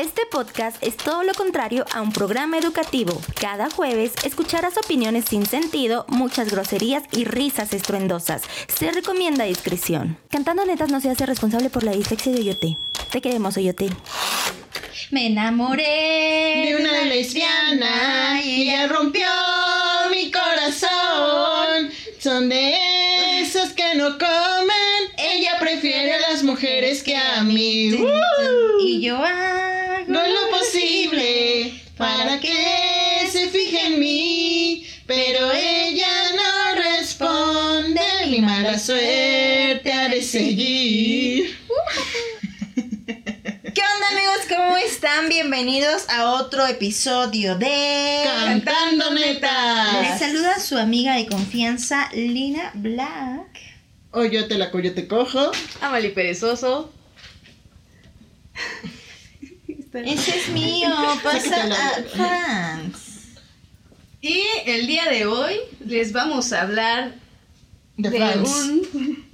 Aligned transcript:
Este 0.00 0.26
podcast 0.30 0.80
es 0.80 0.96
todo 0.96 1.24
lo 1.24 1.34
contrario 1.34 1.84
a 1.92 2.02
un 2.02 2.12
programa 2.12 2.56
educativo. 2.56 3.20
Cada 3.40 3.68
jueves 3.68 4.12
escucharás 4.22 4.78
opiniones 4.78 5.24
sin 5.24 5.44
sentido, 5.44 6.06
muchas 6.06 6.52
groserías 6.52 7.02
y 7.10 7.24
risas 7.24 7.72
estruendosas. 7.72 8.42
Se 8.68 8.92
recomienda 8.92 9.42
discreción. 9.42 10.16
Cantando 10.30 10.64
Netas 10.64 10.92
no 10.92 11.00
se 11.00 11.10
hace 11.10 11.26
responsable 11.26 11.68
por 11.68 11.82
la 11.82 11.90
dislexia 11.90 12.30
de 12.30 12.38
Oyote. 12.38 12.78
Te 13.10 13.20
queremos, 13.20 13.56
Oyote. 13.56 13.88
Me 15.10 15.26
enamoré 15.26 16.66
de 16.68 16.76
una 16.78 17.04
lesbiana 17.04 18.40
y 18.40 18.62
ella 18.62 18.86
rompió 18.86 19.26
mi 20.12 20.30
corazón. 20.30 21.90
Son 22.20 22.48
de 22.48 23.40
esos 23.40 23.70
que 23.70 23.96
no 23.96 24.16
comen. 24.16 25.10
Ella 25.16 25.58
prefiere 25.58 26.12
a 26.12 26.30
las 26.30 26.44
mujeres 26.44 27.02
que 27.02 27.16
a 27.16 27.42
mí. 27.42 27.94
¡Uh! 27.94 28.80
Y 28.80 29.00
yo 29.00 29.18
suerte 38.88 39.92
ha 39.92 40.08
de 40.08 40.22
seguir. 40.22 41.58
¿Qué 43.04 43.82
onda 43.82 44.08
amigos? 44.12 44.46
¿Cómo 44.48 44.78
están? 44.78 45.28
Bienvenidos 45.28 46.08
a 46.08 46.30
otro 46.30 46.66
episodio 46.66 47.58
de... 47.58 48.22
Cantando 48.24 49.10
Les 49.10 49.34
netas. 49.34 50.18
saluda 50.18 50.58
su 50.58 50.78
amiga 50.78 51.16
de 51.16 51.26
confianza, 51.26 52.08
Lina 52.14 52.70
Black. 52.76 53.60
O 54.10 54.24
yo 54.24 54.48
te 54.48 54.54
la 54.54 54.70
coyo 54.70 54.94
te 54.94 55.06
cojo. 55.06 55.52
Amali 55.82 56.08
Perezoso. 56.08 56.90
Ese 59.92 60.38
es 60.38 60.48
mío, 60.48 60.88
pasa 61.22 61.64
a 61.64 62.02
fans. 62.04 63.36
Y 64.22 64.44
el 64.64 64.86
día 64.86 65.10
de 65.10 65.26
hoy 65.26 65.56
les 65.84 66.14
vamos 66.14 66.54
a 66.54 66.62
hablar 66.62 67.27
De 67.98 68.08
de, 68.10 68.16
France. 68.18 68.70
un... 68.94 69.24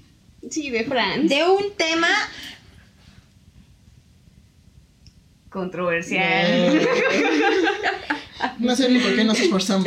Sí, 0.50 0.70
de 0.70 0.84
France. 0.84 1.28
De 1.34 1.44
un 1.46 1.72
tema 1.76 2.08
Controversial. 5.50 6.80
No 8.58 8.74
sé 8.74 8.88
ni 8.90 8.98
por 8.98 9.14
qué 9.14 9.24
nos 9.24 9.38
esforzamos. 9.40 9.86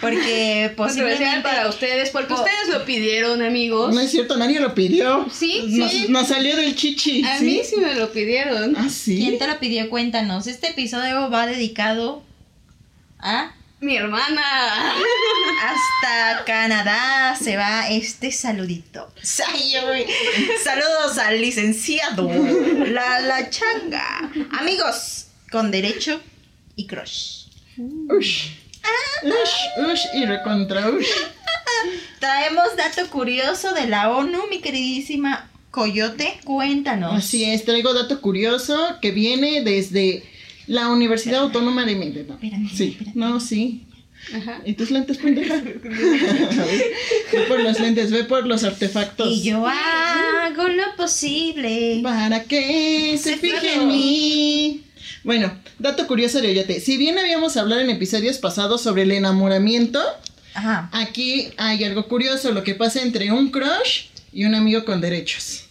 porque 0.00 0.72
Controversial 0.76 0.76
posiblemente... 0.76 1.42
para 1.42 1.68
ustedes, 1.68 2.10
porque 2.10 2.34
Po- 2.34 2.40
ustedes 2.42 2.68
lo 2.70 2.84
pidieron, 2.84 3.40
amigos. 3.42 3.94
No 3.94 4.00
es 4.00 4.10
cierto, 4.10 4.36
nadie 4.36 4.58
lo 4.58 4.74
pidió. 4.74 5.26
Sí, 5.30 5.62
Nos, 5.78 5.90
sí. 5.92 6.06
nos 6.08 6.26
salió 6.28 6.56
del 6.56 6.74
chichi. 6.74 7.24
A 7.24 7.38
¿sí? 7.38 7.44
mí 7.44 7.60
sí 7.64 7.76
me 7.76 7.94
lo 7.94 8.10
pidieron. 8.12 8.74
Ah, 8.76 8.88
sí. 8.90 9.16
¿Quién 9.18 9.38
te 9.38 9.46
lo 9.46 9.58
pidió? 9.60 9.88
Cuéntanos. 9.88 10.46
Este 10.48 10.70
episodio 10.70 11.30
va 11.30 11.46
dedicado 11.46 12.22
a... 13.20 13.54
Mi 13.82 13.96
hermana. 13.96 14.94
Hasta 15.60 16.44
Canadá 16.44 17.36
se 17.36 17.56
va 17.56 17.88
este 17.88 18.30
saludito. 18.30 19.12
Saludos 20.62 21.18
al 21.18 21.40
licenciado. 21.40 22.30
La, 22.86 23.18
la 23.18 23.50
changa. 23.50 24.30
Amigos, 24.52 25.26
con 25.50 25.72
derecho 25.72 26.20
y 26.76 26.86
crush. 26.86 27.46
Ush. 28.08 28.50
Ush, 29.24 29.90
ush 29.90 30.02
y 30.14 30.26
recontra 30.26 30.88
ush. 30.88 31.10
Traemos 32.20 32.76
dato 32.76 33.10
curioso 33.10 33.74
de 33.74 33.88
la 33.88 34.10
ONU, 34.10 34.46
mi 34.48 34.60
queridísima 34.60 35.50
Coyote. 35.72 36.38
Cuéntanos. 36.44 37.16
Así 37.16 37.44
es, 37.50 37.64
traigo 37.64 37.92
dato 37.94 38.20
curioso 38.20 38.98
que 39.02 39.10
viene 39.10 39.62
desde 39.62 40.22
la 40.66 40.88
Universidad 40.88 41.40
Autónoma 41.42 41.84
de 41.84 41.96
México. 41.96 42.32
Espérame, 42.34 42.70
Sí, 42.74 42.96
espérame. 42.98 43.14
no, 43.16 43.40
sí. 43.40 43.82
Ajá. 44.34 44.60
¿Y 44.64 44.74
tus 44.74 44.90
lentes, 44.92 45.18
pendeja? 45.18 45.56
ve 47.32 47.40
por 47.48 47.60
los 47.60 47.80
lentes, 47.80 48.10
ve 48.10 48.24
por 48.24 48.46
los 48.46 48.62
artefactos. 48.64 49.28
Y 49.30 49.42
yo 49.42 49.66
hago 49.66 50.68
lo 50.68 50.96
posible. 50.96 52.00
Para 52.02 52.44
que 52.44 53.18
se 53.20 53.36
fije 53.36 53.74
en 53.74 53.88
mí. 53.88 54.82
Bueno, 55.24 55.52
dato 55.78 56.06
curioso 56.06 56.40
de 56.40 56.48
Oyote. 56.50 56.80
Si 56.80 56.96
bien 56.96 57.18
habíamos 57.18 57.56
hablado 57.56 57.80
en 57.80 57.90
episodios 57.90 58.38
pasados 58.38 58.80
sobre 58.82 59.02
el 59.02 59.10
enamoramiento, 59.12 60.00
Ajá. 60.54 60.88
aquí 60.92 61.48
hay 61.56 61.82
algo 61.84 62.06
curioso, 62.08 62.52
lo 62.52 62.62
que 62.64 62.74
pasa 62.74 63.02
entre 63.02 63.30
un 63.32 63.50
crush 63.50 64.06
y 64.32 64.44
un 64.44 64.54
amigo 64.54 64.84
con 64.84 65.00
derechos. 65.00 65.64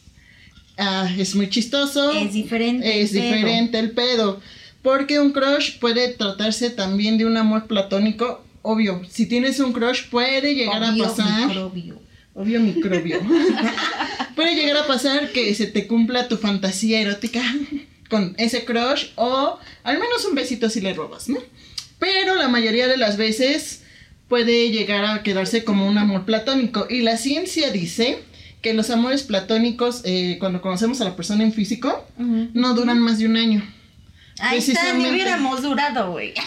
Ah, 0.77 1.09
es 1.17 1.35
muy 1.35 1.49
chistoso. 1.49 2.11
Es 2.11 2.33
diferente. 2.33 3.01
Es 3.01 3.13
el 3.13 3.21
pedo. 3.21 3.35
diferente 3.35 3.79
el 3.79 3.91
pedo. 3.91 4.41
Porque 4.81 5.19
un 5.19 5.31
crush 5.31 5.79
puede 5.79 6.09
tratarse 6.09 6.69
también 6.69 7.17
de 7.17 7.25
un 7.25 7.37
amor 7.37 7.67
platónico. 7.67 8.43
Obvio, 8.63 9.01
si 9.09 9.25
tienes 9.27 9.59
un 9.59 9.73
crush 9.73 10.09
puede 10.09 10.55
llegar 10.55 10.81
Obvio, 10.83 11.05
a 11.05 11.07
pasar. 11.07 11.47
microbio. 11.47 12.01
Obvio 12.33 12.59
microbio. 12.59 13.19
puede 14.35 14.55
llegar 14.55 14.77
a 14.77 14.87
pasar 14.87 15.31
que 15.31 15.53
se 15.53 15.67
te 15.67 15.87
cumpla 15.87 16.27
tu 16.27 16.37
fantasía 16.37 17.01
erótica 17.01 17.43
con 18.09 18.35
ese 18.37 18.65
crush 18.65 19.07
o 19.15 19.57
al 19.83 19.99
menos 19.99 20.25
un 20.25 20.35
besito 20.35 20.69
si 20.69 20.81
le 20.81 20.93
robas, 20.93 21.29
¿no? 21.29 21.37
Pero 21.99 22.35
la 22.35 22.47
mayoría 22.47 22.87
de 22.87 22.97
las 22.97 23.17
veces 23.17 23.83
puede 24.27 24.71
llegar 24.71 25.05
a 25.05 25.23
quedarse 25.23 25.63
como 25.63 25.87
un 25.87 25.97
amor 25.97 26.25
platónico. 26.25 26.87
Y 26.89 27.01
la 27.01 27.17
ciencia 27.17 27.69
dice 27.71 28.19
que 28.61 28.73
los 28.73 28.89
amores 28.89 29.23
platónicos, 29.23 30.01
eh, 30.05 30.37
cuando 30.39 30.61
conocemos 30.61 31.01
a 31.01 31.03
la 31.03 31.15
persona 31.15 31.43
en 31.43 31.51
físico, 31.53 32.05
no 32.17 32.73
duran 32.73 32.99
más 32.99 33.19
de 33.19 33.25
un 33.25 33.35
año. 33.37 33.63
Ahí 34.41 34.57
está, 34.57 34.93
ni 34.93 35.09
hubiéramos 35.09 35.61
durado, 35.61 36.11
güey. 36.11 36.33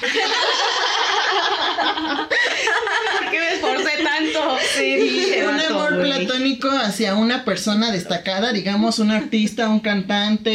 ¿Por 3.12 3.30
tanto? 4.02 4.56
Sí, 4.76 5.30
un 5.46 5.60
amor 5.60 6.00
platónico 6.02 6.68
hacia 6.70 7.14
una 7.14 7.44
persona 7.44 7.90
destacada, 7.92 8.52
digamos 8.52 8.98
un 8.98 9.10
artista, 9.10 9.68
un 9.68 9.80
cantante, 9.80 10.50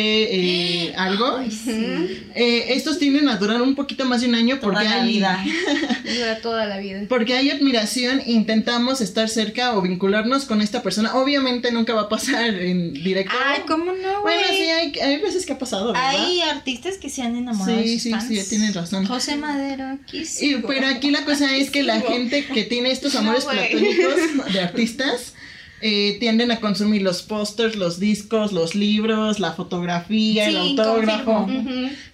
eh, 0.87 0.93
algo. 0.97 1.37
Ay, 1.37 1.51
sí. 1.51 2.23
Eh, 2.35 2.65
estos 2.73 2.99
tienden 2.99 3.29
a 3.29 3.37
durar 3.37 3.61
un 3.61 3.75
poquito 3.75 4.05
más 4.05 4.21
de 4.21 4.27
un 4.27 4.35
año 4.35 4.59
porque 4.61 4.83
la 4.83 5.01
hay, 5.01 5.07
vida. 5.13 5.43
Dura 6.17 6.39
toda 6.41 6.65
la 6.65 6.77
vida. 6.77 7.01
porque 7.07 7.33
hay 7.35 7.49
admiración, 7.49 8.21
intentamos 8.25 9.01
estar 9.01 9.29
cerca 9.29 9.75
o 9.77 9.81
vincularnos 9.81 10.45
con 10.45 10.61
esta 10.61 10.81
persona. 10.81 11.15
Obviamente 11.15 11.71
nunca 11.71 11.93
va 11.93 12.01
a 12.01 12.09
pasar 12.09 12.53
en 12.55 12.93
directo. 12.93 13.33
Ay, 13.45 13.61
¿cómo 13.67 13.85
no, 13.85 14.21
güey? 14.21 14.35
bueno, 14.37 14.47
sí, 14.49 14.63
hay, 14.63 14.93
hay 14.99 15.17
veces 15.21 15.45
que 15.45 15.53
ha 15.53 15.59
pasado, 15.59 15.87
¿verdad? 15.93 16.09
Hay 16.09 16.41
artistas 16.41 16.97
que 16.97 17.09
se 17.09 17.21
han 17.21 17.35
enamorado 17.35 17.77
de 17.77 17.83
Sí, 17.83 17.93
sus 17.95 18.03
sí, 18.03 18.11
fans. 18.11 18.27
sí, 18.27 18.49
tienes 18.49 18.75
razón. 18.75 19.05
José 19.05 19.35
Madero, 19.37 19.85
aquí 19.87 20.25
sí. 20.25 20.51
Y, 20.51 20.55
pero 20.67 20.87
aquí 20.87 21.11
la 21.11 21.23
cosa 21.25 21.55
es 21.55 21.69
que 21.71 21.83
la 21.83 22.01
gente 22.01 22.45
que 22.45 22.63
tiene 22.63 22.91
estos 22.91 23.13
No, 23.15 23.21
amores 23.29 23.45
güey. 23.45 23.57
platónicos 23.57 24.53
de 24.53 24.59
artistas 24.61 25.33
eh, 25.81 26.17
tienden 26.19 26.51
a 26.51 26.59
consumir 26.59 27.01
los 27.01 27.21
pósters, 27.21 27.77
los 27.77 27.99
discos, 27.99 28.51
los 28.51 28.75
libros, 28.75 29.39
la 29.39 29.53
fotografía, 29.53 30.49
el 30.49 30.57
autógrafo. 30.57 31.47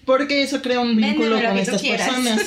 Porque 0.04 0.42
eso 0.42 0.62
crea 0.62 0.78
un 0.80 0.94
vínculo 0.96 1.40
con 1.42 1.54
que 1.54 1.62
estas 1.62 1.82
personas. 1.82 2.40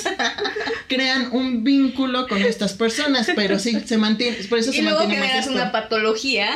Crean 0.87 1.29
un 1.33 1.63
vínculo 1.63 2.27
con 2.27 2.41
estas 2.41 2.73
personas, 2.73 3.27
pero 3.35 3.59
sí, 3.59 3.77
se 3.85 3.97
mantiene, 3.97 4.37
por 4.45 4.59
eso 4.59 4.71
Y 4.71 4.75
se 4.77 4.81
luego 4.81 4.99
mantiene 4.99 5.23
generas 5.27 5.45
esto. 5.45 5.55
una 5.55 5.71
patología. 5.71 6.49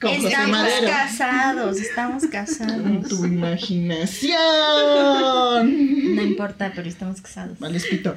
Con 0.00 0.10
Estamos 0.10 0.68
casados, 0.86 1.80
estamos 1.80 2.24
casados. 2.26 3.08
Tu 3.08 3.24
imaginación. 3.24 4.36
No 6.14 6.22
importa, 6.22 6.72
pero 6.74 6.88
estamos 6.88 7.20
casados. 7.20 7.58
Vale, 7.58 7.80
pito. 7.80 8.14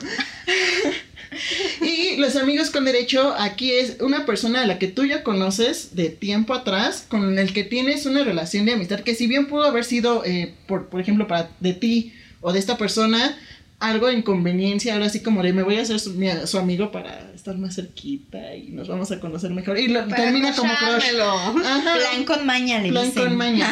y 1.82 2.18
los 2.18 2.36
amigos 2.36 2.70
con 2.70 2.86
derecho, 2.86 3.34
aquí 3.38 3.72
es 3.72 3.98
una 4.00 4.28
persona 4.28 4.62
a 4.62 4.68
la 4.68 4.78
que 4.78 4.88
tú 4.88 5.06
ya 5.06 5.24
conoces 5.24 5.96
de 5.96 6.10
tiempo 6.10 6.54
atrás, 6.54 7.06
con 7.08 7.40
el 7.40 7.52
que 7.52 7.64
tienes 7.64 8.06
una 8.06 8.24
relación 8.24 8.66
de 8.66 8.74
amistad 8.74 9.00
que 9.00 9.16
si 9.16 9.26
bien 9.26 9.48
pudo 9.48 9.64
haber 9.64 9.84
sido, 9.84 10.24
eh, 10.24 10.54
por, 10.68 10.88
por 10.90 11.02
ejemplo, 11.02 11.28
para 11.28 11.50
de 11.60 11.74
ti 11.74 12.14
o 12.42 12.54
de 12.54 12.60
esta 12.60 12.78
persona, 12.78 13.38
algo 13.82 14.08
de 14.08 14.14
inconveniencia, 14.14 14.94
ahora 14.94 15.08
así 15.08 15.22
como 15.22 15.44
de 15.44 15.52
me 15.54 15.64
voy 15.64 15.78
a 15.78 15.82
hacer 15.82 16.00
su, 16.00 16.12
mi- 16.14 16.30
su 16.46 16.58
amigo 16.58 16.92
para 16.92 17.32
estar 17.36 17.58
más 17.58 17.76
cerquita 17.76 18.56
y 18.56 18.70
nos 18.70 18.88
vamos 18.88 19.12
a 19.12 19.20
conocer 19.20 19.52
mejor. 19.52 19.78
Y 19.80 19.88
lo, 19.90 20.06
termina 20.06 20.54
como 20.56 20.72
crush. 20.74 21.20
Ajá. 21.20 21.94
Plan 21.96 22.24
con 22.26 22.46
maña, 22.46 22.80
le 22.80 22.90
Plan 22.90 23.06
dicen. 23.08 23.24
con 23.26 23.36
maña. 23.38 23.68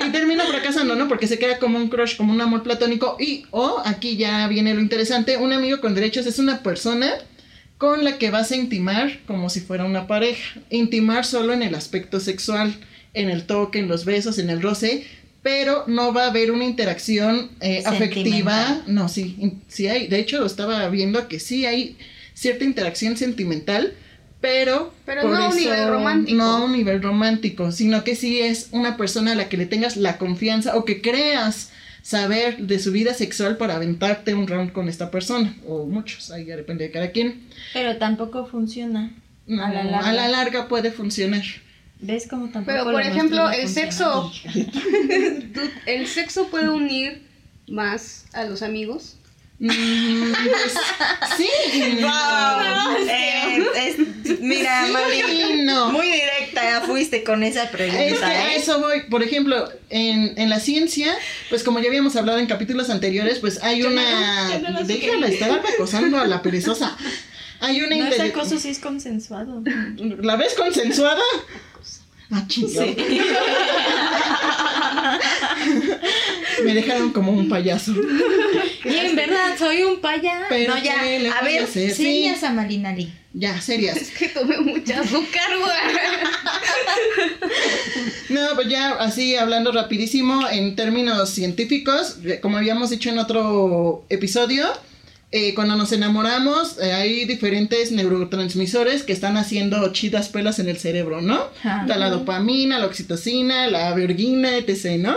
Y 0.06 0.10
termina 0.10 0.44
fracasando, 0.44 0.94
¿no? 0.94 1.08
Porque 1.08 1.26
se 1.26 1.38
queda 1.38 1.58
como 1.58 1.76
un 1.78 1.88
crush, 1.88 2.16
como 2.16 2.32
un 2.32 2.40
amor 2.40 2.62
platónico. 2.62 3.16
Y, 3.20 3.44
o, 3.50 3.82
aquí 3.84 4.16
ya 4.16 4.46
viene 4.48 4.72
lo 4.74 4.80
interesante, 4.80 5.36
un 5.36 5.52
amigo 5.52 5.80
con 5.80 5.94
derechos 5.94 6.26
es 6.26 6.38
una 6.38 6.62
persona 6.62 7.10
con 7.78 8.04
la 8.04 8.18
que 8.18 8.30
vas 8.30 8.52
a 8.52 8.56
intimar 8.56 9.20
como 9.26 9.50
si 9.50 9.60
fuera 9.60 9.84
una 9.84 10.06
pareja. 10.06 10.60
Intimar 10.70 11.24
solo 11.24 11.52
en 11.52 11.62
el 11.62 11.74
aspecto 11.74 12.20
sexual, 12.20 12.74
en 13.14 13.30
el 13.30 13.44
toque, 13.44 13.78
en 13.80 13.88
los 13.88 14.04
besos, 14.04 14.38
en 14.38 14.50
el 14.50 14.62
roce, 14.62 15.04
pero 15.42 15.84
no 15.86 16.12
va 16.12 16.24
a 16.24 16.28
haber 16.28 16.50
una 16.50 16.64
interacción 16.64 17.50
eh, 17.60 17.82
afectiva. 17.86 18.82
No, 18.86 19.08
sí, 19.08 19.58
sí 19.68 19.88
hay. 19.88 20.06
De 20.06 20.18
hecho, 20.18 20.44
estaba 20.44 20.88
viendo 20.88 21.28
que 21.28 21.40
sí 21.40 21.66
hay 21.66 21.96
cierta 22.34 22.64
interacción 22.64 23.16
sentimental, 23.16 23.94
pero... 24.40 24.92
Pero 25.06 25.22
por 25.22 25.30
no 25.30 25.36
a 25.36 25.48
un 25.48 25.56
nivel 25.56 25.88
romántico. 25.88 26.36
No 26.36 26.44
a 26.44 26.64
un 26.64 26.72
nivel 26.72 27.02
romántico, 27.02 27.72
sino 27.72 28.04
que 28.04 28.16
sí 28.16 28.40
es 28.40 28.68
una 28.72 28.96
persona 28.96 29.32
a 29.32 29.34
la 29.34 29.48
que 29.48 29.56
le 29.56 29.66
tengas 29.66 29.96
la 29.96 30.18
confianza 30.18 30.76
o 30.76 30.84
que 30.84 31.00
creas 31.00 31.70
saber 32.02 32.58
de 32.58 32.78
su 32.78 32.92
vida 32.92 33.14
sexual 33.14 33.56
para 33.56 33.76
aventarte 33.76 34.34
un 34.34 34.46
round 34.46 34.72
con 34.72 34.88
esta 34.88 35.10
persona, 35.10 35.54
o 35.66 35.84
muchos, 35.86 36.30
ahí 36.30 36.46
ya 36.46 36.56
depende 36.56 36.84
de 36.84 36.90
cada 36.90 37.10
quien. 37.10 37.42
Pero 37.74 37.98
tampoco 37.98 38.46
funciona. 38.46 39.12
No, 39.46 39.64
A 39.64 39.70
la 39.72 39.84
larga. 39.84 40.08
a 40.08 40.12
la 40.12 40.28
larga 40.28 40.68
puede 40.68 40.92
funcionar. 40.92 41.42
¿Ves 42.02 42.26
cómo 42.28 42.44
tampoco 42.50 42.64
Pero, 42.66 42.84
por 42.84 43.02
ejemplo, 43.02 43.36
no 43.44 43.50
el 43.50 43.68
sexo. 43.68 44.32
El 45.86 46.06
sexo 46.06 46.48
puede 46.48 46.68
unir 46.70 47.22
más 47.68 48.24
a 48.32 48.44
los 48.44 48.62
amigos. 48.62 49.16
Mm, 49.58 50.32
pues, 50.32 50.74
sí. 51.36 51.48
no. 52.00 52.06
Wow. 52.08 53.06
Eh, 53.06 53.64
es- 53.76 54.40
mira, 54.40 54.86
Mami, 54.90 55.22
Sí, 55.26 55.62
no. 55.64 55.92
muy 55.92 56.06
directa 56.06 56.80
fuiste 56.86 57.22
con 57.22 57.42
esa 57.42 57.70
pregunta. 57.70 58.02
Es 58.02 58.18
que 58.18 58.24
a 58.24 58.52
¿eh? 58.52 58.56
eso 58.56 58.80
voy. 58.80 59.02
Por 59.10 59.22
ejemplo, 59.22 59.68
en, 59.90 60.32
en 60.38 60.48
la 60.48 60.60
ciencia, 60.60 61.14
pues 61.50 61.62
como 61.62 61.78
ya 61.80 61.88
habíamos 61.88 62.16
hablado 62.16 62.38
en 62.38 62.46
capítulos 62.46 62.88
anteriores, 62.88 63.38
pues 63.40 63.62
hay 63.62 63.82
una. 63.82 64.48
Déjala 64.84 65.28
estar 65.28 65.62
acosando 65.74 66.18
a 66.18 66.26
la 66.26 66.40
perezosa. 66.40 66.96
Hay 67.60 67.80
una 67.82 67.96
No 67.96 68.06
es 68.06 68.18
intele- 68.18 68.30
acoso, 68.30 68.58
sí 68.58 68.68
es 68.70 68.78
consensuado. 68.78 69.62
¿La 70.22 70.36
ves 70.36 70.54
consensuada? 70.54 71.20
Ah, 72.32 72.44
chingado. 72.46 72.86
Me 76.64 76.74
dejaron 76.74 77.12
como 77.12 77.32
un 77.32 77.48
payaso. 77.48 77.92
Y 78.84 78.96
en 78.96 79.16
verdad, 79.16 79.56
soy 79.58 79.82
un 79.82 80.00
paya. 80.00 80.42
Pero 80.48 80.74
no, 80.76 80.82
ya. 80.82 81.00
¿qué 81.02 81.18
le 81.20 81.30
A 81.30 81.40
ver, 81.42 81.64
hacer? 81.64 81.92
serias 81.94 82.40
Sí. 82.40 82.46
a 82.46 82.50
Malinali. 82.52 83.12
Ya, 83.32 83.60
serias. 83.60 83.96
Es 83.96 84.10
que 84.10 84.28
tomé 84.28 84.58
mucha 84.58 85.00
azúcar, 85.00 85.50
güey. 85.58 85.70
No, 88.30 88.40
pues 88.54 88.68
ya 88.68 88.92
así 88.92 89.34
hablando 89.36 89.72
rapidísimo 89.72 90.48
en 90.48 90.76
términos 90.76 91.30
científicos, 91.30 92.18
como 92.42 92.58
habíamos 92.58 92.90
dicho 92.90 93.08
en 93.10 93.18
otro 93.18 94.04
episodio, 94.08 94.68
eh, 95.32 95.54
cuando 95.54 95.76
nos 95.76 95.92
enamoramos 95.92 96.78
eh, 96.78 96.92
hay 96.92 97.24
diferentes 97.24 97.92
neurotransmisores 97.92 99.04
que 99.04 99.12
están 99.12 99.36
haciendo 99.36 99.92
chidas 99.92 100.28
pelas 100.28 100.58
en 100.58 100.68
el 100.68 100.78
cerebro, 100.78 101.20
¿no? 101.20 101.44
Ajá. 101.62 101.82
Está 101.82 101.96
la 101.96 102.10
dopamina, 102.10 102.78
la 102.78 102.86
oxitocina, 102.86 103.68
la 103.68 103.94
verguina, 103.94 104.56
etc., 104.56 104.98
¿no? 104.98 105.16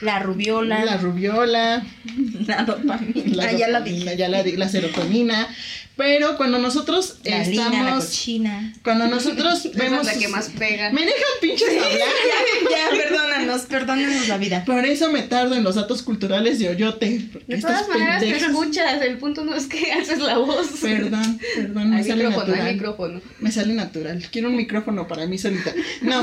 La 0.00 0.18
rubiola. 0.18 0.84
La 0.84 0.96
rubiola, 0.98 1.82
La 2.46 2.64
dopamina. 2.64 3.22
la, 3.34 3.52
ya 3.52 3.68
la 3.68 3.80
dije. 3.80 4.16
ya 4.16 4.28
la, 4.28 4.42
la 4.44 4.68
serotonina. 4.68 5.48
Pero 5.96 6.36
cuando 6.36 6.58
nosotros 6.58 7.16
La 7.24 7.42
lina, 7.44 7.70
la 7.70 7.76
estamos, 7.78 8.04
cochina. 8.04 8.74
cuando 8.84 9.08
nosotros 9.08 9.70
vemos... 9.74 10.06
es 10.06 10.14
la 10.14 10.18
que 10.20 10.28
más 10.28 10.50
pega. 10.50 10.90
Me 10.92 11.02
dejan 11.02 11.22
pinches 11.40 11.68
hablar. 11.68 12.08
ya, 12.70 12.96
perdónanos, 12.96 13.62
perdónanos 13.62 14.28
la 14.28 14.36
vida. 14.36 14.64
Por 14.66 14.84
eso 14.84 15.10
me 15.10 15.22
tardo 15.22 15.54
en 15.54 15.64
los 15.64 15.74
datos 15.76 16.02
culturales 16.02 16.58
de 16.58 16.68
Oyote. 16.68 17.28
De 17.46 17.58
todas 17.58 17.88
maneras 17.88 18.20
te 18.20 18.36
escuchas, 18.36 19.00
el 19.02 19.16
punto 19.18 19.44
no 19.44 19.54
es 19.54 19.66
que 19.66 19.90
haces 19.92 20.18
la 20.18 20.38
voz. 20.38 20.66
Perdón, 20.82 21.38
perdón, 21.54 21.90
me 21.90 21.96
Al 21.98 22.04
sale 22.04 22.24
micrófono, 22.24 22.42
al 22.44 22.50
natural. 22.58 22.74
micrófono. 22.74 23.20
Me 23.40 23.52
sale 23.52 23.72
natural. 23.74 24.26
Quiero 24.30 24.48
un 24.50 24.56
micrófono 24.56 25.08
para 25.08 25.26
mí 25.26 25.38
solita. 25.38 25.72
No, 26.02 26.20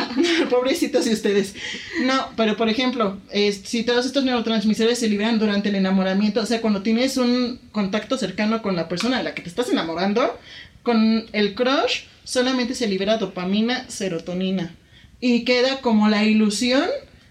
pobrecitos 0.49 1.05
de 1.05 1.13
ustedes. 1.13 1.55
No, 2.03 2.29
pero 2.37 2.57
por 2.57 2.69
ejemplo, 2.69 3.19
es- 3.31 3.61
si 3.65 3.83
todos 3.83 4.05
estos 4.05 4.23
neurotransmisores 4.23 4.99
se 4.99 5.09
liberan 5.09 5.39
durante 5.39 5.69
el 5.69 5.75
enamoramiento, 5.75 6.41
o 6.41 6.45
sea, 6.45 6.61
cuando 6.61 6.83
tienes 6.83 7.17
un 7.17 7.59
contacto 7.71 8.17
cercano 8.17 8.61
con 8.61 8.75
la 8.75 8.87
persona 8.87 9.17
a 9.19 9.23
la 9.23 9.33
que 9.33 9.41
te 9.41 9.49
estás 9.49 9.62
enamorando, 9.69 10.39
con 10.83 11.25
el 11.31 11.55
crush 11.55 12.03
solamente 12.23 12.75
se 12.75 12.87
libera 12.87 13.17
dopamina, 13.17 13.89
serotonina. 13.89 14.75
Y 15.19 15.45
queda 15.45 15.79
como 15.81 16.09
la 16.09 16.25
ilusión 16.25 16.83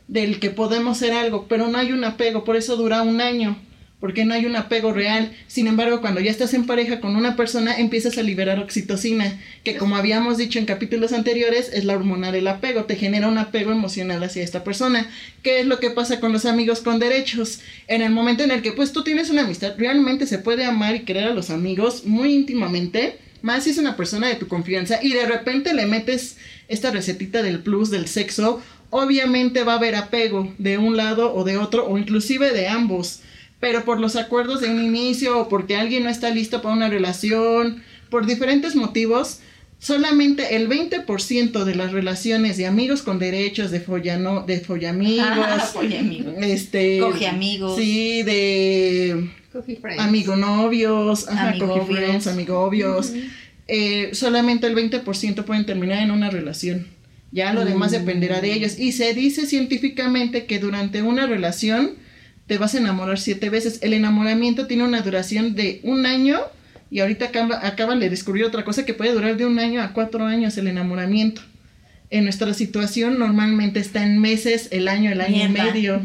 del 0.08 0.40
que 0.40 0.50
podemos 0.50 0.98
ser 0.98 1.12
algo, 1.12 1.46
pero 1.48 1.68
no 1.68 1.78
hay 1.78 1.92
un 1.92 2.04
apego, 2.04 2.44
por 2.44 2.56
eso 2.56 2.76
dura 2.76 3.02
un 3.02 3.20
año, 3.20 3.56
porque 4.02 4.24
no 4.24 4.34
hay 4.34 4.46
un 4.46 4.56
apego 4.56 4.92
real. 4.92 5.30
Sin 5.46 5.68
embargo, 5.68 6.00
cuando 6.00 6.18
ya 6.20 6.32
estás 6.32 6.54
en 6.54 6.66
pareja 6.66 6.98
con 6.98 7.14
una 7.14 7.36
persona, 7.36 7.78
empiezas 7.78 8.18
a 8.18 8.24
liberar 8.24 8.58
oxitocina, 8.58 9.38
que 9.62 9.76
como 9.76 9.94
habíamos 9.94 10.38
dicho 10.38 10.58
en 10.58 10.64
capítulos 10.64 11.12
anteriores, 11.12 11.70
es 11.72 11.84
la 11.84 11.94
hormona 11.94 12.32
del 12.32 12.48
apego, 12.48 12.82
te 12.82 12.96
genera 12.96 13.28
un 13.28 13.38
apego 13.38 13.70
emocional 13.70 14.20
hacia 14.24 14.42
esta 14.42 14.64
persona. 14.64 15.08
¿Qué 15.44 15.60
es 15.60 15.66
lo 15.66 15.78
que 15.78 15.90
pasa 15.90 16.18
con 16.18 16.32
los 16.32 16.46
amigos 16.46 16.80
con 16.80 16.98
derechos? 16.98 17.60
En 17.86 18.02
el 18.02 18.10
momento 18.10 18.42
en 18.42 18.50
el 18.50 18.60
que 18.60 18.72
pues 18.72 18.92
tú 18.92 19.04
tienes 19.04 19.30
una 19.30 19.42
amistad, 19.42 19.74
realmente 19.78 20.26
se 20.26 20.38
puede 20.38 20.64
amar 20.64 20.96
y 20.96 21.04
querer 21.04 21.28
a 21.28 21.34
los 21.34 21.50
amigos 21.50 22.04
muy 22.04 22.34
íntimamente, 22.34 23.18
más 23.40 23.62
si 23.62 23.70
es 23.70 23.78
una 23.78 23.96
persona 23.96 24.26
de 24.26 24.34
tu 24.34 24.48
confianza 24.48 24.98
y 25.00 25.12
de 25.12 25.26
repente 25.26 25.74
le 25.74 25.86
metes 25.86 26.38
esta 26.66 26.90
recetita 26.90 27.40
del 27.44 27.60
plus 27.60 27.88
del 27.90 28.08
sexo, 28.08 28.60
obviamente 28.90 29.62
va 29.62 29.74
a 29.74 29.76
haber 29.76 29.94
apego 29.94 30.52
de 30.58 30.76
un 30.78 30.96
lado 30.96 31.32
o 31.32 31.44
de 31.44 31.56
otro 31.56 31.86
o 31.86 31.98
inclusive 31.98 32.50
de 32.50 32.66
ambos. 32.66 33.20
Pero 33.62 33.84
por 33.84 34.00
los 34.00 34.16
acuerdos 34.16 34.60
de 34.60 34.70
un 34.70 34.82
inicio 34.82 35.38
o 35.38 35.48
porque 35.48 35.76
alguien 35.76 36.02
no 36.02 36.10
está 36.10 36.30
listo 36.30 36.62
para 36.62 36.74
una 36.74 36.88
relación, 36.88 37.80
por 38.10 38.26
diferentes 38.26 38.74
motivos, 38.74 39.38
solamente 39.78 40.56
el 40.56 40.68
20% 40.68 41.62
de 41.62 41.74
las 41.76 41.92
relaciones 41.92 42.56
de 42.56 42.66
amigos 42.66 43.02
con 43.02 43.20
derechos, 43.20 43.70
de 43.70 43.78
follano, 43.78 44.42
de 44.44 44.58
follamigos, 44.58 45.28
este 46.42 46.98
Coge 46.98 47.28
amigos. 47.28 47.76
Sí, 47.76 48.24
de 48.24 49.30
amigo 50.00 50.34
novios, 50.34 51.28
Amigobios. 51.28 52.26
amigobios. 52.26 53.12
Eh, 53.68 54.10
solamente 54.12 54.66
el 54.66 54.74
20% 54.74 55.44
pueden 55.44 55.66
terminar 55.66 56.02
en 56.02 56.10
una 56.10 56.30
relación. 56.30 56.88
Ya 57.30 57.52
lo 57.52 57.64
demás 57.64 57.92
dependerá 57.92 58.40
de 58.40 58.54
ellos. 58.54 58.76
Y 58.76 58.90
se 58.90 59.14
dice 59.14 59.46
científicamente 59.46 60.46
que 60.46 60.58
durante 60.58 61.02
una 61.02 61.28
relación 61.28 62.01
te 62.52 62.58
vas 62.58 62.74
a 62.74 62.78
enamorar 62.78 63.18
siete 63.18 63.48
veces. 63.48 63.78
El 63.80 63.94
enamoramiento 63.94 64.66
tiene 64.66 64.84
una 64.84 65.00
duración 65.00 65.54
de 65.54 65.80
un 65.84 66.04
año 66.04 66.38
y 66.90 67.00
ahorita 67.00 67.24
acaba- 67.24 67.66
acaban 67.66 67.98
de 67.98 68.10
descubrir 68.10 68.44
otra 68.44 68.62
cosa 68.62 68.84
que 68.84 68.92
puede 68.92 69.14
durar 69.14 69.38
de 69.38 69.46
un 69.46 69.58
año 69.58 69.80
a 69.80 69.94
cuatro 69.94 70.26
años 70.26 70.58
el 70.58 70.66
enamoramiento. 70.66 71.40
En 72.10 72.24
nuestra 72.24 72.52
situación 72.52 73.18
normalmente 73.18 73.80
está 73.80 74.02
en 74.04 74.18
meses, 74.20 74.68
el 74.70 74.86
año, 74.88 75.10
el 75.10 75.22
año 75.22 75.48
Mierda. 75.48 75.70
y 75.70 75.72
medio. 75.72 76.02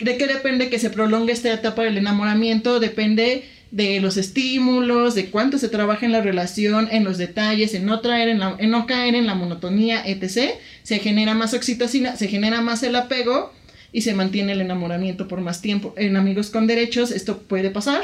¿De 0.00 0.16
qué 0.18 0.26
depende 0.26 0.68
que 0.68 0.80
se 0.80 0.90
prolongue 0.90 1.32
esta 1.32 1.52
etapa 1.52 1.84
del 1.84 1.96
enamoramiento? 1.96 2.80
Depende 2.80 3.44
de 3.70 4.00
los 4.00 4.16
estímulos, 4.16 5.14
de 5.14 5.26
cuánto 5.26 5.58
se 5.58 5.68
trabaja 5.68 6.06
en 6.06 6.10
la 6.10 6.22
relación, 6.22 6.88
en 6.90 7.04
los 7.04 7.18
detalles, 7.18 7.72
en 7.74 7.86
no, 7.86 8.00
traer 8.00 8.28
en, 8.30 8.40
la- 8.40 8.56
en 8.58 8.70
no 8.70 8.84
caer 8.86 9.14
en 9.14 9.28
la 9.28 9.36
monotonía, 9.36 10.02
etc. 10.04 10.54
Se 10.82 10.98
genera 10.98 11.34
más 11.34 11.54
oxitocina, 11.54 12.16
se 12.16 12.26
genera 12.26 12.60
más 12.60 12.82
el 12.82 12.96
apego 12.96 13.52
y 13.96 14.02
se 14.02 14.12
mantiene 14.12 14.52
el 14.52 14.60
enamoramiento 14.60 15.26
por 15.26 15.40
más 15.40 15.62
tiempo. 15.62 15.94
En 15.96 16.18
Amigos 16.18 16.50
con 16.50 16.66
Derechos 16.66 17.10
esto 17.10 17.38
puede 17.38 17.70
pasar 17.70 18.02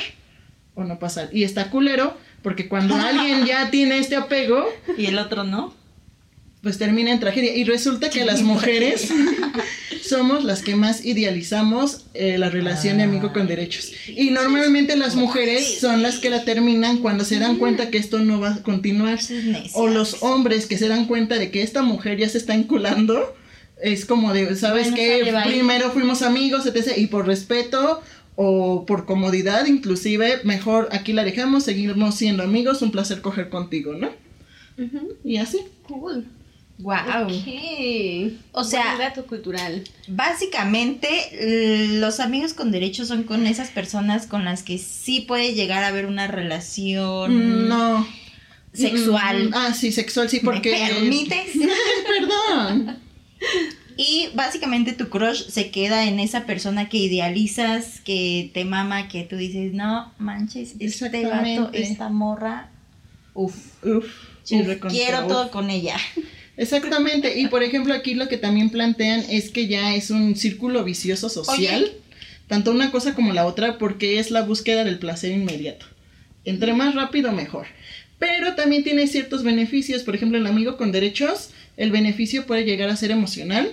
o 0.74 0.84
no 0.84 0.98
pasar. 0.98 1.28
Y 1.34 1.44
está 1.44 1.68
culero 1.68 2.16
porque 2.40 2.66
cuando 2.66 2.94
alguien 3.10 3.44
ya 3.44 3.70
tiene 3.70 3.98
este 3.98 4.16
apego, 4.16 4.66
Y 4.96 5.04
el 5.04 5.18
otro 5.18 5.44
no. 5.44 5.74
pues 6.62 6.78
termina 6.78 7.12
en 7.12 7.20
tragedia. 7.20 7.54
Y 7.54 7.64
resulta 7.64 8.08
que 8.08 8.24
las 8.24 8.40
mujeres 8.52 9.10
somos 10.02 10.44
las 10.44 10.62
que 10.62 10.76
más 10.76 11.04
idealizamos 11.04 12.06
eh, 12.14 12.38
la 12.38 12.48
relación 12.48 12.96
de 12.96 13.02
amigo 13.02 13.34
con 13.34 13.46
derechos. 13.46 13.92
Y 14.08 14.30
normalmente 14.30 14.96
las 14.96 15.14
mujeres 15.14 15.78
son 15.78 16.00
las 16.00 16.20
que 16.20 16.30
la 16.30 16.42
terminan 16.46 17.00
cuando 17.00 17.26
se 17.26 17.38
dan 17.38 17.56
cuenta 17.56 17.90
que 17.90 17.98
esto 17.98 18.18
no 18.18 18.40
va 18.40 18.54
a 18.54 18.62
continuar. 18.62 19.18
O 19.74 19.88
los 19.88 20.22
hombres 20.22 20.64
que 20.64 20.78
se 20.78 20.88
dan 20.88 21.04
cuenta 21.04 21.38
de 21.38 21.50
que 21.50 21.60
esta 21.60 21.82
mujer 21.82 22.16
ya 22.16 22.30
se 22.30 22.38
está 22.38 22.54
enculando. 22.54 23.36
Es 23.82 24.04
como 24.06 24.32
de, 24.32 24.54
¿sabes 24.56 24.90
Bueno, 24.92 24.96
qué? 24.96 25.34
Primero 25.44 25.90
fuimos 25.90 26.22
amigos, 26.22 26.66
etc. 26.66 26.92
Y 26.96 27.08
por 27.08 27.26
respeto 27.26 28.00
o 28.36 28.86
por 28.86 29.04
comodidad, 29.06 29.66
inclusive, 29.66 30.40
mejor 30.44 30.88
aquí 30.92 31.12
la 31.12 31.24
dejamos, 31.24 31.64
seguimos 31.64 32.14
siendo 32.14 32.42
amigos, 32.42 32.80
un 32.82 32.90
placer 32.92 33.20
coger 33.20 33.48
contigo, 33.48 33.94
¿no? 33.94 34.10
Y 35.24 35.36
así. 35.36 35.58
Cool. 35.82 36.24
Wow. 36.78 37.26
Ok. 37.26 38.32
O 38.52 38.64
sea- 38.64 38.96
dato 38.98 39.26
cultural. 39.26 39.84
Básicamente, 40.08 41.08
los 42.00 42.18
amigos 42.20 42.54
con 42.54 42.70
derechos 42.72 43.08
son 43.08 43.24
con 43.24 43.46
esas 43.46 43.68
personas 43.70 44.26
con 44.26 44.44
las 44.44 44.62
que 44.62 44.78
sí 44.78 45.20
puede 45.20 45.54
llegar 45.54 45.84
a 45.84 45.88
haber 45.88 46.06
una 46.06 46.26
relación 46.26 47.68
No. 47.68 48.06
sexual. 48.72 49.50
Mm, 49.50 49.54
Ah, 49.54 49.74
sí, 49.74 49.92
sexual, 49.92 50.28
sí, 50.30 50.40
porque. 50.42 50.72
¿Me 50.72 50.88
permites? 50.94 51.50
Perdón. 52.06 52.96
Y 53.96 54.28
básicamente 54.34 54.92
tu 54.92 55.08
crush 55.10 55.48
se 55.48 55.70
queda 55.70 56.08
en 56.08 56.18
esa 56.18 56.46
persona 56.46 56.88
que 56.88 56.96
idealizas, 56.96 58.00
que 58.00 58.50
te 58.54 58.64
mama, 58.64 59.08
que 59.08 59.22
tú 59.24 59.36
dices, 59.36 59.74
no 59.74 60.12
manches, 60.18 60.74
este 60.78 61.26
vato, 61.26 61.70
esta 61.72 62.08
morra, 62.08 62.70
uff, 63.34 63.54
Uf, 63.84 64.06
quiero 64.46 65.20
uf. 65.22 65.28
todo 65.28 65.50
con 65.50 65.68
ella. 65.70 65.96
Exactamente. 66.56 67.38
Y 67.38 67.48
por 67.48 67.62
ejemplo, 67.62 67.94
aquí 67.94 68.14
lo 68.14 68.28
que 68.28 68.36
también 68.38 68.70
plantean 68.70 69.24
es 69.28 69.50
que 69.50 69.66
ya 69.66 69.94
es 69.94 70.10
un 70.10 70.36
círculo 70.36 70.84
vicioso 70.84 71.28
social. 71.28 71.92
Tanto 72.48 72.70
una 72.70 72.90
cosa 72.90 73.14
como 73.14 73.32
la 73.32 73.46
otra, 73.46 73.78
porque 73.78 74.18
es 74.18 74.30
la 74.30 74.42
búsqueda 74.42 74.84
del 74.84 74.98
placer 74.98 75.32
inmediato. 75.32 75.86
Entre 76.44 76.74
más 76.74 76.94
rápido, 76.94 77.32
mejor. 77.32 77.66
Pero 78.18 78.54
también 78.54 78.84
tiene 78.84 79.06
ciertos 79.06 79.42
beneficios. 79.42 80.02
Por 80.02 80.14
ejemplo, 80.14 80.38
el 80.38 80.46
amigo 80.46 80.76
con 80.76 80.92
derechos, 80.92 81.50
el 81.76 81.90
beneficio 81.90 82.46
puede 82.46 82.64
llegar 82.64 82.90
a 82.90 82.96
ser 82.96 83.10
emocional, 83.10 83.70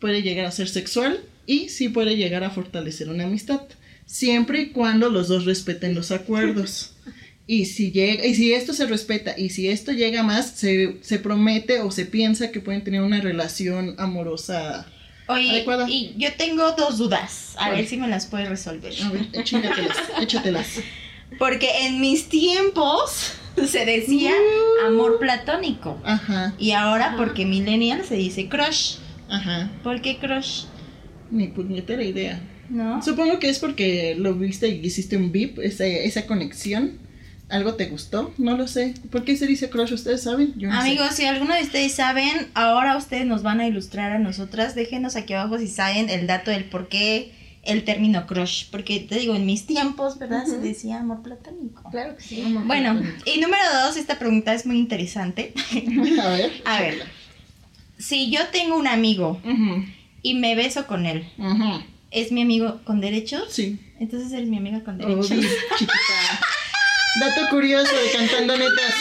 puede 0.00 0.22
llegar 0.22 0.46
a 0.46 0.50
ser 0.50 0.68
sexual 0.68 1.20
y 1.46 1.68
sí 1.68 1.88
puede 1.88 2.16
llegar 2.16 2.44
a 2.44 2.50
fortalecer 2.50 3.08
una 3.08 3.24
amistad. 3.24 3.62
Siempre 4.04 4.60
y 4.60 4.70
cuando 4.70 5.10
los 5.10 5.28
dos 5.28 5.44
respeten 5.44 5.94
los 5.94 6.10
acuerdos. 6.10 6.92
Y 7.48 7.66
si, 7.66 7.92
llega, 7.92 8.26
y 8.26 8.34
si 8.34 8.52
esto 8.52 8.72
se 8.72 8.86
respeta 8.86 9.38
y 9.38 9.50
si 9.50 9.68
esto 9.68 9.92
llega 9.92 10.24
más, 10.24 10.50
se, 10.50 10.96
se 11.00 11.20
promete 11.20 11.78
o 11.78 11.92
se 11.92 12.04
piensa 12.04 12.50
que 12.50 12.58
pueden 12.58 12.82
tener 12.82 13.02
una 13.02 13.20
relación 13.20 13.94
amorosa. 13.98 14.84
Oye, 15.28 15.50
Adecuada. 15.50 15.86
y 15.88 16.12
yo 16.18 16.30
tengo 16.36 16.72
dos 16.72 16.98
dudas. 16.98 17.54
A 17.56 17.70
ver 17.70 17.86
si 17.86 17.98
me 17.98 18.08
las 18.08 18.26
puedes 18.26 18.48
resolver. 18.48 18.92
A 19.00 19.10
ver, 19.10 19.28
échatelas, 19.32 19.96
échatelas. 20.20 20.66
Porque 21.38 21.68
en 21.86 22.00
mis 22.00 22.28
tiempos 22.28 23.34
se 23.66 23.84
decía 23.84 24.30
Uh. 24.32 24.86
amor 24.88 25.18
platónico. 25.18 25.98
Ajá, 26.04 26.54
Y 26.58 26.72
ahora, 26.72 27.14
porque 27.16 27.44
millennial 27.46 28.04
se 28.04 28.16
dice 28.16 28.48
crush. 28.48 28.96
ajá. 29.28 29.70
¿Por 29.82 30.00
qué 30.02 30.18
crush? 30.18 30.64
Ni 31.30 31.48
puñetera 31.48 32.02
idea. 32.02 32.40
¿No? 32.68 33.00
Supongo 33.02 33.38
que 33.38 33.48
es 33.48 33.58
porque 33.60 34.14
lo 34.18 34.34
viste 34.34 34.68
y 34.68 34.84
hiciste 34.84 35.16
un 35.16 35.30
beep, 35.32 35.58
esa, 35.60 35.86
esa 35.86 36.26
conexión. 36.26 36.98
¿Algo 37.48 37.74
te 37.74 37.86
gustó? 37.86 38.34
No 38.38 38.56
lo 38.56 38.66
sé. 38.66 38.94
¿Por 39.12 39.22
qué 39.24 39.36
se 39.36 39.46
dice 39.46 39.70
crush? 39.70 39.92
¿Ustedes 39.92 40.24
saben? 40.24 40.52
Yo 40.56 40.68
no 40.68 40.74
sé. 40.74 40.80
Amigos, 40.88 41.14
si 41.14 41.26
alguno 41.26 41.54
de 41.54 41.62
ustedes 41.62 41.94
saben, 41.94 42.48
ahora 42.54 42.96
ustedes 42.96 43.24
nos 43.24 43.44
van 43.44 43.60
a 43.60 43.68
ilustrar 43.68 44.10
a 44.10 44.18
nosotras. 44.18 44.74
Déjenos 44.74 45.14
aquí 45.14 45.32
abajo 45.34 45.56
si 45.58 45.68
saben 45.68 46.10
el 46.10 46.26
dato 46.26 46.50
del 46.50 46.64
por 46.64 46.88
qué 46.88 47.32
el 47.66 47.84
término 47.84 48.26
crush. 48.26 48.66
Porque 48.70 49.00
te 49.00 49.18
digo, 49.18 49.34
en 49.34 49.46
mis 49.46 49.66
tiempos, 49.66 50.18
¿verdad? 50.18 50.44
Se 50.46 50.58
decía 50.58 51.00
amor 51.00 51.22
platónico. 51.22 51.82
Claro 51.90 52.16
que 52.16 52.22
sí. 52.22 52.42
Bueno, 52.64 53.00
y 53.24 53.40
número 53.40 53.62
dos, 53.84 53.96
esta 53.96 54.18
pregunta 54.18 54.54
es 54.54 54.66
muy 54.66 54.78
interesante. 54.78 55.52
A 56.22 56.28
ver. 56.30 56.62
A 56.64 56.80
ver, 56.80 57.02
si 57.98 58.30
yo 58.30 58.46
tengo 58.48 58.76
un 58.76 58.86
amigo 58.86 59.40
y 60.22 60.34
me 60.34 60.54
beso 60.54 60.86
con 60.86 61.06
él. 61.06 61.28
¿es 62.10 62.32
mi 62.32 62.42
amigo 62.42 62.80
con 62.84 63.00
derechos? 63.00 63.52
Sí. 63.52 63.78
Entonces 64.00 64.32
eres 64.32 64.48
mi 64.48 64.58
amiga 64.58 64.82
con 64.84 64.96
Oh, 65.02 65.06
derechos. 65.06 65.30
di, 65.30 65.40
chiquita. 65.78 65.92
Dato 67.20 67.48
curioso 67.50 67.90
de 67.94 68.10
Cantando 68.12 68.56
Netas. 68.56 68.94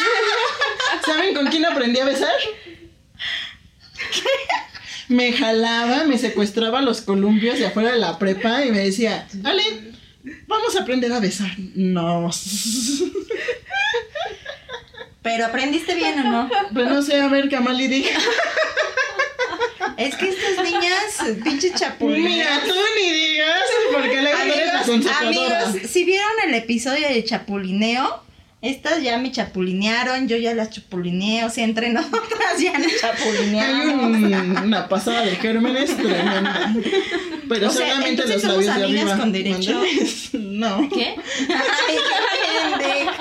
¿Saben 1.05 1.35
con 1.35 1.47
quién 1.47 1.65
aprendí 1.65 1.99
a 1.99 2.05
besar? 2.05 2.31
Me 5.07 5.33
jalaba, 5.33 6.03
me 6.05 6.17
secuestraba 6.17 6.81
los 6.81 7.01
columpios 7.01 7.59
de 7.59 7.67
afuera 7.67 7.91
de 7.91 7.99
la 7.99 8.17
prepa 8.17 8.65
y 8.65 8.71
me 8.71 8.79
decía, 8.79 9.27
Ale, 9.43 9.63
vamos 10.47 10.75
a 10.75 10.81
aprender 10.81 11.11
a 11.11 11.19
besar. 11.19 11.51
No. 11.75 12.31
Pero 15.21 15.45
aprendiste 15.45 15.95
bien 15.95 16.19
o 16.19 16.23
no? 16.23 16.49
Pues 16.73 16.87
no 16.87 17.01
sé, 17.01 17.19
a 17.19 17.27
ver, 17.27 17.49
Kamali 17.49 17.87
diga. 17.87 18.11
Es 19.97 20.15
que 20.15 20.29
estas 20.29 20.63
niñas, 20.63 21.39
pinche 21.43 21.71
chapulines. 21.73 22.31
Mira, 22.31 22.61
tú 22.65 22.73
ni 22.97 23.11
digas, 23.11 23.63
porque 23.93 24.21
luego 24.21 24.37
eres 24.43 25.05
la 25.05 25.17
amigos, 25.19 25.89
si 25.89 26.03
vieron 26.03 26.31
el 26.47 26.53
episodio 26.55 27.07
de 27.07 27.23
Chapulineo, 27.23 28.24
estas 28.65 29.01
ya 29.03 29.17
me 29.17 29.31
chapulinearon, 29.31 30.27
yo 30.27 30.37
ya 30.37 30.53
las 30.53 30.69
chapulineo, 30.71 31.47
o 31.47 31.49
sea, 31.49 31.63
entre 31.63 31.89
nosotras 31.89 32.59
ya 32.59 32.77
nos 32.77 32.91
Hay 32.91 32.99
chapulineamos. 32.99 33.95
un- 34.17 34.57
una 34.63 34.87
pasada 34.89 35.21
de 35.25 35.35
gérmenes 35.35 35.95
tremenda. 35.95 36.73
Pero 37.47 37.67
O 37.67 37.71
sea, 37.71 37.87
solamente 37.89 38.25
los 38.27 38.41
somos 38.41 38.65
labios 38.65 38.75
de 38.75 38.83
amigas 38.83 39.03
arriba. 39.03 39.17
con 39.17 39.31
derecho. 39.31 39.81
No. 40.55 40.89
¿Qué? 40.89 41.15
Ay, 41.49 41.97
qué 41.97 42.79
pendeja. 42.79 43.13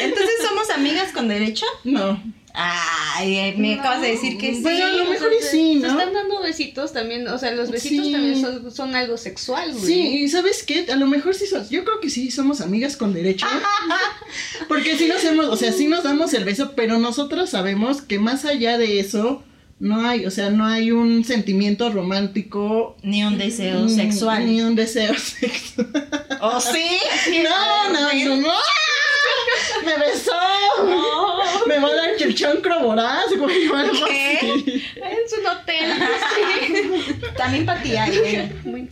Entonces 0.00 0.34
somos 0.48 0.70
amigas 0.70 1.12
con 1.12 1.28
derecho. 1.28 1.66
No. 1.84 2.22
Ay, 2.58 3.54
me 3.58 3.74
acabas 3.74 4.00
de 4.00 4.08
decir 4.12 4.38
que 4.38 4.54
sí. 4.54 4.62
Bueno, 4.62 4.86
a 4.86 4.88
lo 4.88 4.94
o 4.94 5.06
sea, 5.06 5.10
mejor 5.12 5.30
se- 5.42 5.50
sí, 5.50 5.72
Se 5.74 5.86
¿no? 5.86 5.98
están 5.98 6.14
dando 6.14 6.40
besitos 6.40 6.92
también, 6.94 7.28
o 7.28 7.38
sea, 7.38 7.50
los 7.52 7.70
besitos 7.70 8.06
Sí. 8.06 8.12
también 8.12 8.40
son, 8.40 8.70
son 8.74 8.96
algo 8.96 9.18
sexual, 9.18 9.72
güey. 9.74 9.84
Sí, 9.84 10.00
y 10.22 10.28
¿sabes 10.28 10.62
qué? 10.62 10.86
A 10.90 10.96
lo 10.96 11.06
mejor 11.06 11.34
sí 11.34 11.46
son, 11.46 11.68
yo 11.68 11.84
creo 11.84 12.00
que 12.00 12.08
sí 12.08 12.30
somos 12.30 12.62
amigas 12.62 12.96
con 12.96 13.12
derecho. 13.12 13.46
Porque 14.68 14.96
sí 14.96 15.06
nos 15.06 15.22
hemos, 15.24 15.46
o 15.46 15.56
sea, 15.56 15.72
sí 15.72 15.86
nos 15.86 16.02
damos 16.04 16.32
el 16.34 16.44
beso, 16.44 16.72
pero 16.74 16.98
nosotros 16.98 17.50
sabemos 17.50 18.00
que 18.02 18.18
más 18.18 18.44
allá 18.44 18.78
de 18.78 19.00
eso 19.00 19.42
no 19.78 20.06
hay, 20.06 20.24
o 20.24 20.30
sea, 20.30 20.48
no 20.48 20.64
hay 20.66 20.90
un 20.90 21.24
sentimiento 21.24 21.90
romántico 21.90 22.96
Ni 23.02 23.22
un 23.24 23.36
deseo 23.36 23.82
ni- 23.84 23.94
sexual. 23.94 24.46
Ni 24.46 24.62
un 24.62 24.74
deseo 24.74 25.12
sexual. 25.18 26.08
¿O 26.40 26.58
sí? 26.60 26.86
No, 27.42 27.92
no, 27.92 28.00
no, 28.12 28.36
no. 28.36 28.52
Me 29.84 29.96
besó. 29.98 30.32
Me 31.66 31.78
va 31.78 31.88
a 31.88 31.94
dar 31.94 32.16
chilchón 32.16 32.60
voraz, 32.82 33.26
güey, 33.38 33.68
o 33.68 33.76
algo 33.76 34.06
¿Qué? 34.06 34.38
así. 34.38 34.84
En 34.96 35.28
su 35.28 35.48
hotel. 35.48 35.92
sí. 36.36 37.14
También 37.36 37.66
ay, 37.96 38.18
güey. 38.18 38.52
Muy- 38.64 38.88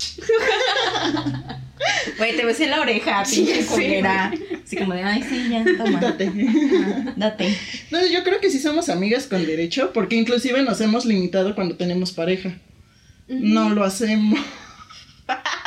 Güey, 2.18 2.36
te 2.36 2.44
besé 2.44 2.66
la 2.66 2.80
oreja, 2.80 3.22
pinche 3.24 3.62
Sí, 3.62 3.68
culera. 3.68 4.32
Así 4.64 4.76
como 4.76 4.94
de, 4.94 5.02
ay, 5.02 5.22
sí, 5.22 5.48
ya, 5.50 5.64
toma. 5.76 6.00
Date. 6.00 6.26
Ajá, 6.28 7.12
Date. 7.16 7.58
Entonces 7.84 8.10
yo 8.10 8.24
creo 8.24 8.40
que 8.40 8.50
sí 8.50 8.58
somos 8.58 8.88
amigas 8.88 9.26
con 9.26 9.44
derecho, 9.44 9.92
porque 9.92 10.16
inclusive 10.16 10.62
nos 10.62 10.80
hemos 10.80 11.04
limitado 11.04 11.54
cuando 11.54 11.76
tenemos 11.76 12.12
pareja. 12.12 12.52
No 13.28 13.70
lo 13.70 13.84
hacemos. 13.84 14.38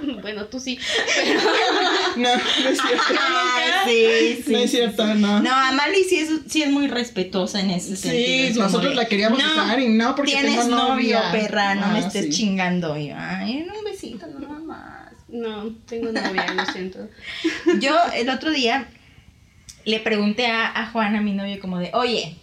Bueno, 0.22 0.44
tú 0.46 0.60
sí. 0.60 0.78
No, 2.16 2.28
no 2.34 2.68
es 2.70 2.78
cierto. 2.80 3.04
Ay, 3.20 4.36
sí, 4.36 4.42
sí. 4.46 4.52
No 4.52 4.58
es 4.58 4.70
cierto, 4.70 5.14
no. 5.14 5.40
No, 5.40 5.52
Amali 5.54 6.04
sí 6.04 6.18
es, 6.18 6.30
sí 6.48 6.62
es 6.62 6.70
muy 6.70 6.88
respetuosa 6.88 7.60
en 7.60 7.70
ese 7.70 7.96
sentido. 7.96 8.54
Sí, 8.54 8.58
nosotros 8.58 8.94
la 8.94 9.06
queríamos 9.06 9.38
no, 9.42 9.46
usar 9.52 9.78
y 9.80 9.88
no 9.88 10.14
porque 10.14 10.32
Tienes 10.32 10.58
tengo 10.60 10.76
novio, 10.76 11.18
perra, 11.32 11.74
no 11.74 11.88
me 11.88 11.98
Ah, 11.98 12.06
estés 12.06 12.24
sí. 12.26 12.30
chingando. 12.30 12.96
Y 12.98 13.08
yo, 13.08 13.14
ay, 13.18 13.66
un 13.76 13.84
besito 13.84 14.26
nada 14.26 14.58
más. 14.60 15.12
No, 15.28 15.70
tengo 15.86 16.10
novia, 16.10 16.52
lo 16.54 16.64
siento. 16.72 17.08
Yo 17.80 17.94
el 18.14 18.30
otro 18.30 18.50
día 18.50 18.88
le 19.84 20.00
pregunté 20.00 20.46
a, 20.46 20.66
a 20.74 20.86
Juan, 20.90 21.16
a 21.16 21.20
mi 21.20 21.32
novio, 21.32 21.60
como 21.60 21.78
de, 21.78 21.90
oye, 21.92 22.36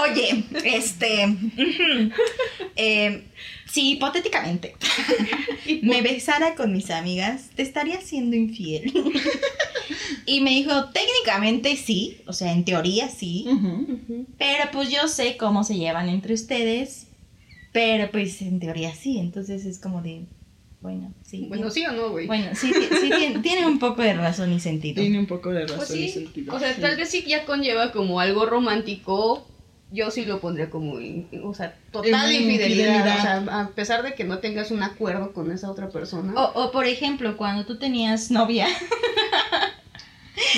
oye, 0.00 0.44
este, 0.64 1.36
eh, 2.76 3.24
si 3.70 3.92
hipotéticamente 3.92 4.74
me 5.82 6.02
besara 6.02 6.54
con 6.54 6.72
mis 6.72 6.90
amigas, 6.90 7.50
¿te 7.54 7.62
estaría 7.62 8.00
siendo 8.00 8.34
infiel? 8.36 8.92
y 10.26 10.40
me 10.40 10.50
dijo, 10.50 10.86
técnicamente 10.90 11.76
sí, 11.76 12.18
o 12.26 12.32
sea, 12.32 12.52
en 12.52 12.64
teoría 12.64 13.08
sí, 13.08 13.46
pero 14.38 14.70
pues 14.72 14.90
yo 14.90 15.06
sé 15.08 15.36
cómo 15.36 15.64
se 15.64 15.76
llevan 15.76 16.08
entre 16.08 16.34
ustedes, 16.34 17.06
pero 17.72 18.10
pues 18.10 18.40
en 18.42 18.58
teoría 18.60 18.94
sí, 18.94 19.18
entonces 19.18 19.64
es 19.66 19.78
como 19.78 20.00
de, 20.02 20.22
bueno, 20.80 21.12
sí. 21.24 21.46
Bueno, 21.48 21.70
sí 21.70 21.84
o 21.86 21.92
no, 21.92 22.10
güey. 22.10 22.26
Bueno, 22.26 22.50
sí, 22.54 22.72
sí 22.72 23.10
tiene, 23.16 23.38
tiene 23.42 23.66
un 23.66 23.78
poco 23.78 24.00
de 24.02 24.14
razón 24.14 24.52
y 24.52 24.60
sentido. 24.60 25.02
Tiene 25.02 25.18
un 25.18 25.26
poco 25.26 25.50
de 25.50 25.62
razón 25.66 25.78
Pues 25.78 25.90
y 25.90 26.08
sentido. 26.08 26.54
o 26.54 26.58
sea, 26.58 26.74
Sí. 26.74 26.80
tal 26.80 26.96
vez 26.96 27.08
sí 27.10 27.24
ya 27.26 27.44
conlleva 27.44 27.92
como 27.92 28.20
algo 28.20 28.46
romántico. 28.46 29.46
Yo 29.90 30.10
sí 30.10 30.26
lo 30.26 30.40
pondría 30.40 30.68
como, 30.68 31.00
in- 31.00 31.28
o 31.42 31.54
sea, 31.54 31.74
total 31.92 32.30
infidelidad. 32.30 32.94
infidelidad. 32.96 33.18
O 33.18 33.46
sea, 33.46 33.60
a 33.60 33.68
pesar 33.70 34.02
de 34.02 34.14
que 34.14 34.24
no 34.24 34.38
tengas 34.38 34.70
un 34.70 34.82
acuerdo 34.82 35.32
con 35.32 35.50
esa 35.50 35.70
otra 35.70 35.88
persona. 35.88 36.34
O, 36.34 36.64
o 36.64 36.70
por 36.72 36.84
ejemplo, 36.84 37.36
cuando 37.38 37.64
tú 37.64 37.78
tenías 37.78 38.30
novia 38.30 38.66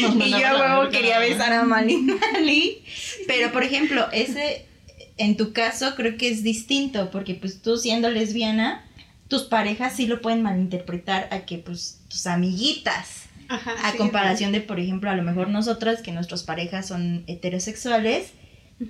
Nos 0.01 0.15
y 0.27 0.31
yo 0.31 0.47
a 0.49 0.79
huevo 0.79 0.91
quería 0.91 1.19
besar 1.19 1.53
a 1.53 1.65
Mali 1.65 1.97
Mali, 2.33 2.85
pero 3.27 3.53
por 3.53 3.63
ejemplo, 3.63 4.07
ese 4.13 4.67
en 5.17 5.37
tu 5.37 5.53
caso 5.53 5.95
creo 5.97 6.17
que 6.17 6.29
es 6.31 6.43
distinto 6.43 7.11
porque 7.11 7.35
pues 7.35 7.63
tú 7.63 7.77
siendo 7.77 8.11
lesbiana, 8.11 8.85
tus 9.29 9.43
parejas 9.45 9.95
sí 9.95 10.07
lo 10.07 10.21
pueden 10.23 10.43
malinterpretar 10.43 11.29
a 11.31 11.41
que 11.47 11.59
pues 11.59 12.01
tus 12.09 12.27
amiguitas, 12.27 13.27
Ajá, 13.49 13.75
a 13.85 13.93
sí, 13.93 13.99
comparación 13.99 14.53
de 14.53 14.61
por 14.61 14.81
ejemplo, 14.81 15.11
a 15.11 15.15
lo 15.15 15.23
mejor 15.23 15.49
nosotras 15.49 16.03
que 16.03 16.11
nuestras 16.13 16.43
parejas 16.43 16.89
son 16.89 17.23
heterosexuales 17.27 18.33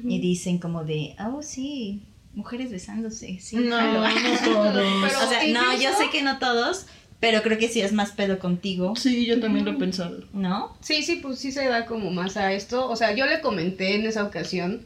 Y 0.04 0.20
dicen 0.20 0.58
como 0.58 0.84
de, 0.84 1.16
"Oh, 1.18 1.42
sí, 1.42 2.02
mujeres 2.34 2.70
besándose." 2.70 3.38
Sí, 3.40 3.56
No, 3.56 3.76
jalo". 3.76 4.00
no 4.02 4.08
todos. 4.54 4.74
Pero- 4.74 5.24
O 5.26 5.28
sea, 5.28 5.46
no, 5.48 5.72
yo 5.80 5.90
sé 5.96 6.10
que 6.12 6.22
no 6.22 6.38
todos, 6.38 6.86
pero 7.18 7.42
creo 7.42 7.58
que 7.58 7.68
sí 7.68 7.80
es 7.80 7.92
más 7.92 8.12
pedo 8.12 8.38
contigo, 8.38 8.94
Sí, 8.96 9.26
yo 9.26 9.40
también 9.40 9.64
lo 9.64 9.72
he 9.72 9.74
pensado. 9.74 10.24
¿no? 10.32 10.76
Sí, 10.80 11.02
sí, 11.02 11.16
pues 11.16 11.38
sí 11.38 11.50
se 11.52 11.66
da 11.66 11.86
como 11.86 12.10
más 12.10 12.36
a 12.36 12.52
esto. 12.52 12.88
O 12.88 12.96
sea, 12.96 13.14
yo 13.14 13.26
le 13.26 13.40
comenté 13.40 13.94
en 13.96 14.06
esa 14.06 14.24
ocasión 14.24 14.82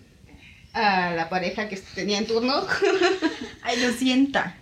a 0.72 1.12
la 1.14 1.28
pareja 1.28 1.68
que 1.68 1.76
tenía 1.94 2.18
en 2.18 2.26
turno, 2.26 2.66
Ay, 3.62 3.80
lo 3.80 3.92
sienta. 3.92 4.56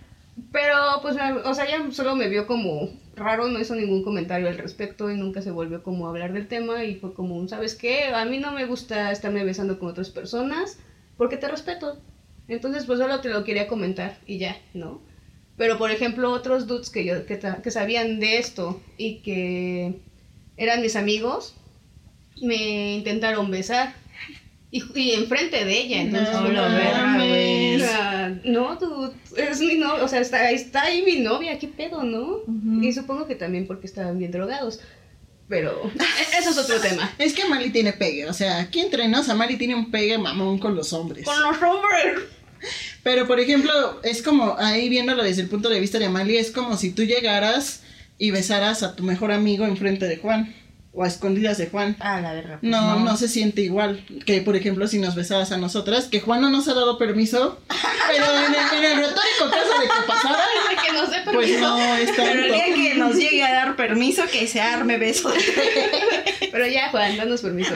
pero 0.51 0.75
pues, 1.01 1.15
o 1.45 1.53
sea, 1.55 1.65
ella 1.65 1.83
solo 1.91 2.15
me 2.15 2.27
vio 2.29 2.45
como 2.45 2.89
raro, 3.15 3.47
no 3.47 3.59
hizo 3.59 3.75
ningún 3.75 4.03
comentario 4.03 4.47
al 4.47 4.57
respecto 4.57 5.09
y 5.11 5.17
nunca 5.17 5.41
se 5.41 5.51
volvió 5.51 5.83
como 5.83 6.05
a 6.05 6.09
hablar 6.09 6.33
del 6.33 6.47
tema 6.47 6.83
y 6.83 6.95
fue 6.95 7.13
como, 7.13 7.35
un, 7.35 7.49
¿sabes 7.49 7.75
qué? 7.75 8.05
A 8.05 8.25
mí 8.25 8.39
no 8.39 8.51
me 8.51 8.65
gusta 8.65 9.11
estarme 9.11 9.43
besando 9.43 9.79
con 9.79 9.89
otras 9.89 10.09
personas 10.09 10.79
porque 11.17 11.37
te 11.37 11.47
respeto. 11.47 11.99
Entonces, 12.47 12.85
pues 12.85 12.99
solo 12.99 13.21
te 13.21 13.29
lo 13.29 13.43
quería 13.43 13.67
comentar 13.67 14.17
y 14.25 14.37
ya, 14.37 14.57
¿no? 14.73 15.01
Pero, 15.55 15.77
por 15.77 15.91
ejemplo, 15.91 16.31
otros 16.31 16.67
dudes 16.67 16.89
que, 16.89 17.05
yo, 17.05 17.25
que, 17.25 17.71
sabían 17.71 18.19
de 18.19 18.37
esto 18.37 18.81
y 18.97 19.19
que 19.19 19.99
eran 20.57 20.81
mis 20.81 20.95
amigos, 20.95 21.55
me 22.41 22.95
intentaron 22.95 23.51
besar. 23.51 23.93
Y, 24.75 24.83
y 24.99 25.11
enfrente 25.11 25.63
de 25.63 25.81
ella, 25.81 26.01
entonces 26.01 26.33
No, 26.33 26.39
o 26.39 27.79
sea, 27.79 28.39
no, 28.43 28.77
tú, 28.79 29.13
es 29.37 29.59
mi 29.59 29.75
novia, 29.75 30.03
o 30.03 30.07
sea, 30.07 30.19
está, 30.19 30.49
está 30.49 30.81
ahí 30.81 31.03
mi 31.03 31.17
novia, 31.19 31.59
qué 31.59 31.67
pedo, 31.67 32.01
¿no? 32.01 32.39
Y 32.81 32.91
supongo 32.91 33.27
que 33.27 33.35
también 33.35 33.67
porque 33.67 33.85
estaban 33.85 34.17
bien 34.17 34.31
drogados. 34.31 34.79
Pero 35.47 35.91
e- 35.93 36.39
eso 36.39 36.49
es 36.49 36.57
otro 36.57 36.79
tema. 36.79 37.13
Es 37.19 37.33
que 37.33 37.45
Mali 37.45 37.69
tiene 37.69 37.93
pegue, 37.93 38.25
o 38.25 38.33
sea, 38.33 38.61
aquí 38.61 38.79
entre 38.79 39.07
nos, 39.07 39.27
Mali 39.35 39.57
tiene 39.57 39.75
un 39.75 39.91
pegue 39.91 40.17
mamón 40.17 40.57
con 40.57 40.75
los 40.75 40.91
hombres. 40.91 41.27
los 41.27 41.61
hombres. 41.61 42.23
Pero, 43.03 43.27
por 43.27 43.39
ejemplo, 43.39 44.01
es 44.01 44.23
como, 44.23 44.55
ahí 44.57 44.89
viéndolo 44.89 45.21
desde 45.21 45.43
el 45.43 45.49
punto 45.49 45.69
de 45.69 45.79
vista 45.79 45.99
de 45.99 46.05
Amalia, 46.05 46.41
es 46.41 46.49
como 46.49 46.77
si 46.77 46.89
tú 46.89 47.03
llegaras 47.03 47.83
y 48.17 48.31
besaras 48.31 48.81
a 48.81 48.95
tu 48.95 49.03
mejor 49.03 49.31
amigo 49.31 49.65
enfrente 49.65 50.07
de 50.07 50.17
Juan, 50.17 50.55
o 50.93 51.03
a 51.03 51.07
escondidas 51.07 51.57
de 51.57 51.67
Juan. 51.67 51.97
Ah, 51.99 52.21
la 52.21 52.33
verdad. 52.33 52.59
pues 52.59 52.71
No, 52.71 52.99
no, 52.99 53.17
se 53.17 53.27
siente 53.27 53.61
igual 53.61 54.05
que, 54.25 54.41
por 54.41 54.55
ejemplo, 54.55 54.87
si 54.87 54.99
nos 54.99 55.15
besaras 55.15 55.51
a 55.51 55.57
nosotras, 55.57 56.05
que 56.05 56.21
Juan 56.21 56.41
no 56.41 56.49
nos 56.51 56.67
ha 56.67 56.75
dado 56.75 56.99
permiso, 56.99 57.59
pero 58.07 58.25
en 58.25 58.53
el, 58.53 58.77
en 58.77 58.91
el 58.91 58.97
retórico 58.97 59.49
caso 59.49 59.81
de 59.81 59.87
que 59.87 60.07
pasara, 60.07 60.43
que 60.85 60.93
no 60.93 61.05
sé 61.07 61.21
pues 61.33 61.59
no 61.59 61.95
es 61.95 62.11
Pero 62.15 62.43
el 62.43 62.51
día 62.51 62.65
tanto. 62.65 62.75
que 62.75 62.93
nos 62.95 63.15
llegue 63.15 63.43
a 63.43 63.53
dar 63.53 63.75
permiso, 63.75 64.23
que 64.31 64.47
se 64.47 64.61
arme 64.61 64.97
besos. 64.97 65.33
Pero 66.51 66.67
ya, 66.67 66.89
Juan, 66.91 67.17
danos 67.17 67.41
permiso. 67.41 67.73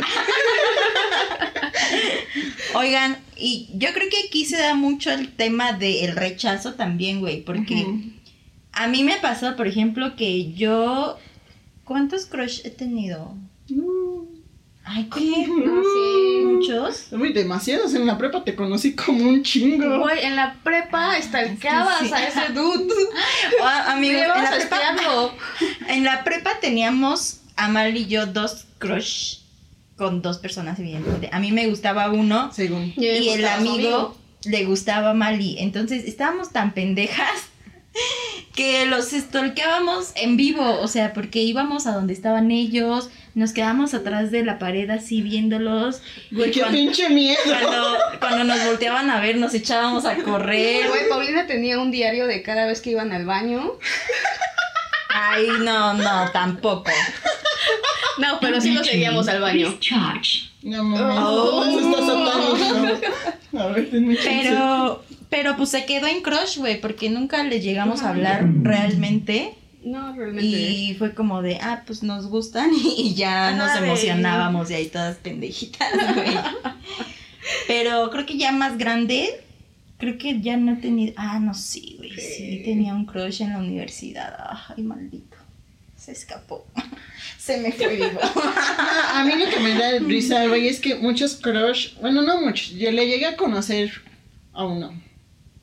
Oigan, 2.75 3.17
y 3.35 3.69
yo 3.73 3.91
creo 3.93 4.09
que 4.09 4.27
aquí 4.27 4.45
se 4.45 4.57
da 4.57 4.75
mucho 4.75 5.11
el 5.11 5.31
tema 5.33 5.73
del 5.73 6.15
rechazo 6.15 6.75
también, 6.75 7.19
güey, 7.19 7.41
porque 7.41 7.87
a 8.73 8.87
mí 8.87 9.03
me 9.03 9.17
pasó, 9.17 9.55
por 9.55 9.67
ejemplo, 9.67 10.15
que 10.15 10.53
yo... 10.53 11.17
¿Cuántos 11.87 12.25
crush 12.25 12.61
he 12.65 12.69
tenido? 12.69 13.33
Ay, 14.83 15.09
¿qué? 15.13 15.19
sí. 15.45 16.45
¿Muchos? 16.45 17.07
Uy, 17.11 17.31
demasiados. 17.31 17.93
En 17.93 18.05
la 18.05 18.17
prepa 18.17 18.43
te 18.43 18.55
conocí 18.55 18.93
como 18.93 19.23
un 19.23 19.41
chingo. 19.41 19.99
Güey, 19.99 20.25
en 20.25 20.35
la 20.35 20.57
prepa 20.63 21.17
estalcabas 21.17 22.01
Es 22.01 22.11
que 22.11 22.17
sí. 22.17 22.23
a 22.23 22.27
ese 22.27 22.53
dude. 22.53 22.93
Ah, 23.63 23.93
amigos, 23.93 24.21
en 24.21 24.27
la, 24.27 24.49
prepa, 24.49 25.33
en 25.87 26.03
la 26.03 26.23
prepa 26.23 26.59
teníamos, 26.59 27.41
Amal 27.55 27.95
y 27.95 28.05
yo, 28.05 28.25
dos 28.25 28.65
crush 28.77 29.37
con 29.95 30.21
dos 30.21 30.37
personas, 30.37 30.77
evidentemente. 30.79 31.29
A 31.31 31.39
mí 31.39 31.51
me 31.51 31.67
gustaba 31.67 32.11
uno 32.11 32.51
Según. 32.53 32.93
Y 32.97 33.29
el 33.29 33.41
su 33.41 33.47
amigo 33.47 34.17
le 34.43 34.65
gustaba 34.65 35.11
a 35.11 35.13
Mali. 35.13 35.55
Entonces 35.59 36.05
estábamos 36.05 36.51
tan 36.51 36.73
pendejas 36.73 37.47
que 38.55 38.85
los 38.85 39.09
stalkeábamos 39.11 40.11
en 40.15 40.37
vivo. 40.37 40.79
O 40.81 40.87
sea, 40.87 41.13
porque 41.13 41.39
íbamos 41.39 41.87
a 41.87 41.91
donde 41.91 42.13
estaban 42.13 42.51
ellos, 42.51 43.09
nos 43.35 43.53
quedamos 43.53 43.93
atrás 43.93 44.31
de 44.31 44.43
la 44.43 44.57
pared 44.59 44.89
así 44.89 45.21
viéndolos. 45.21 46.01
Güey, 46.31 46.51
qué 46.51 46.61
cuando, 46.61 46.77
pinche 46.77 47.09
miedo. 47.09 47.37
cuando, 47.45 47.97
cuando 48.19 48.43
nos 48.45 48.65
volteaban 48.65 49.09
a 49.09 49.19
ver, 49.19 49.37
nos 49.37 49.53
echábamos 49.53 50.05
a 50.05 50.15
correr. 50.15 50.87
Güey, 50.87 51.07
Paulina 51.09 51.45
tenía 51.47 51.79
un 51.79 51.91
diario 51.91 52.27
de 52.27 52.41
cada 52.41 52.65
vez 52.65 52.81
que 52.81 52.91
iban 52.91 53.11
al 53.13 53.25
baño. 53.25 53.73
Ay, 55.09 55.47
no, 55.61 55.93
no, 55.93 56.31
tampoco. 56.31 56.91
No, 58.17 58.39
pero 58.39 58.59
sí 58.59 58.71
lo 58.71 58.83
seguíamos 58.83 59.27
al 59.27 59.41
baño. 59.41 59.77
No 60.63 60.83
mames, 60.83 61.17
Oh. 61.19 61.63
satánico. 62.05 63.07
A 63.55 63.67
ver. 63.67 63.89
Pero, 64.23 65.03
pero 65.29 65.55
pues 65.57 65.69
se 65.69 65.85
quedó 65.85 66.07
en 66.07 66.21
crush, 66.21 66.57
güey, 66.57 66.81
porque 66.81 67.09
nunca 67.09 67.43
le 67.43 67.59
llegamos 67.61 68.01
a 68.03 68.09
hablar 68.09 68.45
realmente. 68.61 69.53
No, 69.83 70.13
realmente. 70.13 70.45
Y 70.45 70.95
fue 70.95 71.13
como 71.13 71.41
de, 71.41 71.57
ah, 71.61 71.83
pues 71.85 72.03
nos 72.03 72.27
gustan 72.27 72.71
y 72.97 73.13
ya 73.15 73.51
nos 73.55 73.75
emocionábamos 73.77 74.69
y 74.69 74.73
ahí 74.73 74.87
todas 74.87 75.17
pendejitas, 75.17 75.87
güey. 76.15 76.35
Pero 77.67 78.09
creo 78.11 78.25
que 78.25 78.37
ya 78.37 78.51
más 78.51 78.77
grande, 78.77 79.29
creo 79.97 80.17
que 80.17 80.41
ya 80.41 80.57
no 80.57 80.73
he 80.73 80.75
tenido, 80.77 81.13
ah, 81.15 81.39
no, 81.39 81.53
sí, 81.53 81.95
güey, 81.97 82.11
sí, 82.11 82.19
Sí. 82.57 82.61
tenía 82.65 82.93
un 82.93 83.05
crush 83.05 83.41
en 83.41 83.53
la 83.53 83.59
universidad, 83.59 84.35
ay, 84.75 84.83
maldito, 84.83 85.36
se 86.07 86.13
escapó, 86.13 86.65
se 87.37 87.57
me 87.57 87.69
fue 87.73 87.97
vivo. 87.97 88.17
A 89.13 89.25
mí 89.25 89.33
lo 89.35 89.49
que 89.49 89.59
me 89.59 89.73
da 89.77 89.99
risa, 89.99 90.47
güey, 90.47 90.69
es 90.69 90.79
que 90.79 90.95
muchos 90.95 91.35
crush, 91.35 91.95
bueno, 91.99 92.21
no 92.21 92.39
muchos, 92.39 92.69
yo 92.69 92.89
le 92.93 93.05
llegué 93.07 93.25
a 93.25 93.35
conocer 93.35 93.91
a 94.53 94.63
uno, 94.63 94.93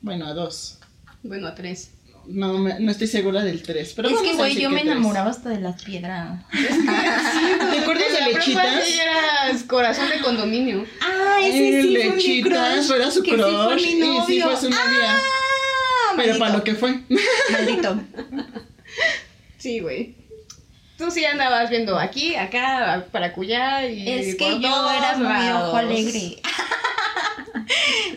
bueno, 0.01 0.27
a 0.27 0.33
dos. 0.35 0.77
Bueno, 1.23 1.47
a 1.47 1.55
tres. 1.55 1.89
No, 2.27 2.59
me- 2.59 2.79
no 2.79 2.91
estoy 2.91 3.07
segura 3.07 3.43
del 3.43 3.63
tres, 3.63 3.93
pero 3.95 4.07
es 4.09 4.19
que, 4.21 4.35
güey, 4.35 4.53
yo 4.53 4.69
que 4.69 4.75
me 4.75 4.81
tres. 4.81 4.91
enamoraba 4.91 5.31
hasta 5.31 5.49
de 5.49 5.61
las 5.61 5.81
piedras. 5.83 6.43
¿Te 6.51 7.79
acuerdas 7.79 8.11
de 8.11 8.31
lechitas? 8.33 8.85
sí 8.85 8.99
eras 8.99 9.63
corazón 9.63 10.09
de 10.09 10.19
condominio. 10.19 10.85
Ah, 11.01 11.39
ese 11.41 11.81
sí 11.81 11.95
fue 11.97 12.03
mi 12.03 12.15
lechitas, 12.17 12.85
crush. 12.85 12.95
era 12.95 13.09
su 13.11 13.23
sí 13.23 13.29
fue 13.31 13.37
crush, 13.39 13.81
mi 13.83 14.17
y 14.17 14.21
sí 14.27 14.41
fue 14.41 14.57
su 14.57 14.69
novia. 14.69 15.09
Ah, 15.09 16.13
pero 16.15 16.27
maldito. 16.27 16.39
para 16.39 16.57
lo 16.57 16.63
que 16.63 16.75
fue. 16.75 16.99
Maldito. 17.51 17.99
Sí, 19.57 19.79
güey. 19.79 20.24
Tú 20.97 21.11
sí 21.11 21.25
andabas 21.25 21.69
viendo 21.69 21.97
aquí, 21.99 22.35
acá, 22.35 23.05
para 23.11 23.33
cuya 23.33 23.85
y. 23.87 24.09
Es 24.09 24.35
que 24.35 24.45
por 24.51 24.61
yo 24.61 24.69
todos 24.69 24.93
era 24.93 25.17
muy 25.17 25.49
ojo 25.51 25.75
alegre. 25.77 26.41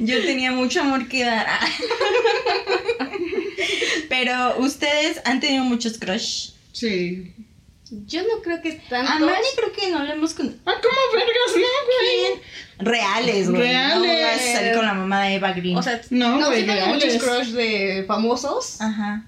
Yo 0.00 0.22
tenía 0.24 0.52
mucho 0.52 0.80
amor 0.82 1.08
que 1.08 1.24
dar. 1.24 1.46
Pero 4.08 4.58
ustedes 4.58 5.20
han 5.24 5.40
tenido 5.40 5.64
muchos 5.64 5.98
crush. 5.98 6.50
Sí. 6.72 7.34
Yo 7.90 8.22
no 8.22 8.42
creo 8.42 8.60
que 8.60 8.72
tanto. 8.88 9.10
A 9.10 9.18
Mari 9.18 9.46
creo 9.56 9.72
que 9.72 9.90
no 9.90 10.02
le 10.02 10.12
hemos 10.12 10.34
con... 10.34 10.48
Ah, 10.66 10.74
¿cómo 10.82 10.96
vergas? 11.14 11.56
No, 11.56 11.62
güey. 11.86 12.42
Reales, 12.78 13.48
güey. 13.50 13.62
Reales. 13.62 13.96
No 13.96 14.02
vas 14.26 14.40
a 14.40 14.52
salir 14.58 14.74
con 14.74 14.84
la 14.86 14.94
mamá 14.94 15.22
de 15.24 15.34
Eva 15.36 15.52
Green. 15.52 15.76
O 15.76 15.82
sea, 15.82 16.00
No, 16.10 16.38
no, 16.38 16.46
güey, 16.48 16.60
sí 16.60 16.66
tengo 16.66 16.80
reales. 16.84 17.04
muchos 17.04 17.22
crush 17.22 17.48
de 17.48 18.04
famosos, 18.06 18.80
Ajá. 18.80 19.24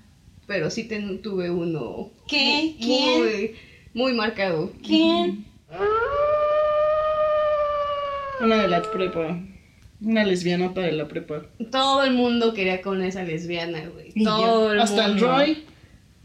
Pero 0.51 0.69
sí 0.69 0.83
ten- 0.83 1.23
tuve 1.23 1.49
uno. 1.49 2.11
¿Qué? 2.27 2.75
muy- 2.77 2.85
¿Quién? 2.85 3.21
Muy, 3.21 3.55
muy 3.95 4.13
marcado. 4.15 4.73
¿Quién? 4.85 5.45
Una 8.41 8.57
de 8.63 8.67
la 8.67 8.83
prepa. 8.83 9.39
Una 10.01 10.25
lesbianota 10.25 10.81
de 10.81 10.91
la 10.91 11.07
prepa. 11.07 11.43
Todo 11.71 12.03
el 12.03 12.15
mundo 12.15 12.53
quería 12.53 12.83
con 12.83 13.01
esa 13.01 13.23
lesbiana, 13.23 13.79
güey. 13.95 14.13
Todo 14.25 14.73
el 14.73 14.81
Hasta 14.81 15.05
el 15.07 15.13
mundo. 15.13 15.29
Roy. 15.29 15.65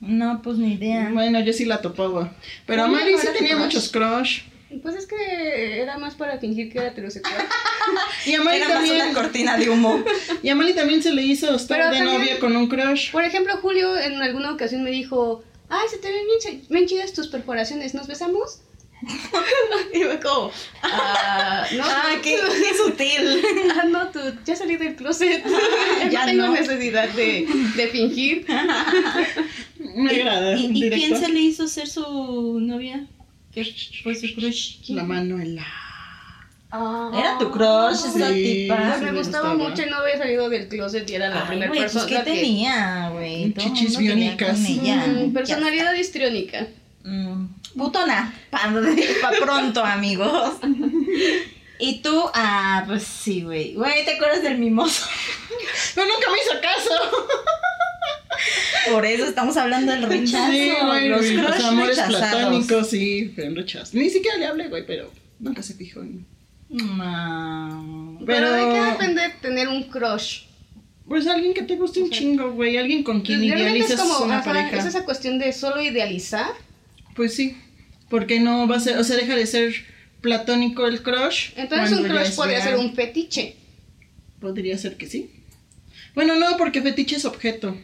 No, 0.01 0.41
pues 0.41 0.57
ni 0.57 0.73
idea. 0.73 1.11
Bueno, 1.13 1.39
yo 1.41 1.53
sí 1.53 1.65
la 1.65 1.81
topaba. 1.81 2.33
Pero 2.65 2.81
¿Cómo 2.83 2.95
Mari 2.95 3.15
sí 3.19 3.27
tenía 3.31 3.51
crush? 3.53 3.63
muchos 3.65 3.89
crush. 3.91 4.41
Pues 4.81 4.95
es 4.95 5.05
que 5.07 5.81
era 5.81 5.97
más 5.97 6.15
para 6.15 6.37
fingir 6.39 6.71
que 6.71 6.79
era 6.79 6.87
heterosexual. 6.89 7.35
Y 8.25 8.31
a 8.33 8.35
Era 8.35 8.43
más 8.43 8.67
también. 8.67 8.95
una 8.95 9.13
cortina 9.13 9.57
de 9.57 9.69
humo. 9.69 10.03
Y 10.41 10.49
a 10.49 10.55
Mali 10.55 10.73
también 10.73 11.03
se 11.03 11.11
le 11.11 11.21
hizo 11.21 11.53
estar 11.55 11.77
Pero 11.77 11.91
de 11.91 11.97
también- 11.97 12.17
novia 12.19 12.39
con 12.39 12.55
un 12.57 12.67
crush. 12.67 13.11
Por 13.11 13.23
ejemplo, 13.23 13.55
Julio 13.61 13.95
en 13.97 14.21
alguna 14.21 14.51
ocasión 14.51 14.83
me 14.83 14.89
dijo, 14.91 15.43
ay, 15.69 15.87
se 15.89 15.97
te 15.99 16.11
ven 16.11 16.23
bien, 16.25 16.39
ch- 16.61 16.67
bien 16.69 16.87
chidas 16.87 17.13
tus 17.13 17.27
perforaciones, 17.27 17.93
¿nos 17.93 18.07
besamos? 18.07 18.61
y 19.93 19.99
me 19.99 20.19
como, 20.19 20.51
ah, 20.81 21.67
no, 21.73 21.83
Ah, 21.85 22.03
tú- 22.15 22.21
qué, 22.23 22.37
qué 22.63 22.73
sutil. 22.75 23.43
ah, 23.79 23.83
no, 23.85 24.07
tú, 24.09 24.19
ya 24.45 24.55
salí 24.55 24.77
del 24.77 24.95
closet, 24.95 25.43
ya, 25.45 26.09
Ya 26.09 26.19
no 26.21 26.25
tengo 26.31 26.47
no. 26.47 26.53
necesidad 26.53 27.09
de, 27.09 27.45
de 27.75 27.87
fingir. 27.89 28.45
Me 29.79 30.09
agrada. 30.11 30.55
¿Y, 30.57 30.89
quién 30.89 31.15
se 31.19 31.29
le 31.29 31.39
hizo 31.41 31.67
ser 31.67 31.87
su 31.87 32.59
novia? 32.59 33.05
¿Qué 33.55 33.73
fue 34.03 34.13
su 34.15 34.35
crush? 34.35 34.75
La 34.89 35.03
Manuela. 35.03 35.65
Era 37.17 37.37
tu 37.39 37.49
crush, 37.51 37.93
esa 38.05 38.27
Sí. 38.33 38.43
tipa. 38.67 38.75
Pues 38.75 38.95
sí 38.99 39.05
me 39.05 39.11
me 39.13 39.17
gustaba 39.19 39.49
gustaba. 39.53 39.69
mucho 39.69 39.81
y 39.83 39.89
no 39.89 39.97
había 39.97 40.17
salido 40.17 40.49
del 40.49 40.67
closet 40.67 41.09
y 41.09 41.15
era 41.15 41.29
la 41.29 41.41
Ay, 41.43 41.47
primera 41.47 41.67
pues, 41.71 41.79
persona 41.93 42.05
¿qué 42.07 42.15
que... 42.31 42.37
tenía, 42.41 43.09
güey? 43.13 43.43
El 43.43 43.53
Chichis 43.55 43.97
biónicas. 43.97 44.59
Mm, 44.59 45.31
personalidad 45.33 45.93
histriónica. 45.93 46.67
Mm, 47.05 47.45
putona. 47.77 48.33
Pa, 48.49 48.59
pa 49.21 49.31
pronto, 49.39 49.83
amigos. 49.85 50.55
Y 51.79 52.01
tú, 52.01 52.23
ah, 52.33 52.83
pues 52.87 53.03
sí, 53.03 53.43
güey. 53.43 53.73
Güey, 53.75 54.03
¿te 54.05 54.15
acuerdas 54.15 54.41
del 54.43 54.57
mimoso? 54.57 55.05
No, 55.95 56.03
nunca 56.05 56.27
me 56.29 56.37
hizo 56.37 56.61
caso. 56.61 57.27
Por 58.91 59.05
eso 59.05 59.25
estamos 59.25 59.57
hablando 59.57 59.91
del 59.91 60.03
rechazo. 60.03 60.51
Sí, 60.51 60.71
güey. 60.85 61.09
los 61.09 61.21
crush 61.21 61.33
Los 61.35 61.63
amores 61.63 61.97
rechazados. 61.97 62.17
platónicos, 62.31 62.89
sí, 62.89 63.33
pero 63.35 63.47
en 63.49 63.55
rechazo. 63.55 63.97
Ni 63.97 64.09
siquiera 64.09 64.37
le 64.37 64.45
hablé, 64.45 64.67
güey, 64.69 64.85
pero 64.85 65.11
nunca 65.39 65.63
se 65.63 65.73
fijó 65.73 66.01
en. 66.01 66.25
No. 66.69 68.19
Pero, 68.25 68.51
¿de 68.51 68.59
qué 68.61 68.71
Pero- 68.71 68.85
depende 68.91 69.21
tener 69.41 69.67
un 69.67 69.83
crush? 69.83 70.43
Pues 71.07 71.27
alguien 71.27 71.53
que 71.53 71.61
te 71.61 71.75
guste 71.75 72.01
un 72.01 72.09
chingo, 72.09 72.51
güey. 72.53 72.77
Alguien 72.77 73.03
con 73.03 73.21
quien 73.21 73.39
Realmente 73.41 73.69
idealizas 73.79 73.91
es 73.91 73.99
como, 73.99 74.25
una 74.25 74.39
ajá, 74.39 74.45
pareja. 74.53 74.77
es 74.77 74.85
esa 74.85 75.05
cuestión 75.05 75.37
de 75.37 75.53
solo 75.53 75.79
idealizar. 75.81 76.51
Pues 77.15 77.35
sí. 77.35 77.55
Porque 78.09 78.39
no 78.39 78.67
va 78.67 78.77
a 78.77 78.79
ser, 78.79 78.97
o 78.97 79.03
sea, 79.03 79.15
deja 79.15 79.35
de 79.35 79.45
ser 79.45 79.73
platónico 80.21 80.87
el 80.87 81.03
crush. 81.03 81.51
Entonces 81.57 81.97
un 81.97 82.07
crush 82.07 82.35
podría 82.35 82.61
ser 82.63 82.77
un 82.77 82.95
fetiche. 82.95 83.55
Podría 84.39 84.77
ser 84.79 84.97
que 84.97 85.05
sí. 85.07 85.29
Bueno, 86.15 86.35
no, 86.35 86.57
porque 86.57 86.81
fetiche 86.81 87.15
es 87.17 87.25
objeto. 87.25 87.77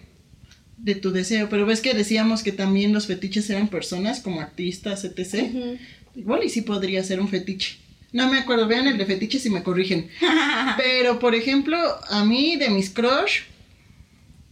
De 0.83 0.95
tu 0.95 1.11
deseo, 1.11 1.47
pero 1.49 1.65
ves 1.65 1.81
que 1.81 1.93
decíamos 1.93 2.41
que 2.43 2.51
también 2.51 2.91
los 2.91 3.05
fetiches 3.07 3.49
eran 3.49 3.67
personas 3.67 4.19
como 4.19 4.41
artistas, 4.41 5.03
etc. 5.03 5.77
Igual 6.15 6.43
y 6.43 6.49
sí 6.49 6.61
podría 6.61 7.03
ser 7.03 7.19
un 7.19 7.27
fetiche. 7.27 7.77
No 8.11 8.29
me 8.29 8.39
acuerdo, 8.39 8.67
vean 8.67 8.87
el 8.87 8.97
de 8.97 9.05
fetiches 9.05 9.45
y 9.45 9.49
me 9.49 9.63
corrigen. 9.63 10.09
Pero, 10.77 11.19
por 11.19 11.35
ejemplo, 11.35 11.77
a 12.09 12.25
mí 12.25 12.57
de 12.57 12.69
mis 12.69 12.89
crush, 12.89 13.41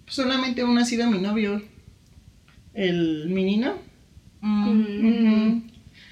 solamente 0.07 0.63
uno 0.63 0.81
ha 0.81 0.85
sido 0.85 1.09
mi 1.09 1.17
novio. 1.17 1.61
El 2.73 3.27
menino. 3.29 3.75
Mm. 4.41 5.61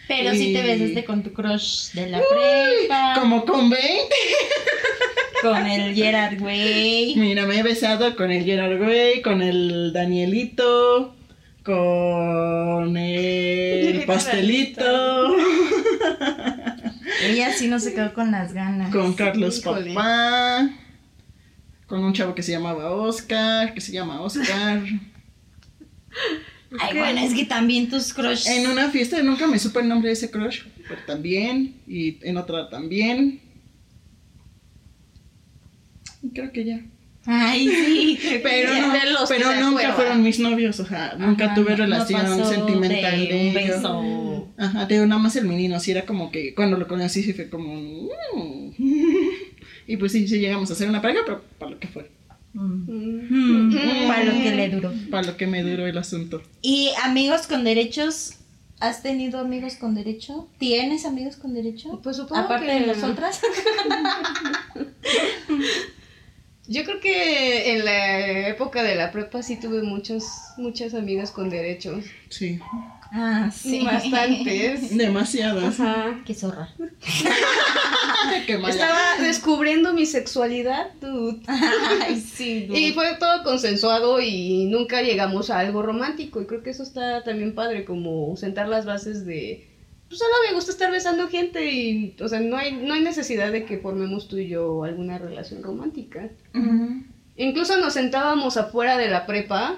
Pero 0.07 0.31
si 0.33 0.53
te 0.53 0.61
besaste 0.63 1.05
con 1.05 1.23
tu 1.23 1.31
crush 1.31 1.91
de 1.93 2.07
la 2.09 2.19
prepa. 2.19 3.19
Como 3.19 3.45
con 3.45 3.69
20. 3.69 3.85
Con 5.41 5.65
el 5.65 5.93
Gerard 5.95 6.41
Way. 6.41 7.15
Mira, 7.15 7.45
me 7.45 7.59
he 7.59 7.63
besado 7.63 8.15
con 8.15 8.31
el 8.31 8.43
Gerard 8.43 8.81
Way, 8.81 9.21
con 9.21 9.41
el 9.41 9.91
Danielito, 9.93 11.15
con 11.63 12.97
el 12.97 14.03
pastelito, 14.07 15.35
Ella 17.23 17.51
sí 17.53 17.67
no 17.67 17.79
se 17.79 17.93
quedó 17.93 18.13
con 18.13 18.31
las 18.31 18.53
ganas. 18.53 18.91
con 18.91 19.13
Carlos 19.13 19.59
Híjole. 19.59 19.93
Papá, 19.93 20.69
con 21.87 22.03
un 22.03 22.13
chavo 22.13 22.35
que 22.35 22.43
se 22.43 22.51
llamaba 22.51 22.91
Oscar, 22.91 23.73
que 23.73 23.81
se 23.81 23.91
llama 23.91 24.21
Oscar. 24.21 24.83
Ay, 26.79 26.97
bueno, 26.97 27.21
es 27.21 27.33
que 27.33 27.45
también 27.45 27.89
tus 27.89 28.13
crush. 28.13 28.47
En 28.47 28.67
una 28.67 28.89
fiesta 28.89 29.21
nunca 29.23 29.47
me 29.47 29.57
supe 29.57 29.79
el 29.79 29.87
nombre 29.87 30.09
de 30.09 30.13
ese 30.13 30.29
crush, 30.29 30.63
pero 30.87 31.01
también, 31.05 31.75
y 31.87 32.17
en 32.21 32.37
otra 32.37 32.69
también. 32.69 33.41
Creo 36.33 36.51
que 36.51 36.65
ya. 36.65 36.81
Ay, 37.25 37.67
sí. 37.67 38.19
creo 38.21 38.39
Pero, 38.43 38.87
no, 38.87 38.93
de 38.93 39.11
los 39.11 39.29
pero 39.29 39.53
nunca 39.59 39.93
fueron 39.93 40.23
mis 40.23 40.39
novios, 40.39 40.79
o 40.79 40.85
sea, 40.85 41.15
nunca 41.17 41.45
Ajá, 41.45 41.55
tuve 41.55 41.75
relación 41.75 42.45
sentimental 42.45 43.19
de 43.19 43.33
de, 43.33 43.47
un 43.47 43.53
beso. 43.53 44.47
Ajá, 44.57 44.85
digo, 44.85 45.05
nada 45.05 45.21
más 45.21 45.35
el 45.35 45.45
menino, 45.45 45.79
sí 45.79 45.91
era 45.91 46.05
como 46.05 46.31
que 46.31 46.55
cuando 46.55 46.77
lo 46.77 46.87
conocí 46.87 47.21
sí 47.23 47.33
fue 47.33 47.49
como... 47.49 47.75
mm. 47.75 48.71
y 49.87 49.97
pues 49.97 50.13
sí, 50.13 50.27
sí 50.27 50.39
llegamos 50.39 50.69
a 50.69 50.73
hacer 50.73 50.89
una 50.89 51.01
pareja, 51.01 51.21
pero 51.25 51.43
para 51.59 51.71
lo 51.71 51.79
que 51.79 51.87
fue, 51.87 52.09
Mm. 52.53 52.85
Mm. 52.87 53.67
Mm, 53.69 54.07
Para 54.07 54.23
lo 54.23 54.31
que 54.31 54.55
le 54.55 54.69
duró. 54.69 54.93
para 55.11 55.27
lo 55.27 55.37
que 55.37 55.45
me 55.45 55.61
duró 55.61 55.85
el 55.85 55.97
asunto. 55.97 56.41
¿Y 56.61 56.89
amigos 57.03 57.45
con 57.45 57.63
derechos? 57.63 58.37
¿Has 58.79 59.03
tenido 59.03 59.39
amigos 59.39 59.75
con 59.75 59.93
derecho? 59.93 60.49
¿Tienes 60.57 61.05
amigos 61.05 61.35
con 61.35 61.53
derecho? 61.53 61.99
Pues 62.01 62.15
supongo 62.17 62.41
Aparte 62.41 62.65
que 62.65 62.79
de 62.79 62.87
nosotras. 62.87 63.41
Yo 66.67 66.83
creo 66.83 66.99
que 66.99 67.73
en 67.73 67.85
la 67.85 68.47
época 68.49 68.83
de 68.83 68.95
la 68.95 69.11
prepa 69.11 69.41
sí 69.41 69.57
tuve 69.57 69.81
muchos, 69.83 70.23
muchas 70.57 70.93
amigas 70.93 71.31
con 71.31 71.49
derechos. 71.49 72.03
Sí, 72.29 72.59
Ah, 73.11 73.49
Sí, 73.55 73.83
bastantes. 73.85 74.95
demasiadas. 74.97 75.79
Ajá. 75.79 76.19
Qué 76.25 76.33
zorra. 76.33 76.69
Qué 78.45 78.57
mala. 78.57 78.73
Estaba 78.73 78.99
descubriendo 79.21 79.93
mi 79.93 80.05
sexualidad, 80.05 80.91
dude. 80.99 81.39
Ay, 81.47 82.19
sí. 82.19 82.67
Y 82.73 82.91
fue 82.91 83.15
todo 83.17 83.43
consensuado 83.43 84.19
y 84.19 84.65
nunca 84.65 85.01
llegamos 85.01 85.49
a 85.49 85.59
algo 85.59 85.81
romántico. 85.81 86.41
Y 86.41 86.45
creo 86.47 86.63
que 86.63 86.71
eso 86.71 86.83
está 86.83 87.23
también 87.23 87.55
padre, 87.55 87.85
como 87.85 88.35
sentar 88.35 88.67
las 88.67 88.85
bases 88.85 89.25
de. 89.25 89.65
Pues 90.07 90.19
solo 90.19 90.31
me 90.47 90.55
gusta 90.55 90.71
estar 90.71 90.91
besando 90.91 91.27
gente 91.27 91.71
y. 91.71 92.15
O 92.21 92.27
sea, 92.27 92.39
no 92.39 92.57
hay, 92.57 92.73
no 92.73 92.93
hay 92.93 93.01
necesidad 93.01 93.51
de 93.51 93.65
que 93.65 93.77
formemos 93.77 94.27
tú 94.27 94.37
y 94.37 94.47
yo 94.47 94.83
alguna 94.83 95.17
relación 95.17 95.63
romántica. 95.63 96.29
Incluso 97.35 97.77
nos 97.77 97.93
sentábamos 97.93 98.57
afuera 98.57 98.97
de 98.97 99.09
la 99.09 99.25
prepa. 99.25 99.75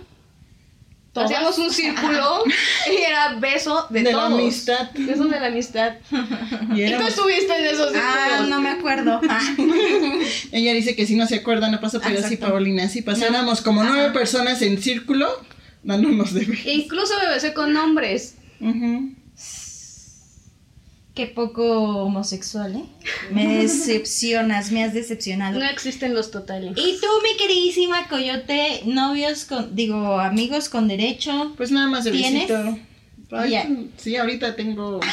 ¿Todas? 1.12 1.32
Hacíamos 1.32 1.58
un 1.58 1.72
círculo 1.72 2.44
y 2.92 3.02
era 3.02 3.34
beso 3.39 3.88
de, 3.89 4.04
De 4.04 4.13
la 4.13 4.28
amistad. 4.28 4.92
Beso 4.94 5.26
de 5.26 5.39
la 5.39 5.48
amistad. 5.48 5.94
Y 6.76 6.84
Y 6.84 6.94
tú 6.96 7.02
estuviste 7.08 7.52
en 7.58 7.65
esos 7.65 7.92
círculos. 7.92 8.04
Ah, 8.04 8.46
no 8.48 8.62
me 8.62 8.70
acuerdo. 8.70 9.20
Ah. 9.28 9.56
Ella 10.52 10.74
dice 10.74 10.96
que 10.96 11.08
si 11.08 11.15
no 11.15 11.26
se 11.26 11.38
acuerda 11.38 11.70
no 11.72 11.82
pasa, 11.82 12.00
pero 12.00 12.18
sí, 12.18 12.36
Exacto. 12.36 12.50
Paulina, 12.50 12.88
sí 12.88 13.02
pasáramos 13.02 13.62
como 13.62 13.84
nueve 13.84 14.12
personas 14.12 14.62
en 14.62 14.80
círculo 14.80 15.28
dándonos 15.82 16.34
de 16.34 16.46
besos. 16.46 16.65
Incluso 16.68 17.13
me 17.20 17.30
besé 17.34 17.54
con 17.54 17.76
hombres. 17.76 18.36
Ujú. 18.60 19.15
Qué 21.19 21.27
poco 21.27 22.05
homosexual, 22.05 22.77
¿eh? 22.77 22.86
Me 23.29 23.45
decepcionas, 23.62 24.71
me 24.71 24.86
has 24.86 24.93
decepcionado. 24.93 25.60
No 25.60 25.65
existen 25.65 26.13
los 26.13 26.32
totales. 26.32 26.71
Y 26.77 26.97
tú, 27.01 27.08
mi 27.21 27.36
queridísima 27.38 28.08
Coyote, 28.08 28.84
novios 28.86 29.43
con, 29.43 29.75
digo, 29.75 30.17
amigos 30.17 30.69
con 30.69 30.88
derecho. 30.88 31.53
Pues 31.58 31.71
nada 31.71 31.88
más 31.88 32.05
de 32.05 32.12
¿Tienes? 32.12 32.47
besito. 32.47 32.79
Ay. 33.32 33.92
Sí, 33.98 34.15
ahorita 34.15 34.56
tengo. 34.56 35.00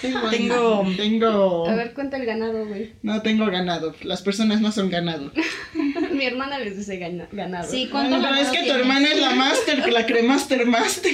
Tengo. 0.00 0.30
Tengo- 0.30 0.86
Tengo. 0.96 1.68
A 1.68 1.74
ver, 1.74 1.92
cuenta 1.92 2.16
el 2.16 2.24
ganado, 2.24 2.64
güey. 2.66 2.92
No 3.02 3.20
tengo 3.20 3.44
ganado. 3.46 3.94
Las 4.02 4.22
personas 4.22 4.62
no 4.62 4.72
son 4.72 4.88
ganado. 4.88 5.30
Mi 6.14 6.24
hermana 6.24 6.58
les 6.58 6.76
dice 6.78 6.96
gana- 6.96 7.28
ganado. 7.30 7.70
Sí, 7.70 7.86
¿cuánto 7.90 8.14
Ay, 8.16 8.20
pero 8.22 8.32
ganado 8.34 8.50
es 8.52 8.58
que 8.60 8.66
tu 8.66 8.74
hermana 8.74 9.08
es 9.12 9.20
la 9.20 9.34
master, 9.34 9.92
la 9.92 10.06
cremaster 10.06 10.66
master. 10.66 11.12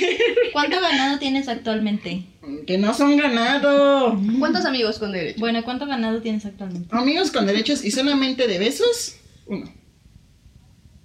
¿Cuánto 0.52 0.80
ganado 0.80 1.18
tienes 1.18 1.48
actualmente? 1.48 2.26
Que 2.66 2.78
no 2.78 2.94
son 2.94 3.16
ganado. 3.16 4.20
¿Cuántos 4.38 4.64
amigos 4.64 5.00
con 5.00 5.10
derecho? 5.10 5.40
Bueno, 5.40 5.64
¿cuánto 5.64 5.86
ganado 5.86 6.20
tienes 6.22 6.46
actualmente? 6.46 6.88
Amigos 6.92 7.32
con 7.32 7.44
derechos 7.46 7.84
y 7.84 7.90
solamente 7.90 8.46
de 8.46 8.58
besos, 8.60 9.16
uno. 9.46 9.66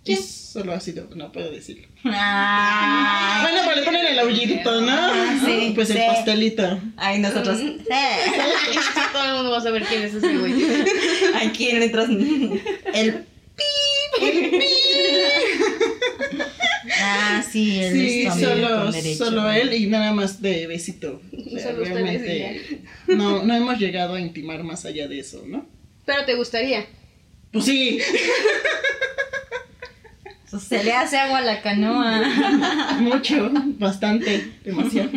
Y 0.03 0.05
¿Quién? 0.05 0.23
solo 0.23 0.73
ha 0.73 0.79
sido, 0.79 1.09
no 1.15 1.31
puedo 1.31 1.51
decirlo. 1.51 1.87
Ah, 2.05 3.39
Bueno, 3.43 3.61
pues 3.65 3.77
le 3.77 3.83
ponen 3.83 4.05
el 4.07 4.19
aullito, 4.19 4.81
¿no? 4.81 4.91
Ah, 4.91 5.39
sí, 5.45 5.71
Pues 5.75 5.89
el 5.91 5.97
pastelito. 6.07 6.79
Ay, 6.97 7.19
nosotros. 7.19 7.57
Sí. 7.59 7.77
Todo 9.13 9.25
el 9.25 9.33
mundo 9.35 9.51
va 9.51 9.57
a 9.57 9.61
saber 9.61 9.83
quién 9.83 10.03
es 10.03 10.13
ese 10.15 10.37
güey. 10.37 10.53
Aquí 11.45 11.69
en 11.69 11.79
letras. 11.79 12.09
El 12.93 13.25
Ah, 17.03 17.43
sí, 17.49 17.79
él 17.79 17.93
Sí, 17.93 18.21
es 18.23 18.33
solo, 18.35 18.91
derecho. 18.91 19.25
solo 19.25 19.51
él 19.51 19.73
y 19.73 19.87
nada 19.87 20.13
más 20.13 20.41
de 20.41 20.67
besito. 20.67 21.21
O 21.31 21.57
sea, 21.59 21.71
Solo 21.71 21.83
ustedes 21.83 21.89
realmente 21.93 22.81
no, 23.07 23.43
no 23.43 23.55
hemos 23.55 23.77
llegado 23.79 24.15
a 24.15 24.19
intimar 24.21 24.63
más 24.63 24.85
allá 24.85 25.07
de 25.07 25.19
eso, 25.19 25.43
¿no? 25.47 25.65
Pero 26.05 26.25
te 26.25 26.35
gustaría. 26.35 26.85
Pues 27.51 27.65
sí, 27.65 27.99
Se 30.67 30.83
le 30.83 30.93
hace 30.93 31.17
agua 31.17 31.39
a 31.39 31.41
la 31.41 31.61
canoa. 31.61 32.97
mucho, 32.99 33.49
bastante, 33.79 34.51
demasiado. 34.63 35.09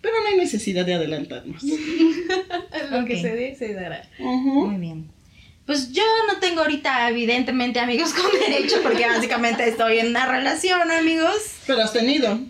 Pero 0.00 0.14
no 0.22 0.28
hay 0.28 0.36
necesidad 0.36 0.86
de 0.86 0.94
adelantarnos. 0.94 1.62
Lo 1.62 3.00
Ok. 3.00 3.06
que 3.06 3.20
se 3.20 3.34
dé, 3.34 3.54
se 3.54 3.74
dará. 3.74 4.08
Muy 4.18 4.76
bien. 4.76 5.10
Pues 5.66 5.92
yo 5.92 6.02
no 6.26 6.40
tengo 6.40 6.62
ahorita, 6.62 7.08
evidentemente, 7.10 7.78
amigos 7.80 8.12
con 8.14 8.30
derecho, 8.40 8.76
porque 8.82 9.06
básicamente 9.06 9.68
estoy 9.68 9.98
en 9.98 10.08
una 10.08 10.26
relación, 10.26 10.90
amigos. 10.90 11.36
Pero 11.66 11.82
has 11.82 11.92
tenido. 11.92 12.40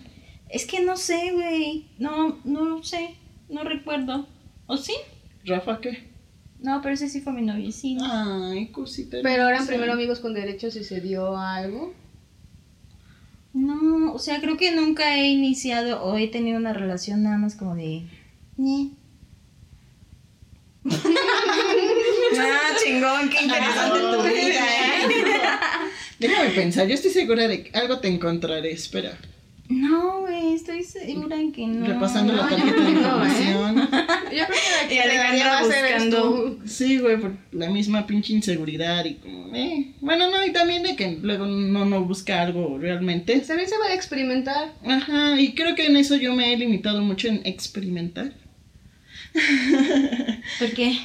Es 0.48 0.64
que 0.64 0.80
no 0.80 0.96
sé, 0.96 1.30
güey. 1.32 1.86
No, 1.98 2.38
no 2.44 2.82
sé. 2.82 3.16
No 3.48 3.62
recuerdo. 3.64 4.28
¿O 4.66 4.76
sí? 4.76 4.94
¿Rafa 5.44 5.80
qué? 5.80 6.09
No, 6.62 6.82
pero 6.82 6.94
ese 6.94 7.08
sí 7.08 7.20
fue 7.20 7.32
mi 7.32 7.42
novio, 7.42 7.72
sí. 7.72 7.96
Ay, 8.02 8.68
cosita. 8.68 9.18
Pero 9.22 9.42
eran 9.44 9.52
hermosa. 9.54 9.68
primero 9.68 9.92
amigos 9.94 10.20
con 10.20 10.34
derechos 10.34 10.76
y 10.76 10.84
se 10.84 11.00
dio 11.00 11.36
algo. 11.36 11.94
No, 13.52 14.12
o 14.12 14.18
sea, 14.18 14.40
creo 14.40 14.56
que 14.56 14.70
nunca 14.74 15.16
he 15.16 15.28
iniciado 15.28 16.02
o 16.04 16.16
he 16.16 16.28
tenido 16.28 16.58
una 16.58 16.72
relación 16.72 17.22
nada 17.22 17.38
más 17.38 17.56
como 17.56 17.74
de... 17.74 18.04
"Ñe". 18.56 18.90
ah, 20.90 22.70
chingón, 22.84 23.28
qué 23.30 23.42
interesante 23.44 23.98
tu 24.00 24.22
vida, 24.22 24.64
¿eh? 24.66 25.08
Déjame 26.18 26.50
pensar, 26.50 26.86
yo 26.86 26.94
estoy 26.94 27.10
segura 27.10 27.48
de 27.48 27.64
que 27.64 27.78
algo 27.78 27.98
te 28.00 28.08
encontraré, 28.08 28.70
espera. 28.72 29.18
No, 29.70 30.22
güey, 30.22 30.54
estoy 30.54 30.82
segura 30.82 31.36
en 31.36 31.52
que 31.52 31.64
no. 31.64 31.86
Repasando 31.86 32.32
la 32.32 32.48
tarjeta 32.48 32.82
de 32.82 32.90
no, 32.90 33.24
¿eh? 33.24 33.28
información. 33.28 33.76
Yo 34.32 34.44
creo 34.46 34.46
que 34.48 34.82
la 34.82 34.88
que 34.88 34.98
eres 34.98 35.66
buscando. 35.66 36.58
Sí, 36.64 36.98
güey, 36.98 37.20
por 37.20 37.36
la 37.52 37.70
misma 37.70 38.04
pinche 38.04 38.32
inseguridad 38.32 39.04
y 39.04 39.14
como, 39.14 39.54
eh. 39.54 39.92
Bueno, 40.00 40.28
no, 40.28 40.44
y 40.44 40.52
también 40.52 40.82
de 40.82 40.96
que 40.96 41.18
luego 41.22 41.46
no, 41.46 41.84
no 41.84 42.04
busca 42.04 42.42
algo 42.42 42.78
realmente. 42.78 43.38
También 43.38 43.68
se 43.68 43.78
va 43.78 43.86
a 43.86 43.94
experimentar. 43.94 44.74
Ajá, 44.84 45.40
y 45.40 45.54
creo 45.54 45.76
que 45.76 45.86
en 45.86 45.96
eso 45.96 46.16
yo 46.16 46.34
me 46.34 46.52
he 46.52 46.56
limitado 46.56 47.00
mucho 47.02 47.28
en 47.28 47.40
experimentar. 47.46 48.32
¿Por 50.58 50.72
qué? 50.72 50.98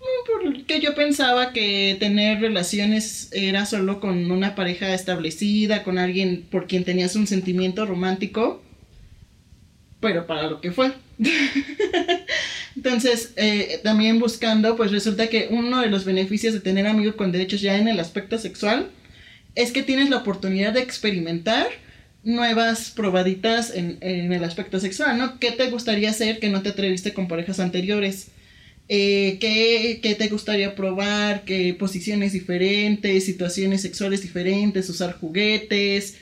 Porque 0.00 0.80
yo 0.80 0.94
pensaba 0.94 1.52
que 1.52 1.96
tener 2.00 2.40
relaciones 2.40 3.28
era 3.32 3.66
solo 3.66 4.00
con 4.00 4.30
una 4.30 4.54
pareja 4.54 4.94
establecida, 4.94 5.82
con 5.82 5.98
alguien 5.98 6.46
por 6.50 6.66
quien 6.66 6.84
tenías 6.84 7.16
un 7.16 7.26
sentimiento 7.26 7.84
romántico, 7.84 8.62
pero 10.00 10.26
para 10.26 10.48
lo 10.48 10.60
que 10.62 10.72
fue. 10.72 10.92
Entonces, 12.76 13.34
eh, 13.36 13.80
también 13.82 14.18
buscando, 14.18 14.76
pues 14.76 14.90
resulta 14.90 15.28
que 15.28 15.48
uno 15.50 15.80
de 15.80 15.88
los 15.88 16.06
beneficios 16.06 16.54
de 16.54 16.60
tener 16.60 16.86
amigos 16.86 17.16
con 17.16 17.30
derechos 17.30 17.60
ya 17.60 17.76
en 17.76 17.88
el 17.88 18.00
aspecto 18.00 18.38
sexual 18.38 18.90
es 19.54 19.70
que 19.72 19.82
tienes 19.82 20.08
la 20.08 20.18
oportunidad 20.18 20.72
de 20.72 20.80
experimentar 20.80 21.66
nuevas 22.22 22.90
probaditas 22.90 23.74
en, 23.74 23.98
en 24.00 24.32
el 24.32 24.44
aspecto 24.44 24.80
sexual, 24.80 25.18
¿no? 25.18 25.38
¿Qué 25.38 25.52
te 25.52 25.70
gustaría 25.70 26.10
hacer 26.10 26.38
que 26.38 26.48
no 26.48 26.62
te 26.62 26.70
atreviste 26.70 27.12
con 27.12 27.28
parejas 27.28 27.60
anteriores? 27.60 28.28
Eh, 28.92 29.38
¿qué, 29.40 30.00
qué 30.02 30.16
te 30.16 30.26
gustaría 30.26 30.74
probar? 30.74 31.44
¿Qué 31.44 31.74
posiciones 31.74 32.32
diferentes? 32.32 33.24
¿Situaciones 33.24 33.82
sexuales 33.82 34.20
diferentes? 34.20 34.90
¿Usar 34.90 35.16
juguetes? 35.16 36.16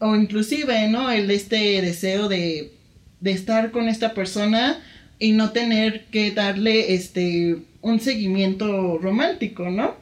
O 0.00 0.16
inclusive, 0.16 0.88
¿no? 0.88 1.12
El 1.12 1.30
este 1.30 1.80
deseo 1.80 2.28
de, 2.28 2.72
de 3.20 3.30
estar 3.30 3.70
con 3.70 3.88
esta 3.88 4.14
persona 4.14 4.82
y 5.20 5.30
no 5.30 5.52
tener 5.52 6.06
que 6.06 6.32
darle 6.32 6.92
este 6.94 7.58
un 7.82 8.00
seguimiento 8.00 8.98
romántico, 8.98 9.70
¿no? 9.70 9.96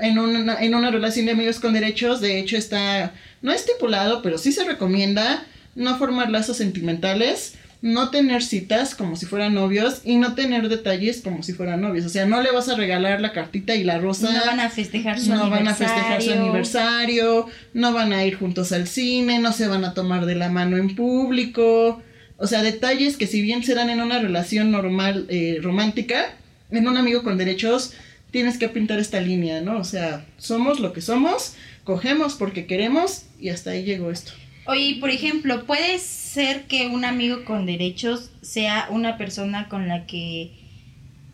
en, 0.00 0.18
una, 0.18 0.62
en 0.62 0.74
una 0.74 0.90
relación 0.90 1.26
de 1.26 1.32
amigos 1.32 1.58
con 1.58 1.72
derechos, 1.72 2.20
de 2.20 2.38
hecho 2.38 2.58
está, 2.58 3.14
no 3.40 3.50
estipulado, 3.50 4.20
pero 4.20 4.36
sí 4.36 4.52
se 4.52 4.64
recomienda 4.64 5.46
no 5.74 5.96
formar 5.96 6.30
lazos 6.30 6.58
sentimentales, 6.58 7.54
no 7.84 8.08
tener 8.08 8.42
citas 8.42 8.94
como 8.94 9.14
si 9.14 9.26
fueran 9.26 9.52
novios 9.52 10.00
y 10.04 10.16
no 10.16 10.34
tener 10.34 10.70
detalles 10.70 11.20
como 11.20 11.42
si 11.42 11.52
fueran 11.52 11.82
novios. 11.82 12.06
O 12.06 12.08
sea, 12.08 12.24
no 12.24 12.40
le 12.40 12.50
vas 12.50 12.70
a 12.70 12.76
regalar 12.76 13.20
la 13.20 13.32
cartita 13.32 13.74
y 13.74 13.84
la 13.84 13.98
rosa. 13.98 14.32
No 14.32 14.46
van 14.46 14.58
a 14.58 14.70
festejar 14.70 15.20
su 15.20 15.28
no 15.28 15.42
aniversario. 15.42 15.66
van 15.66 15.68
a 15.68 15.74
festejar 15.76 16.22
su 16.22 16.32
aniversario, 16.32 17.46
no 17.74 17.92
van 17.92 18.14
a 18.14 18.24
ir 18.24 18.36
juntos 18.36 18.72
al 18.72 18.88
cine, 18.88 19.38
no 19.38 19.52
se 19.52 19.68
van 19.68 19.84
a 19.84 19.92
tomar 19.92 20.24
de 20.24 20.34
la 20.34 20.48
mano 20.48 20.78
en 20.78 20.96
público. 20.96 22.02
O 22.38 22.46
sea, 22.46 22.62
detalles 22.62 23.18
que 23.18 23.26
si 23.26 23.42
bien 23.42 23.62
se 23.62 23.74
dan 23.74 23.90
en 23.90 24.00
una 24.00 24.18
relación 24.18 24.70
normal, 24.70 25.26
eh, 25.28 25.58
romántica, 25.60 26.38
en 26.70 26.88
un 26.88 26.96
amigo 26.96 27.22
con 27.22 27.36
derechos, 27.36 27.92
tienes 28.30 28.56
que 28.56 28.70
pintar 28.70 28.98
esta 28.98 29.20
línea, 29.20 29.60
¿no? 29.60 29.78
O 29.78 29.84
sea, 29.84 30.24
somos 30.38 30.80
lo 30.80 30.94
que 30.94 31.02
somos, 31.02 31.52
cogemos 31.84 32.32
porque 32.36 32.64
queremos 32.64 33.26
y 33.38 33.50
hasta 33.50 33.72
ahí 33.72 33.84
llegó 33.84 34.10
esto. 34.10 34.32
Oye, 34.66 34.96
por 34.98 35.10
ejemplo, 35.10 35.66
puede 35.66 35.98
ser 36.34 36.64
que 36.64 36.88
un 36.88 37.04
amigo 37.04 37.44
con 37.44 37.64
derechos 37.64 38.32
sea 38.42 38.88
una 38.90 39.16
persona 39.16 39.68
con 39.68 39.86
la 39.86 40.04
que 40.04 40.50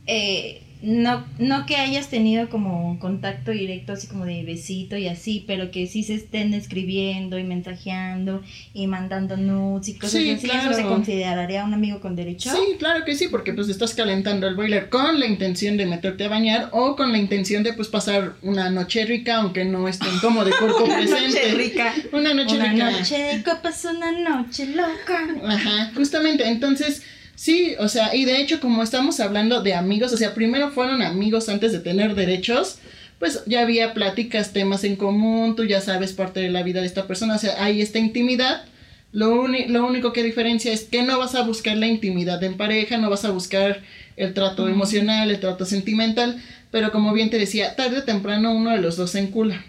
eh, 0.06 0.62
no, 0.82 1.24
no 1.38 1.66
que 1.66 1.76
hayas 1.76 2.08
tenido 2.08 2.48
como 2.48 2.98
contacto 2.98 3.50
directo, 3.50 3.92
así 3.92 4.06
como 4.06 4.24
de 4.24 4.42
besito 4.44 4.96
y 4.96 5.08
así, 5.08 5.44
pero 5.46 5.70
que 5.70 5.86
sí 5.86 6.02
se 6.02 6.14
estén 6.14 6.54
escribiendo 6.54 7.38
y 7.38 7.44
mensajeando 7.44 8.42
y 8.72 8.86
mandando 8.86 9.36
nudes 9.36 9.88
y 9.88 9.94
cosas 9.98 10.12
Sí, 10.20 10.30
así. 10.30 10.46
claro. 10.48 10.70
¿Eso 10.70 10.80
se 10.80 10.86
consideraría 10.86 11.64
un 11.64 11.74
amigo 11.74 12.00
con 12.00 12.16
derecho? 12.16 12.50
Sí, 12.50 12.76
claro 12.78 13.04
que 13.04 13.14
sí, 13.14 13.28
porque 13.28 13.52
pues 13.52 13.68
estás 13.68 13.94
calentando 13.94 14.48
el 14.48 14.54
boiler 14.54 14.88
con 14.88 15.20
la 15.20 15.26
intención 15.26 15.76
de 15.76 15.86
meterte 15.86 16.24
a 16.24 16.28
bañar 16.28 16.68
o 16.72 16.96
con 16.96 17.12
la 17.12 17.18
intención 17.18 17.62
de 17.62 17.72
pues 17.72 17.88
pasar 17.88 18.34
una 18.42 18.70
noche 18.70 19.04
rica, 19.04 19.36
aunque 19.36 19.64
no 19.64 19.86
estén 19.88 20.18
como 20.20 20.44
de 20.44 20.52
cuerpo 20.52 20.84
Una 20.84 20.96
presente. 20.96 21.24
noche 21.26 21.54
rica. 21.54 21.94
Una 22.12 22.34
noche 22.34 22.56
Una 22.56 22.72
rica. 22.72 22.90
noche 22.90 23.18
de 23.18 23.42
copas, 23.42 23.84
una 23.84 24.12
noche 24.12 24.66
loca. 24.66 25.26
Ajá, 25.46 25.92
justamente, 25.94 26.48
entonces, 26.48 27.02
sí, 27.40 27.74
o 27.78 27.88
sea, 27.88 28.14
y 28.14 28.26
de 28.26 28.38
hecho 28.38 28.60
como 28.60 28.82
estamos 28.82 29.18
hablando 29.18 29.62
de 29.62 29.72
amigos, 29.72 30.12
o 30.12 30.18
sea, 30.18 30.34
primero 30.34 30.70
fueron 30.72 31.00
amigos 31.00 31.48
antes 31.48 31.72
de 31.72 31.80
tener 31.80 32.14
derechos, 32.14 32.76
pues 33.18 33.42
ya 33.46 33.62
había 33.62 33.94
pláticas, 33.94 34.52
temas 34.52 34.84
en 34.84 34.96
común, 34.96 35.56
tú 35.56 35.64
ya 35.64 35.80
sabes 35.80 36.12
parte 36.12 36.40
de 36.40 36.50
la 36.50 36.62
vida 36.62 36.80
de 36.80 36.86
esta 36.86 37.06
persona, 37.06 37.36
o 37.36 37.38
sea, 37.38 37.64
hay 37.64 37.80
esta 37.80 37.98
intimidad. 37.98 38.64
Lo, 39.12 39.48
lo 39.48 39.86
único 39.86 40.12
que 40.12 40.22
diferencia 40.22 40.70
es 40.70 40.84
que 40.84 41.02
no 41.02 41.18
vas 41.18 41.34
a 41.34 41.42
buscar 41.42 41.78
la 41.78 41.86
intimidad 41.86 42.44
en 42.44 42.58
pareja, 42.58 42.98
no 42.98 43.08
vas 43.08 43.24
a 43.24 43.30
buscar 43.30 43.80
el 44.16 44.34
trato 44.34 44.68
emocional, 44.68 45.30
el 45.30 45.40
trato 45.40 45.64
sentimental, 45.64 46.42
pero 46.70 46.92
como 46.92 47.12
bien 47.14 47.30
te 47.30 47.38
decía, 47.38 47.74
tarde 47.74 47.98
o 47.98 48.04
temprano 48.04 48.52
uno 48.52 48.70
de 48.70 48.82
los 48.82 48.96
dos 48.96 49.12
se 49.12 49.18
encula. 49.20 49.64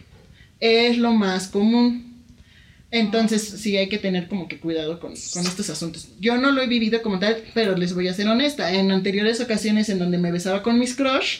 Es 0.60 0.97
lo 0.97 1.13
más 1.13 1.47
común. 1.47 2.11
Entonces 2.91 3.41
sí 3.41 3.77
hay 3.77 3.88
que 3.88 3.97
tener 3.97 4.27
como 4.27 4.49
que 4.49 4.60
cuidado 4.60 4.99
con, 4.99 5.13
con 5.34 5.47
estos 5.47 5.69
asuntos. 5.69 6.10
Yo 6.19 6.38
no 6.38 6.51
lo 6.51 6.62
he 6.62 6.67
vivido 6.67 7.01
como 7.01 7.19
tal, 7.19 7.38
pero 7.54 7.77
les 7.77 7.93
voy 7.93 8.10
a 8.10 8.13
ser 8.13 8.27
honesta. 8.27 8.73
En 8.73 8.91
anteriores 8.91 9.39
ocasiones 9.39 9.89
en 9.89 9.97
donde 9.97 10.17
me 10.17 10.32
besaba 10.32 10.62
con 10.62 10.77
mis 10.77 10.95
crush, 10.95 11.39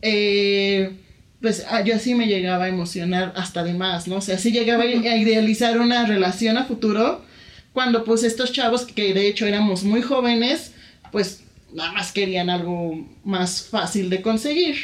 eh, 0.00 0.92
pues 1.40 1.66
ah, 1.68 1.82
yo 1.82 1.98
sí 1.98 2.14
me 2.14 2.26
llegaba 2.26 2.64
a 2.64 2.68
emocionar 2.68 3.32
hasta 3.36 3.64
de 3.64 3.74
más, 3.74 4.06
¿no? 4.06 4.16
O 4.16 4.20
sea, 4.20 4.38
sí 4.38 4.52
llegaba 4.52 4.84
a 4.84 5.16
idealizar 5.16 5.80
una 5.80 6.06
relación 6.06 6.56
a 6.56 6.64
futuro 6.64 7.24
cuando 7.72 8.04
pues 8.04 8.22
estos 8.22 8.52
chavos 8.52 8.86
que 8.86 9.12
de 9.12 9.26
hecho 9.26 9.46
éramos 9.46 9.82
muy 9.82 10.02
jóvenes, 10.02 10.72
pues 11.10 11.42
nada 11.74 11.92
más 11.92 12.12
querían 12.12 12.48
algo 12.48 13.06
más 13.24 13.62
fácil 13.62 14.08
de 14.08 14.22
conseguir. 14.22 14.76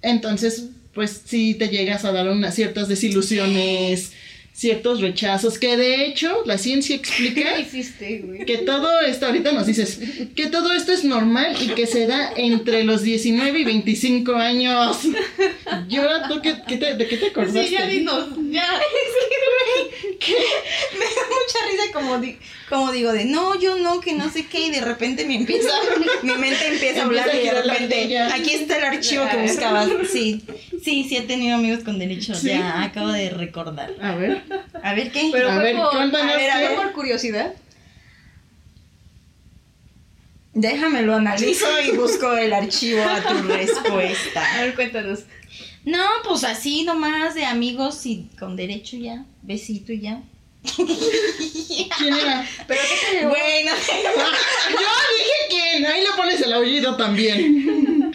Entonces, 0.00 0.70
pues 0.94 1.22
sí 1.24 1.54
te 1.54 1.68
llegas 1.68 2.04
a 2.04 2.12
dar 2.12 2.28
unas 2.28 2.54
ciertas 2.54 2.88
desilusiones, 2.88 4.12
ciertos 4.54 5.00
rechazos, 5.00 5.58
que 5.58 5.76
de 5.76 6.06
hecho 6.06 6.42
la 6.46 6.58
ciencia 6.58 6.94
explica 6.94 7.54
¿Qué 7.56 7.62
hiciste, 7.62 8.18
güey? 8.20 8.46
que 8.46 8.58
todo 8.58 9.00
esto, 9.00 9.26
ahorita 9.26 9.52
nos 9.52 9.66
dices, 9.66 9.98
que 10.34 10.46
todo 10.46 10.72
esto 10.72 10.92
es 10.92 11.04
normal 11.04 11.56
y 11.60 11.68
que 11.70 11.86
se 11.88 12.06
da 12.06 12.32
entre 12.36 12.84
los 12.84 13.02
19 13.02 13.58
y 13.58 13.64
25 13.64 14.32
años. 14.36 15.00
¿Y 15.88 15.96
ahora 15.96 16.28
tú 16.28 16.40
qué, 16.40 16.54
qué 16.66 16.76
te, 16.76 16.94
de 16.94 17.08
qué 17.08 17.16
te 17.16 17.26
acordaste? 17.26 17.66
Sí, 17.66 17.72
ya 17.72 17.86
dinos, 17.86 18.28
ya. 18.50 18.64
Me 20.98 21.04
da 21.04 21.22
mucha 21.28 21.58
risa 21.70 21.92
como, 21.92 22.18
di- 22.18 22.38
como 22.68 22.92
digo 22.92 23.12
de 23.12 23.24
no, 23.24 23.58
yo 23.58 23.76
no, 23.78 24.00
que 24.00 24.12
no 24.14 24.30
sé 24.30 24.46
qué, 24.46 24.66
y 24.66 24.70
de 24.70 24.80
repente 24.80 25.24
me 25.26 25.36
empieza, 25.36 25.68
mi 26.22 26.32
mente 26.34 26.66
empieza 26.68 27.02
a 27.02 27.04
hablar 27.04 27.28
Empieza 27.28 27.56
a 27.58 27.60
y 27.60 27.62
de 27.64 27.72
repente, 27.72 28.18
aquí 28.18 28.50
está 28.54 28.78
el 28.78 28.84
archivo 28.84 29.24
que 29.30 29.36
buscabas. 29.38 29.88
Sí, 30.12 30.44
sí, 30.82 31.04
sí 31.08 31.16
he 31.16 31.22
tenido 31.22 31.56
amigos 31.56 31.84
con 31.84 31.98
derechos, 31.98 32.38
Sí. 32.38 32.48
ya 32.48 32.82
acabo 32.82 33.08
de 33.08 33.30
recordar. 33.30 33.92
A 34.00 34.14
ver, 34.14 34.42
A 34.82 34.94
ver 34.94 35.10
qué. 35.12 35.30
Pero 35.32 35.50
A 35.50 35.54
fue 35.54 35.62
ver, 35.64 35.76
por, 35.76 35.96
a 35.96 36.36
ver, 36.36 36.50
a 36.50 36.58
ver, 36.58 36.76
por 36.76 36.92
curiosidad. 36.92 37.52
Déjame 40.56 41.02
lo 41.02 41.16
analizo 41.16 41.66
y 41.84 41.96
busco 41.96 42.32
el 42.36 42.52
archivo 42.52 43.02
a 43.02 43.20
tu 43.22 43.34
A 43.52 43.56
respuesta. 43.56 44.42
ver, 44.60 44.74
cuéntanos. 44.74 45.20
No, 45.84 46.02
pues 46.26 46.44
así 46.44 46.82
nomás 46.84 47.34
de 47.34 47.44
amigos 47.44 48.04
y 48.06 48.28
con 48.38 48.56
derecho 48.56 48.96
ya, 48.96 49.24
besito 49.42 49.92
y 49.92 50.00
ya. 50.00 50.22
¿quién 50.76 52.14
era? 52.14 52.46
¿Pero 52.66 52.80
qué 52.80 53.18
te 53.18 53.26
Bueno, 53.26 53.70
Yo 54.70 54.88
dije 55.18 55.34
quién, 55.50 55.86
ahí 55.86 56.00
le 56.02 56.08
pones 56.16 56.40
el 56.40 56.52
aullido 56.54 56.96
también. 56.96 58.12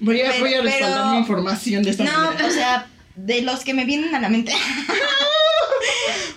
Voy 0.00 0.20
a, 0.22 0.30
Pero- 0.30 0.40
voy 0.40 0.54
a 0.54 0.62
respaldar 0.62 0.98
pero- 1.00 1.10
mi 1.12 1.18
información 1.18 1.82
de 1.82 1.90
esta 1.90 2.04
No, 2.04 2.12
manera. 2.30 2.46
o 2.46 2.50
sea, 2.50 2.86
de 3.16 3.42
los 3.42 3.60
que 3.64 3.74
me 3.74 3.84
vienen 3.84 4.14
a 4.14 4.20
la 4.20 4.28
mente. 4.30 4.52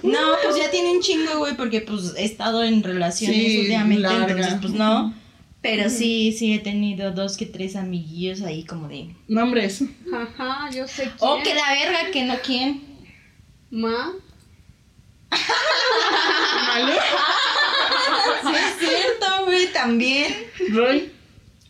No, 0.03 0.19
pues 0.43 0.55
ya 0.57 0.69
tiene 0.69 0.91
un 0.91 1.01
chingo, 1.01 1.37
güey, 1.39 1.55
porque 1.55 1.81
pues 1.81 2.13
he 2.17 2.23
estado 2.25 2.63
en 2.63 2.83
relaciones 2.83 3.35
Sí, 3.37 3.59
últimamente, 3.59 4.03
larga. 4.03 4.31
entonces 4.31 4.53
pues 4.61 4.73
no. 4.73 5.13
Pero 5.61 5.89
sí, 5.89 6.33
sí 6.37 6.53
he 6.53 6.59
tenido 6.59 7.11
dos 7.11 7.35
que 7.35 7.45
tres 7.45 7.75
amiguillos 7.75 8.41
ahí 8.41 8.63
como 8.63 8.87
de. 8.87 9.15
Nombres. 9.27 9.83
Ajá, 10.13 10.69
yo 10.71 10.87
sé 10.87 11.03
quién. 11.03 11.13
Oh, 11.19 11.41
que 11.43 11.53
la 11.53 11.73
verga, 11.73 12.11
que 12.11 12.23
no 12.23 12.35
quién. 12.39 12.83
Ma. 13.71 14.13
¿Malo? 15.29 16.93
Sí, 18.43 18.53
es 18.55 18.79
cierto, 18.87 19.45
güey, 19.45 19.73
también. 19.73 20.47
Roy. 20.69 21.11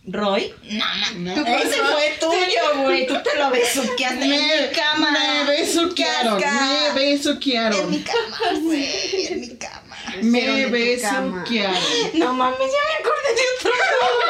¿Roy? 0.05 0.53
No, 0.63 0.85
no. 1.17 1.35
No. 1.35 1.45
Ese 1.47 1.77
fue 1.81 2.17
tuyo, 2.19 2.83
güey. 2.83 3.07
Tú 3.07 3.15
te 3.23 3.37
lo 3.37 3.49
besuqueaste 3.49 4.23
en 4.23 4.29
mi 4.31 4.75
cama. 4.75 5.11
Me 5.11 5.43
besuquearon, 5.57 6.39
me 6.39 7.05
besuquearon. 7.11 7.79
En 7.81 7.89
mi 7.89 7.99
cama, 8.01 8.59
güey. 8.61 9.27
En 9.27 9.41
mi 9.41 9.49
cama. 9.57 9.86
Me 10.23 10.99
cama. 11.01 11.43
besuquearon. 11.43 11.75
No 12.15 12.33
mames, 12.33 12.59
ya 12.59 12.65
me 12.87 12.95
acordé 12.99 13.33
de 13.35 13.41
otro 13.59 13.71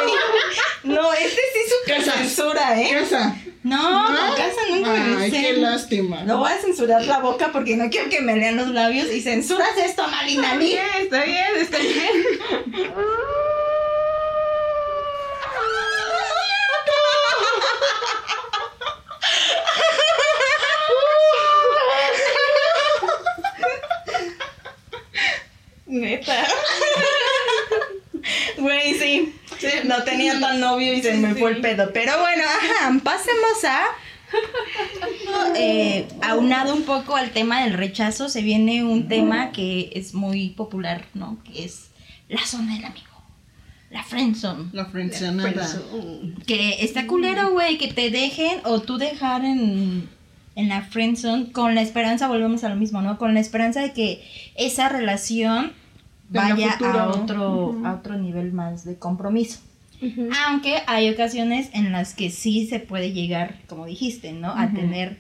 güey. 0.04 0.96
No, 0.96 1.14
este 1.14 1.42
sí 1.54 1.60
su 1.70 1.92
Casa. 1.92 2.12
censura, 2.18 2.82
¿eh? 2.82 2.90
Casa. 2.94 3.36
No, 3.64 4.06
con 4.06 4.36
casa 4.38 4.62
nunca 4.70 4.92
me 4.94 5.24
Ay, 5.26 5.32
qué 5.32 5.54
lástima. 5.54 6.24
No 6.24 6.38
voy 6.38 6.52
a 6.52 6.58
censurar 6.58 7.04
la 7.06 7.20
boca 7.20 7.50
porque 7.52 7.76
no 7.76 7.90
quiero 7.90 8.10
que 8.10 8.22
me 8.22 8.36
lean 8.38 8.56
los 8.56 8.70
labios 8.70 9.12
y 9.12 9.22
censuras 9.22 9.76
esto, 9.78 10.08
Malina. 10.08 10.54
Está 10.54 10.58
bien, 10.58 10.86
está 11.02 11.24
bien, 11.24 11.46
está 11.60 11.78
bien. 11.80 12.88
Neta. 25.88 26.46
Güey, 28.58 28.94
sí. 28.96 29.34
No 29.86 30.04
tenía 30.04 30.40
tan 30.40 30.60
novio 30.60 30.94
y 30.94 31.02
se 31.02 31.14
me 31.14 31.34
fue 31.36 31.52
el 31.52 31.62
pedo. 31.62 31.92
Pero 31.94 32.20
bueno, 32.20 32.44
ajá, 32.44 33.00
pasemos 33.04 33.64
a. 33.64 33.86
Eh, 35.56 36.08
aunado 36.22 36.76
un 36.76 36.84
poco 36.84 37.16
al 37.16 37.32
tema 37.32 37.64
del 37.64 37.74
rechazo, 37.74 38.28
se 38.28 38.42
viene 38.42 38.84
un 38.84 39.08
tema 39.08 39.52
que 39.52 39.92
es 39.94 40.14
muy 40.14 40.50
popular, 40.50 41.06
¿no? 41.14 41.38
Que 41.44 41.64
es 41.64 41.88
la 42.28 42.46
zona 42.46 42.76
del 42.76 42.86
amigo. 42.86 43.08
La 43.90 44.04
friendzone. 44.04 44.70
La 44.74 44.86
frencionada. 44.86 45.68
Que 46.46 46.84
está 46.84 47.08
culero, 47.08 47.52
güey, 47.52 47.78
que 47.78 47.88
te 47.88 48.10
dejen 48.10 48.60
o 48.66 48.82
tú 48.82 48.98
dejar 48.98 49.46
en, 49.46 50.10
en 50.58 50.70
la 50.70 50.82
friendzone 50.82 51.52
con 51.52 51.76
la 51.76 51.84
esperanza, 51.84 52.28
volvemos 52.28 52.64
a 52.64 52.70
lo 52.70 52.76
mismo, 52.76 53.02
¿no? 53.02 53.20
Con 53.20 53.36
la 53.36 53.40
esperanza 53.40 53.80
de 53.80 53.94
que 53.94 54.24
esa 54.56 54.90
relación 54.90 55.72
vaya 56.30 56.72
futuro. 56.72 57.00
a 57.00 57.08
otro, 57.10 57.82
a 57.86 57.94
otro 57.94 58.18
nivel 58.18 58.52
más 58.52 58.84
de 58.84 58.98
compromiso. 58.98 59.60
Aunque 60.48 60.82
hay 60.88 61.10
ocasiones 61.10 61.70
en 61.74 61.92
las 61.92 62.16
que 62.16 62.32
sí 62.32 62.68
se 62.68 62.80
puede 62.80 63.14
llegar, 63.14 63.60
como 63.68 63.86
dijiste, 63.86 64.32
¿no? 64.34 64.50
A 64.50 64.72
tener, 64.72 65.18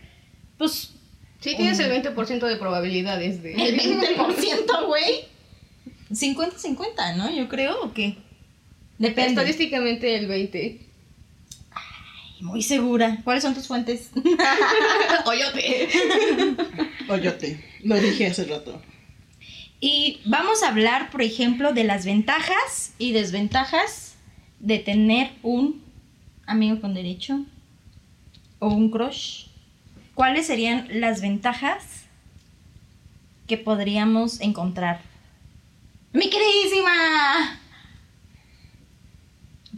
pues, 0.58 0.93
Sí, 1.39 1.56
tienes 1.56 1.78
el 1.80 1.91
20% 1.91 2.47
de 2.47 2.56
probabilidades 2.56 3.43
de... 3.43 3.54
el 3.54 3.80
20%, 3.80 4.88
güey. 4.88 5.26
50-50, 6.10 7.15
¿no? 7.15 7.32
Yo 7.32 7.47
creo, 7.47 7.80
¿o 7.84 7.93
qué? 7.93 8.17
Depende. 8.97 9.30
Estadísticamente 9.30 10.15
el 10.15 10.28
20. 10.28 10.87
Muy 12.39 12.62
segura. 12.62 13.19
¿Cuáles 13.23 13.43
son 13.43 13.54
tus 13.54 13.67
fuentes? 13.67 14.12
Oyote. 15.26 15.89
Oyote, 17.10 17.63
lo 17.84 17.95
dije 17.95 18.28
hace 18.28 18.45
rato. 18.45 18.82
Y 19.80 20.21
vamos 20.26 20.63
a 20.63 20.69
hablar, 20.69 21.10
por 21.12 21.21
ejemplo, 21.21 21.73
de 21.73 21.84
las 21.84 22.06
ventajas 22.06 22.93
y 22.97 23.12
desventajas 23.12 24.15
de 24.60 24.80
tener 24.80 25.32
un 25.43 25.84
amigo 26.45 26.82
con 26.82 26.93
derecho 26.93 27.45
o 28.60 28.69
un 28.69 28.89
crush. 28.89 29.45
¿Cuáles 30.15 30.47
serían 30.47 30.88
las 30.89 31.21
ventajas 31.21 31.84
que 33.45 33.58
podríamos 33.58 34.41
encontrar? 34.41 35.02
¡Mi 36.12 36.30
queridísima! 36.30 37.60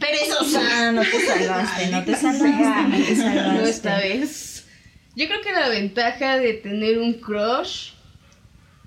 Perezosa, 0.00 0.92
no 0.92 1.02
te 1.02 1.26
salvaste, 1.26 1.86
no 1.88 2.04
te 2.04 2.16
salvaste, 2.16 2.88
no 2.88 3.04
te 3.04 3.16
salvaste. 3.16 3.60
No 3.60 3.66
esta 3.66 3.98
vez. 3.98 4.64
Yo 5.14 5.26
creo 5.28 5.42
que 5.42 5.52
la 5.52 5.68
ventaja 5.68 6.38
de 6.38 6.54
tener 6.54 6.98
un 6.98 7.14
crush 7.14 7.90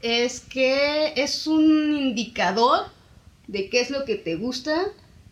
es 0.02 0.40
que 0.42 1.14
es 1.16 1.48
un 1.48 1.96
indicador 1.96 2.88
de 3.48 3.70
qué 3.70 3.82
es 3.82 3.90
lo 3.90 4.06
que 4.06 4.16
te 4.16 4.36
gusta, 4.36 4.86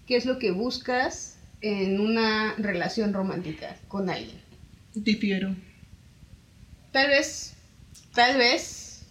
qué 0.08 0.16
es 0.16 0.26
lo 0.26 0.38
que 0.38 0.52
buscas 0.52 1.38
en 1.62 2.00
una 2.00 2.56
relación 2.58 3.14
romántica 3.14 3.78
con 3.88 4.10
alguien. 4.10 4.40
Difiero. 4.94 5.56
Tal 6.92 7.08
vez, 7.08 7.54
tal 8.14 8.38
vez, 8.38 9.06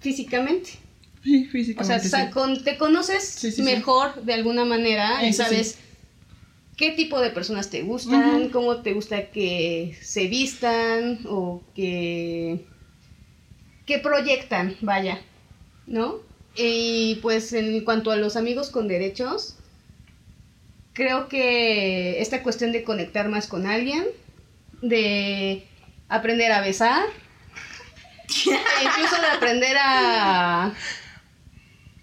físicamente. 0.00 0.83
Sí, 1.24 1.46
O 1.46 1.50
físicamente. 1.50 2.08
sea, 2.08 2.26
sí. 2.26 2.30
con- 2.32 2.62
te 2.62 2.76
conoces 2.76 3.24
Sí, 3.24 3.62
mejor 3.62 4.22
de 4.22 4.34
alguna 4.34 4.64
manera 4.64 5.26
y 5.26 5.32
sabes 5.32 5.78
qué 6.76 6.90
tipo 6.90 7.18
de 7.20 7.30
personas 7.30 7.70
te 7.70 7.82
gustan, 7.82 8.50
cómo 8.50 8.82
te 8.82 8.92
gusta 8.92 9.30
que 9.30 9.96
se 10.02 10.26
vistan 10.28 11.20
o 11.26 11.62
que, 11.74 12.66
que 13.86 13.98
proyectan, 14.00 14.76
vaya, 14.82 15.20
¿no? 15.86 16.16
Y 16.56 17.16
pues 17.22 17.52
en 17.54 17.82
cuanto 17.84 18.10
a 18.10 18.16
los 18.16 18.36
amigos 18.36 18.68
con 18.70 18.86
derechos, 18.86 19.56
creo 20.92 21.28
que 21.28 22.20
esta 22.20 22.42
cuestión 22.42 22.70
de 22.72 22.84
conectar 22.84 23.28
más 23.28 23.46
con 23.46 23.66
alguien, 23.66 24.04
de 24.82 25.66
aprender 26.08 26.52
a 26.52 26.60
besar, 26.60 27.02
e 28.46 28.84
incluso 28.84 29.20
de 29.20 29.26
aprender 29.28 29.76
a, 29.80 30.72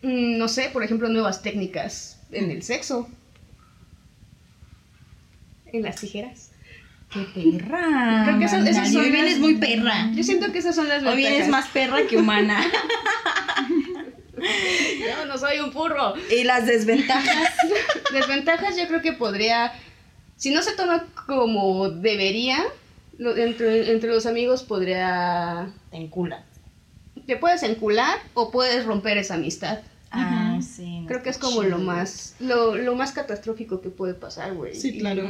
no 0.02 0.48
sé, 0.48 0.70
por 0.74 0.84
ejemplo, 0.84 1.10
nuevas 1.10 1.42
técnicas 1.42 2.20
en 2.32 2.50
el 2.52 2.64
sexo. 2.64 3.08
En 5.74 5.84
las 5.84 5.98
tijeras. 5.98 6.50
¡Qué 7.12 7.22
perra! 7.34 8.24
Creo 8.26 8.40
que 8.40 8.46
esas- 8.46 8.92
son 8.92 9.02
Hoy 9.02 9.10
las- 9.10 9.12
vienes 9.12 9.40
muy 9.40 9.56
perra. 9.56 10.12
Yo 10.14 10.24
siento 10.24 10.52
que 10.52 10.60
esas 10.60 10.76
son 10.76 10.88
las 10.88 11.04
Hoy 11.04 11.16
vienes 11.18 11.48
más 11.50 11.68
perra 11.68 11.98
que 12.10 12.18
humana. 12.18 12.64
Yo 14.38 15.26
no 15.28 15.38
soy 15.38 15.60
un 15.60 15.72
burro. 15.72 16.14
¿Y 16.32 16.44
las 16.46 16.66
desventajas? 16.66 17.50
Desventajas 18.14 18.76
yo 18.78 18.88
creo 18.88 19.02
que 19.02 19.14
podría, 19.14 19.72
si 20.36 20.50
no 20.52 20.62
se 20.64 20.74
toma 20.76 21.06
como 21.28 21.90
debería, 21.90 22.58
entre, 23.20 23.92
entre 23.92 24.10
los 24.10 24.26
amigos 24.26 24.64
podría, 24.64 25.70
Te 25.92 25.98
encula. 25.98 26.44
te 27.28 27.38
puedes 27.38 27.62
encular 27.64 28.18
o 28.34 28.50
puedes 28.52 28.86
romper 28.86 29.18
esa 29.18 29.36
amistad. 29.36 29.80
Ah, 30.14 30.60
sí. 30.62 31.02
no 31.02 31.08
Creo 31.08 31.24
que 31.24 31.30
es 31.30 31.38
como 31.38 31.64
lo 31.64 31.78
más, 31.80 32.36
lo, 32.40 32.76
lo 32.76 32.96
más 32.96 33.12
catastrófico 33.14 33.82
que 33.82 33.90
puede 33.90 34.14
pasar, 34.14 34.54
güey. 34.54 34.76
Sí, 34.76 34.90
Y- 34.90 35.00
claro. 35.00 35.24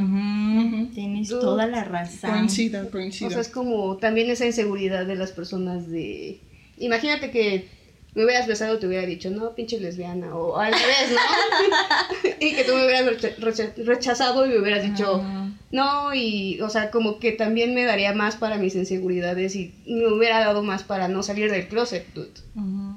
Tienes 0.93 1.29
Dude. 1.29 1.41
toda 1.41 1.67
la 1.67 1.83
razón. 1.83 2.31
Coincido, 2.31 2.83
O 2.87 2.89
coincido. 2.91 3.29
sea, 3.31 3.41
es 3.41 3.49
como 3.49 3.97
también 3.97 4.29
esa 4.29 4.45
inseguridad 4.45 5.05
de 5.05 5.15
las 5.15 5.31
personas 5.31 5.89
de... 5.89 6.39
Imagínate 6.77 7.29
que 7.31 7.67
me 8.15 8.25
hubieras 8.25 8.47
besado 8.47 8.77
te 8.79 8.87
hubiera 8.87 9.05
dicho, 9.05 9.29
no, 9.29 9.53
pinche 9.55 9.79
lesbiana, 9.79 10.35
o 10.35 10.57
al 10.57 10.73
revés, 10.73 11.11
¿no? 11.11 12.29
y 12.39 12.53
que 12.55 12.63
tú 12.65 12.73
me 12.73 12.85
hubieras 12.85 13.05
recha- 13.05 13.35
recha- 13.37 13.73
rechazado 13.85 14.45
y 14.45 14.49
me 14.49 14.59
hubieras 14.59 14.83
dicho, 14.83 15.23
no, 15.71 16.13
y, 16.13 16.59
o 16.59 16.69
sea, 16.69 16.91
como 16.91 17.19
que 17.19 17.31
también 17.31 17.73
me 17.73 17.85
daría 17.85 18.13
más 18.13 18.35
para 18.35 18.57
mis 18.57 18.75
inseguridades 18.75 19.55
y 19.55 19.73
me 19.87 20.07
hubiera 20.11 20.39
dado 20.39 20.61
más 20.63 20.83
para 20.83 21.07
no 21.07 21.23
salir 21.23 21.49
del 21.51 21.67
closet, 21.69 22.05
dude. 22.13 22.31
ujú. 22.55 22.90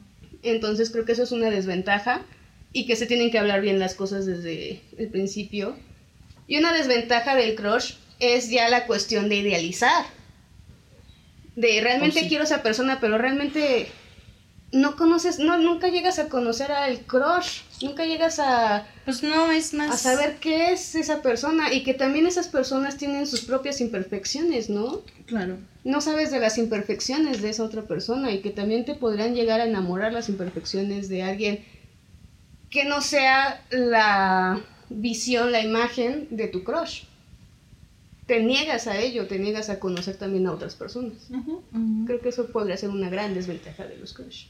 Entonces 0.45 0.91
creo 0.91 1.05
que 1.05 1.13
eso 1.13 1.23
es 1.25 1.33
una 1.33 1.51
desventaja 1.51 2.23
y 2.73 2.87
que 2.87 2.97
se 2.97 3.07
tienen 3.07 3.31
que 3.31 3.39
hablar 3.39 3.61
bien 3.61 3.79
las 3.79 3.95
cosas 3.95 4.27
desde 4.27 4.81
el 4.99 5.09
principio. 5.09 5.77
Y 6.47 6.59
una 6.59 6.73
desventaja 6.73 7.35
del 7.35 7.55
crush 7.55 7.95
es 8.21 8.51
ya 8.51 8.69
la 8.69 8.87
cuestión 8.87 9.29
de 9.29 9.37
idealizar. 9.37 10.05
De 11.57 11.81
realmente 11.81 12.19
Oh, 12.19 12.23
sí. 12.23 12.29
quiero 12.29 12.45
esa 12.45 12.63
persona, 12.63 12.99
pero 13.01 13.17
realmente 13.17 13.89
no 14.73 14.97
conoces, 14.97 15.39
no, 15.39 15.57
nunca 15.59 15.89
llegas 15.89 16.19
a 16.19 16.29
conocer 16.29 16.73
al 16.73 17.01
crush, 17.01 17.61
nunca 17.83 18.05
llegas 18.05 18.39
a, 18.39 18.87
Pues 19.05 19.23
no, 19.23 19.51
es 19.51 19.75
más. 19.75 19.93
a 19.95 19.97
saber 19.97 20.37
qué 20.41 20.73
es 20.73 20.95
esa 20.95 21.23
persona 21.23 21.73
y 21.73 21.83
que 21.83 21.95
también 21.95 22.27
esas 22.27 22.49
personas 22.49 22.97
tienen 22.97 23.27
sus 23.27 23.43
propias 23.43 23.81
imperfecciones, 23.81 24.71
¿no? 24.71 25.03
Claro. 25.27 25.57
no 25.85 26.01
sabes 26.01 26.31
de 26.31 26.39
las 26.39 26.59
imperfecciones 26.59 27.41
de 27.41 27.51
esa 27.51 27.65
otra 27.65 27.83
persona 27.83 28.31
y 28.33 28.41
que 28.41 28.51
también 28.51 28.85
te 28.85 28.95
podrán 28.95 29.35
llegar 29.35 29.61
a 29.61 29.65
enamorar 29.67 30.13
las 30.13 30.29
imperfecciones 30.29 31.09
de 31.09 31.23
alguien 31.23 31.65
que 32.71 32.85
no 32.85 33.01
sea 33.01 33.65
la 33.71 34.61
visión, 34.91 35.53
la 35.53 35.61
imagen 35.63 36.29
de 36.31 36.49
tu 36.49 36.65
crush. 36.65 37.05
Te 38.27 38.43
niegas 38.43 38.87
a 38.87 38.99
ello, 38.99 39.27
te 39.27 39.39
niegas 39.39 39.69
a 39.69 39.79
conocer 39.79 40.17
también 40.17 40.47
a 40.47 40.53
otras 40.53 40.75
personas. 40.75 41.29
Creo 42.07 42.21
que 42.21 42.31
eso 42.31 42.47
podría 42.47 42.77
ser 42.77 42.89
una 42.91 43.11
gran 43.11 43.35
desventaja 43.35 43.87
de 43.87 43.97
los 43.97 44.13
crush. 44.15 44.47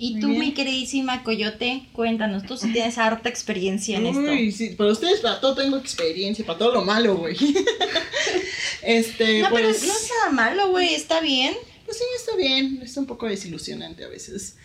Y 0.00 0.12
Muy 0.12 0.20
tú, 0.20 0.28
bien. 0.28 0.40
mi 0.40 0.52
queridísima 0.52 1.24
Coyote, 1.24 1.82
cuéntanos, 1.92 2.44
tú 2.44 2.56
sí 2.56 2.72
tienes 2.72 2.98
harta 2.98 3.28
experiencia 3.28 3.98
en 3.98 4.06
Uy, 4.16 4.48
esto. 4.48 4.56
sí, 4.58 4.68
para 4.76 4.92
ustedes, 4.92 5.20
para 5.20 5.40
todo 5.40 5.56
tengo 5.56 5.76
experiencia, 5.76 6.46
para 6.46 6.58
todo 6.58 6.72
lo 6.74 6.84
malo, 6.84 7.16
güey. 7.16 7.36
este, 8.82 9.40
No, 9.42 9.48
pero 9.52 9.68
pues. 9.68 9.82
no 9.86 9.92
es 9.92 10.10
nada 10.20 10.32
malo, 10.32 10.70
güey, 10.70 10.94
está 10.94 11.20
bien. 11.20 11.54
Pues 11.84 11.98
sí, 11.98 12.04
está 12.16 12.36
bien. 12.36 12.80
Está 12.82 13.00
un 13.00 13.06
poco 13.06 13.26
desilusionante 13.26 14.04
a 14.04 14.08
veces. 14.08 14.56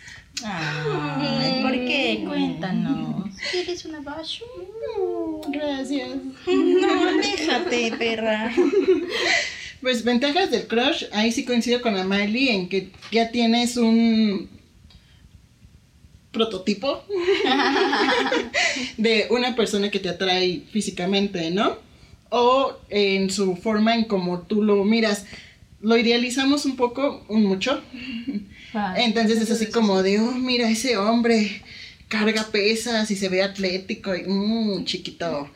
Ay, 0.44 1.62
¿por 1.62 1.72
qué? 1.72 2.22
Cuéntanos. 2.26 3.24
¿Quieres 3.50 3.84
una 3.86 4.00
basho? 4.00 4.44
Mm, 4.98 5.50
Gracias. 5.52 6.10
No, 6.46 7.16
déjate, 7.16 7.92
perra. 7.98 8.54
Pues 9.80 10.02
ventajas 10.02 10.50
del 10.50 10.66
crush, 10.66 11.04
ahí 11.12 11.30
sí 11.30 11.44
coincido 11.44 11.82
con 11.82 11.94
Amalie 11.98 12.54
en 12.54 12.70
que 12.70 12.88
ya 13.12 13.30
tienes 13.30 13.76
un 13.76 14.48
prototipo 16.34 17.02
de 18.98 19.26
una 19.30 19.56
persona 19.56 19.90
que 19.90 19.98
te 20.00 20.08
atrae 20.10 20.62
físicamente, 20.70 21.50
¿no? 21.50 21.78
O 22.30 22.76
en 22.90 23.30
su 23.30 23.56
forma 23.56 23.94
en 23.94 24.04
como 24.04 24.40
tú 24.42 24.62
lo 24.62 24.84
miras. 24.84 25.24
Lo 25.80 25.96
idealizamos 25.96 26.64
un 26.64 26.76
poco, 26.76 27.24
un 27.28 27.44
mucho. 27.44 27.80
Entonces 28.96 29.40
es 29.40 29.50
así 29.50 29.66
como 29.66 30.02
de, 30.02 30.18
oh, 30.18 30.32
mira, 30.32 30.68
ese 30.70 30.96
hombre 30.96 31.62
carga 32.08 32.44
pesas 32.50 33.10
y 33.10 33.16
se 33.16 33.28
ve 33.28 33.42
atlético 33.42 34.14
y 34.14 34.24
mmm, 34.26 34.84
chiquito. 34.84 35.48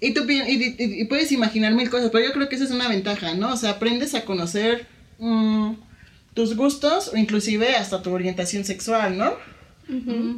Y 0.00 0.12
tú 0.14 0.26
pi- 0.26 0.42
y, 0.46 0.74
y- 0.78 1.00
y 1.00 1.04
puedes 1.06 1.32
imaginar 1.32 1.72
mil 1.74 1.90
cosas, 1.90 2.10
pero 2.12 2.24
yo 2.24 2.32
creo 2.32 2.48
que 2.48 2.56
esa 2.56 2.64
es 2.64 2.70
una 2.70 2.88
ventaja, 2.88 3.34
¿no? 3.34 3.52
O 3.52 3.56
sea, 3.56 3.70
aprendes 3.70 4.14
a 4.14 4.24
conocer 4.24 4.86
mm, 5.18 5.72
tus 6.34 6.56
gustos 6.56 7.08
o 7.12 7.16
inclusive 7.16 7.74
hasta 7.76 8.02
tu 8.02 8.12
orientación 8.12 8.64
sexual, 8.64 9.16
¿no? 9.18 9.32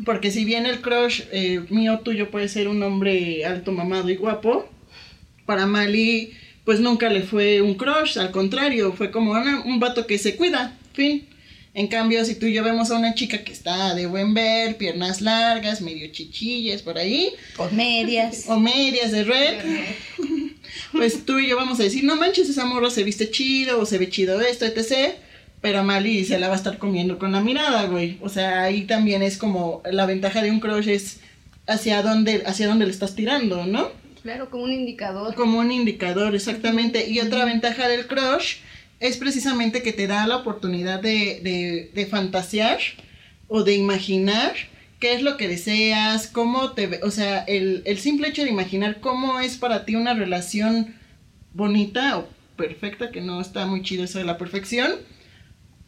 Porque 0.05 0.30
si 0.30 0.44
bien 0.44 0.66
el 0.66 0.80
crush 0.80 1.22
eh, 1.32 1.61
mío 1.70 2.01
tuyo 2.05 2.30
puede 2.30 2.48
ser 2.48 2.68
un 2.68 2.82
hombre 2.82 3.44
alto, 3.44 3.72
mamado 3.72 4.09
y 4.11 4.16
guapo, 4.16 4.68
para 5.46 5.66
Mali 5.66 6.32
pues 6.64 6.78
nunca 6.78 7.09
le 7.09 7.22
fue 7.22 7.61
un 7.62 7.74
crush, 7.74 8.18
al 8.18 8.30
contrario, 8.30 8.92
fue 8.92 9.11
como 9.11 9.32
una- 9.32 9.61
un 9.62 9.80
vato 9.80 10.07
que 10.07 10.18
se 10.18 10.36
cuida, 10.36 10.78
fin. 10.92 11.26
En 11.72 11.86
cambio, 11.88 12.24
si 12.24 12.34
tú 12.34 12.46
y 12.46 12.53
yo 12.53 12.62
vemos 12.64 12.90
a 12.90 12.96
una 12.98 13.14
chica 13.14 13.42
que 13.44 13.53
está 13.53 13.94
de 13.94 14.07
buen 14.07 14.34
ver, 14.34 14.76
piernas 14.76 15.20
largas, 15.20 15.80
medio 15.80 16.11
chichillas 16.12 16.82
por 16.82 16.98
ahí, 16.98 17.30
Con 17.57 17.74
medias. 17.76 18.44
o 18.48 18.59
medias 18.59 19.11
de 19.12 19.24
red, 19.24 19.55
pues 20.92 21.24
tú 21.24 21.38
y 21.38 21.48
yo 21.48 21.57
vamos 21.57 21.80
a 21.80 21.84
decir, 21.84 22.05
no 22.05 22.16
manches, 22.16 22.48
esa 22.48 22.64
morra 22.64 22.90
se 22.90 23.05
viste 23.05 23.30
chido 23.30 23.80
o 23.80 23.86
se 23.86 23.98
ve 23.98 24.09
chido 24.11 24.40
esto, 24.40 24.64
etc. 24.66 25.14
Pero 25.61 25.84
Mali 25.84 26.24
se 26.24 26.38
la 26.38 26.48
va 26.48 26.54
a 26.54 26.56
estar 26.56 26.78
comiendo 26.78 27.18
con 27.18 27.32
la 27.32 27.40
mirada, 27.40 27.86
güey. 27.86 28.18
O 28.22 28.28
sea, 28.28 28.62
ahí 28.62 28.84
también 28.84 29.22
es 29.22 29.36
como 29.36 29.82
la 29.90 30.06
ventaja 30.06 30.42
de 30.42 30.50
un 30.50 30.61
crush 30.61 30.88
es 30.88 31.20
hacia 31.66 32.02
dónde, 32.02 32.42
hacia 32.46 32.66
dónde 32.66 32.86
le 32.86 32.92
estás 32.92 33.14
tirando, 33.14 33.66
¿no? 33.66 33.88
Claro, 34.22 34.50
como 34.50 34.64
un 34.64 34.72
indicador. 34.72 35.34
Como 35.34 35.58
un 35.58 35.70
indicador, 35.70 36.34
exactamente. 36.34 37.08
Y 37.11 37.20
otra 37.20 37.44
ventaja 37.44 37.88
del 37.88 38.06
crush 38.06 38.56
es 39.00 39.16
precisamente 39.16 39.82
que 39.82 39.92
te 39.92 40.06
da 40.06 40.26
la 40.26 40.36
oportunidad 40.36 41.00
de, 41.00 41.40
de, 41.42 41.90
de 41.94 42.06
fantasear 42.06 42.78
o 43.48 43.62
de 43.62 43.74
imaginar 43.74 44.54
qué 45.00 45.14
es 45.14 45.22
lo 45.22 45.36
que 45.36 45.48
deseas, 45.48 46.26
cómo 46.26 46.72
te 46.72 46.86
ve, 46.86 47.00
o 47.02 47.11
sea, 47.11 47.42
el, 47.44 47.82
el 47.86 47.98
simple 47.98 48.28
hecho 48.28 48.44
de 48.44 48.50
imaginar 48.50 49.00
cómo 49.00 49.40
es 49.40 49.56
para 49.56 49.86
ti 49.86 49.96
una 49.96 50.14
relación 50.14 50.94
bonita 51.54 52.18
o 52.18 52.28
perfecta, 52.56 53.11
que 53.11 53.22
no 53.22 53.40
está 53.40 53.66
muy 53.66 53.82
chido 53.82 54.04
eso 54.04 54.18
de 54.18 54.24
la 54.24 54.36
perfección, 54.36 54.92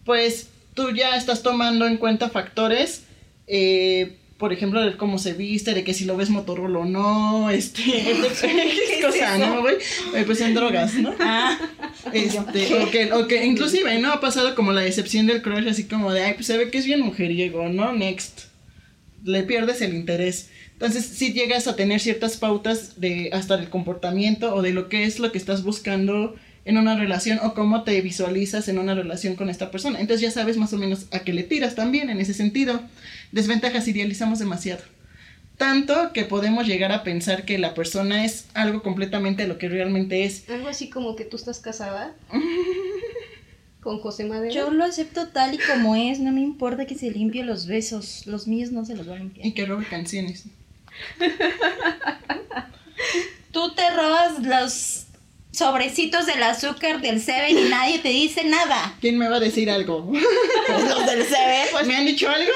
pues 0.05 0.49
tú 0.75 0.91
ya 0.91 1.17
estás 1.17 1.43
tomando 1.43 1.87
en 1.87 1.97
cuenta 1.97 2.29
factores, 2.29 3.05
eh, 3.47 4.17
por 4.39 4.53
ejemplo, 4.53 4.81
de 4.81 4.97
cómo 4.97 5.19
se 5.19 5.35
viste, 5.35 5.73
de 5.73 5.85
que 5.85 5.95
si 5.95 6.05
lo 6.05 6.17
ves 6.17 6.31
Motorola 6.31 6.81
o 6.81 6.85
no, 6.85 7.51
este, 7.51 7.83
qué 8.41 9.01
cosa, 9.01 9.39
¿no, 9.39 9.61
güey? 9.61 9.77
Eh, 10.17 10.25
Pues 10.27 10.41
en 10.41 10.55
drogas, 10.55 10.95
¿no? 10.95 11.15
Ah, 11.21 11.59
Este, 12.13 12.75
o 12.83 12.91
que, 12.91 13.13
o 13.13 13.29
que 13.29 13.45
inclusive, 13.45 13.99
¿no? 14.01 14.13
Ha 14.13 14.21
pasado 14.21 14.55
como 14.57 14.73
la 14.73 14.81
decepción 14.81 15.27
del 15.27 15.43
crush, 15.43 15.69
así 15.69 15.85
como 15.85 16.13
de, 16.13 16.25
ay, 16.25 16.35
pues 16.35 16.47
se 16.47 16.59
ve 16.59 16.71
que 16.71 16.79
es 16.79 16.87
bien 16.87 17.01
mujeriego, 17.01 17.69
¿no? 17.69 17.93
Next. 17.93 18.47
Le 19.25 19.45
pierdes 19.45 19.81
el 19.83 19.95
interés. 19.95 20.51
Entonces, 20.73 21.05
si 21.05 21.33
llegas 21.33 21.69
a 21.69 21.77
tener 21.77 22.01
ciertas 22.01 22.37
pautas 22.37 23.01
de 23.01 23.31
hasta 23.33 23.57
del 23.57 23.71
comportamiento 23.71 24.53
o 24.53 24.63
de 24.63 24.73
lo 24.73 24.89
que 24.89 25.05
es 25.05 25.21
lo 25.21 25.31
que 25.31 25.39
estás 25.39 25.63
buscando 25.63 26.35
en 26.65 26.79
una 26.79 26.97
relación 26.97 27.41
o 27.43 27.55
cómo 27.55 27.83
te 27.83 28.01
visualizas 28.01 28.69
en 28.69 28.79
una 28.79 28.95
relación 28.95 29.35
con 29.35 29.51
esta 29.51 29.71
persona. 29.71 30.01
Entonces 30.01 30.21
ya 30.21 30.31
sabes 30.31 30.57
más 30.57 30.73
o 30.73 30.79
menos 30.79 31.07
a 31.11 31.21
qué 31.21 31.33
le 31.33 31.43
tiras 31.43 31.75
también 31.75 32.11
en 32.11 32.21
ese 32.21 32.35
sentido. 32.35 32.81
Desventajas, 33.33 33.89
idealizamos 33.89 34.39
demasiado. 34.39 34.83
Tanto 35.57 36.13
que 36.13 36.25
podemos 36.25 36.67
llegar 36.67 36.93
a 36.93 37.03
pensar 37.03 37.45
que 37.45 37.59
la 37.59 37.75
persona 37.75 38.25
es 38.25 38.47
algo 38.55 38.83
completamente 38.83 39.47
lo 39.47 39.59
que 39.59 39.69
realmente 39.69 40.25
es. 40.25 40.49
Algo 40.49 40.69
así 40.69 40.89
como 40.89 41.15
que 41.15 41.25
tú 41.25 41.37
estás 41.37 41.61
casada 41.61 42.15
con 43.81 44.01
José 44.01 44.25
Madero. 44.25 44.55
yo 44.55 44.71
lo 44.71 44.85
acepto 44.85 45.29
tal 45.29 45.55
y 45.55 45.59
como 45.59 45.97
es, 45.97 46.21
no 46.21 46.33
me 46.33 46.41
importa 46.41 46.87
que 46.87 46.95
se 46.95 47.11
limpie 47.11 47.45
los 47.45 47.67
besos, 47.67 48.27
los 48.27 48.47
míos 48.47 48.71
no 48.71 48.85
se 48.85 48.97
los 48.97 49.07
voy 49.07 49.17
a 49.17 49.19
limpiar. 49.19 49.47
Y 49.47 49.53
que 49.53 49.67
robe 49.67 49.85
canciones. 49.89 50.45
Tú 53.53 53.75
te 53.75 53.91
robas 53.91 54.43
los 54.43 55.07
sobrecitos 55.53 56.27
del 56.27 56.43
azúcar 56.43 57.01
del 57.01 57.21
Seven 57.21 57.57
y 57.59 57.69
nadie 57.69 57.99
te 57.99 58.09
dice 58.09 58.45
nada. 58.45 58.97
¿Quién 59.01 59.19
me 59.19 59.29
va 59.29 59.37
a 59.37 59.41
decir 59.41 59.71
algo? 59.71 60.11
Los 60.69 61.07
del 61.07 61.25
Seven. 61.25 61.87
¿Me 61.87 61.97
han 61.97 62.07
dicho 62.07 62.29
algo? 62.29 62.51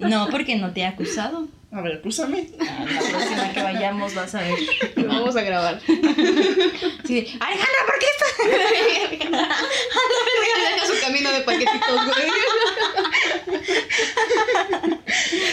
No, 0.00 0.28
porque 0.30 0.56
no 0.56 0.72
te 0.72 0.80
he 0.80 0.86
acusado. 0.86 1.48
A 1.70 1.82
ver, 1.82 1.98
acúsame. 1.98 2.48
A 2.60 2.84
la 2.84 3.00
próxima 3.00 3.52
que 3.52 3.62
vayamos 3.62 4.14
vas 4.14 4.34
a 4.34 4.40
ver. 4.40 4.58
Lo 4.96 5.06
vamos 5.06 5.36
a 5.36 5.42
grabar. 5.42 5.78
Sí, 5.84 7.26
Alejandra, 7.40 7.80
¿por 7.86 7.98
qué 7.98 8.06
estás? 8.10 8.30
Deja 10.74 10.86
su 10.86 11.00
camino 11.00 11.30
de 11.30 11.40
paquetitos, 11.40 12.06
güey. 12.06 12.30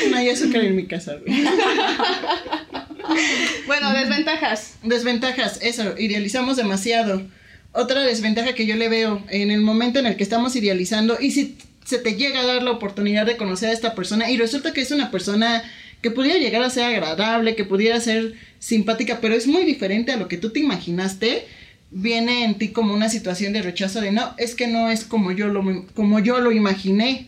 No 0.09 0.17
hay 0.17 0.29
azúcar 0.29 0.63
en 0.63 0.75
mi 0.77 0.87
casa, 0.87 1.15
güey. 1.15 1.43
Bueno, 3.67 3.91
desventajas. 3.93 4.75
Desventajas, 4.83 5.59
eso, 5.61 5.95
idealizamos 5.97 6.57
demasiado. 6.57 7.23
Otra 7.71 8.03
desventaja 8.03 8.53
que 8.53 8.65
yo 8.65 8.75
le 8.75 8.87
veo 8.89 9.23
en 9.29 9.51
el 9.51 9.61
momento 9.61 9.99
en 9.99 10.05
el 10.05 10.15
que 10.15 10.23
estamos 10.23 10.55
idealizando 10.55 11.17
y 11.19 11.31
si 11.31 11.57
se 11.83 11.97
te 11.99 12.15
llega 12.15 12.41
a 12.41 12.45
dar 12.45 12.63
la 12.63 12.71
oportunidad 12.71 13.25
de 13.25 13.37
conocer 13.37 13.69
a 13.69 13.73
esta 13.73 13.95
persona 13.95 14.29
y 14.29 14.37
resulta 14.37 14.73
que 14.73 14.81
es 14.81 14.91
una 14.91 15.11
persona 15.11 15.63
que 16.01 16.11
pudiera 16.11 16.39
llegar 16.39 16.61
a 16.63 16.69
ser 16.69 16.83
agradable, 16.83 17.55
que 17.55 17.65
pudiera 17.65 17.99
ser 17.99 18.35
simpática, 18.59 19.19
pero 19.21 19.35
es 19.35 19.47
muy 19.47 19.65
diferente 19.65 20.11
a 20.11 20.17
lo 20.17 20.27
que 20.27 20.37
tú 20.37 20.51
te 20.51 20.59
imaginaste, 20.59 21.45
viene 21.91 22.43
en 22.45 22.55
ti 22.55 22.69
como 22.69 22.93
una 22.93 23.09
situación 23.09 23.53
de 23.53 23.61
rechazo 23.61 24.01
de 24.01 24.11
no, 24.11 24.33
es 24.37 24.55
que 24.55 24.67
no 24.67 24.89
es 24.89 25.03
como 25.03 25.31
yo 25.31 25.47
lo, 25.47 25.85
como 25.93 26.19
yo 26.19 26.39
lo 26.39 26.51
imaginé. 26.51 27.27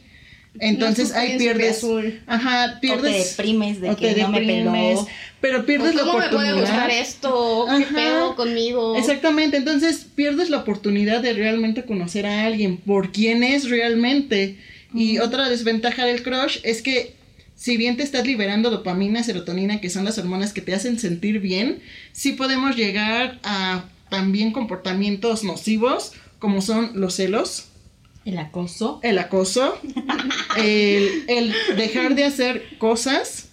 Entonces 0.59 1.11
No 1.11 1.19
ahí 1.19 1.37
pierdes, 1.37 1.77
azul. 1.77 2.19
ajá, 2.25 2.65
O 2.65 2.73
te 2.73 2.79
pierdes, 2.79 3.37
deprimes 3.37 3.79
de 3.79 3.91
o 3.91 3.95
que 3.95 4.13
te 4.13 4.21
no 4.21 4.29
me 4.29 4.39
deprimes, 4.39 4.99
peló. 4.99 5.07
Pero 5.41 5.65
pierdes 5.65 5.95
la 5.95 6.01
¿Cómo 6.01 6.19
me 6.19 6.29
puede 6.29 6.51
oportunidad. 6.53 6.59
gustar 6.61 6.89
esto? 6.91 7.65
¿Qué 7.77 7.83
Ajá. 7.83 7.95
pedo 7.95 8.35
conmigo? 8.35 8.95
Exactamente, 8.97 9.57
entonces 9.57 10.05
pierdes 10.15 10.49
la 10.49 10.57
oportunidad 10.57 11.21
de 11.21 11.33
realmente 11.33 11.83
conocer 11.85 12.25
a 12.25 12.45
alguien 12.45 12.77
por 12.77 13.11
quién 13.11 13.43
es 13.43 13.69
realmente. 13.69 14.57
Y 14.93 15.19
otra 15.19 15.49
desventaja 15.49 16.05
del 16.05 16.23
crush 16.23 16.59
es 16.63 16.81
que 16.81 17.13
si 17.55 17.75
bien 17.77 17.97
te 17.97 18.03
estás 18.03 18.25
liberando 18.25 18.69
dopamina, 18.69 19.23
serotonina, 19.23 19.81
que 19.81 19.89
son 19.89 20.05
las 20.05 20.17
hormonas 20.17 20.53
que 20.53 20.61
te 20.61 20.73
hacen 20.73 20.99
sentir 20.99 21.39
bien, 21.39 21.79
sí 22.11 22.33
podemos 22.33 22.75
llegar 22.75 23.39
a 23.43 23.85
también 24.09 24.51
comportamientos 24.51 25.43
nocivos 25.43 26.13
como 26.39 26.61
son 26.61 26.91
los 26.93 27.15
celos, 27.15 27.65
El 28.25 28.37
acoso. 28.37 28.99
el 29.03 29.17
acoso, 29.17 29.77
el, 30.57 31.25
el 31.27 31.53
dejar 31.75 32.15
de 32.15 32.23
hacer 32.25 32.63
cosas 32.77 33.46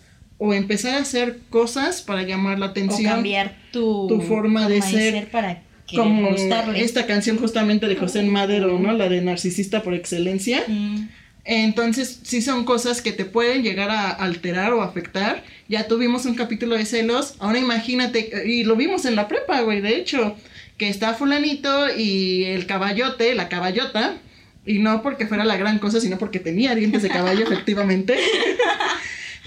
o 0.46 0.52
empezar 0.52 0.94
a 0.96 0.98
hacer 0.98 1.38
cosas 1.48 2.02
para 2.02 2.22
llamar 2.22 2.58
la 2.58 2.66
O 2.66 2.68
atención. 2.68 3.10
cambiar 3.14 3.56
tu, 3.72 4.06
tu 4.08 4.20
forma 4.20 4.68
de 4.68 4.82
ser 4.82 5.30
para 5.30 5.62
que 5.86 5.96
como 5.96 6.32
gustarle. 6.32 6.82
esta 6.82 7.06
canción 7.06 7.38
justamente 7.38 7.88
de 7.88 7.96
José 7.96 8.22
Madero, 8.24 8.78
¿no? 8.78 8.92
La 8.92 9.08
de 9.08 9.22
narcisista 9.22 9.82
por 9.82 9.94
excelencia. 9.94 10.62
Mm. 10.68 11.08
Entonces, 11.46 12.20
sí 12.24 12.42
son 12.42 12.66
cosas 12.66 13.00
que 13.00 13.12
te 13.12 13.24
pueden 13.24 13.62
llegar 13.62 13.90
a 13.90 14.10
alterar 14.10 14.74
o 14.74 14.82
afectar. 14.82 15.44
Ya 15.66 15.88
tuvimos 15.88 16.26
un 16.26 16.34
capítulo 16.34 16.76
de 16.76 16.84
celos. 16.84 17.36
Ahora 17.38 17.58
imagínate, 17.58 18.30
y 18.46 18.64
lo 18.64 18.76
vimos 18.76 19.06
en 19.06 19.16
la 19.16 19.28
prepa, 19.28 19.62
güey, 19.62 19.80
de 19.80 19.96
hecho, 19.96 20.36
que 20.76 20.90
está 20.90 21.14
fulanito 21.14 21.94
y 21.96 22.44
el 22.44 22.66
caballote, 22.66 23.34
la 23.34 23.48
caballota, 23.48 24.18
y 24.66 24.78
no 24.78 25.02
porque 25.02 25.26
fuera 25.26 25.46
la 25.46 25.56
gran 25.56 25.78
cosa, 25.78 26.00
sino 26.00 26.18
porque 26.18 26.38
tenía 26.38 26.74
dientes 26.74 27.00
de 27.02 27.08
caballo, 27.08 27.44
efectivamente. 27.50 28.18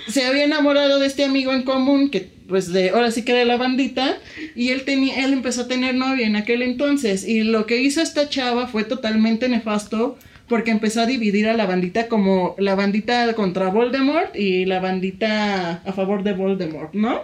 Se 0.07 0.25
había 0.25 0.45
enamorado 0.45 0.99
de 0.99 1.07
este 1.07 1.23
amigo 1.23 1.51
en 1.53 1.63
común 1.63 2.09
que 2.09 2.29
pues 2.47 2.71
de 2.71 2.91
ahora 2.91 3.11
sí 3.11 3.23
que 3.23 3.33
de 3.33 3.45
la 3.45 3.57
bandita 3.57 4.17
y 4.55 4.69
él 4.69 4.83
tenía 4.85 5.25
él 5.25 5.33
empezó 5.33 5.63
a 5.63 5.67
tener 5.67 5.95
novia 5.95 6.25
en 6.25 6.35
aquel 6.35 6.61
entonces 6.61 7.27
y 7.27 7.43
lo 7.43 7.65
que 7.65 7.81
hizo 7.81 8.01
esta 8.01 8.29
chava 8.29 8.67
fue 8.67 8.83
totalmente 8.83 9.49
nefasto 9.49 10.17
porque 10.47 10.71
empezó 10.71 11.01
a 11.01 11.05
dividir 11.05 11.47
a 11.47 11.53
la 11.53 11.65
bandita 11.65 12.07
como 12.07 12.55
la 12.57 12.75
bandita 12.75 13.33
contra 13.33 13.69
Voldemort 13.69 14.35
y 14.35 14.65
la 14.65 14.79
bandita 14.79 15.81
a 15.85 15.93
favor 15.93 16.23
de 16.23 16.33
Voldemort, 16.33 16.93
¿no? 16.93 17.23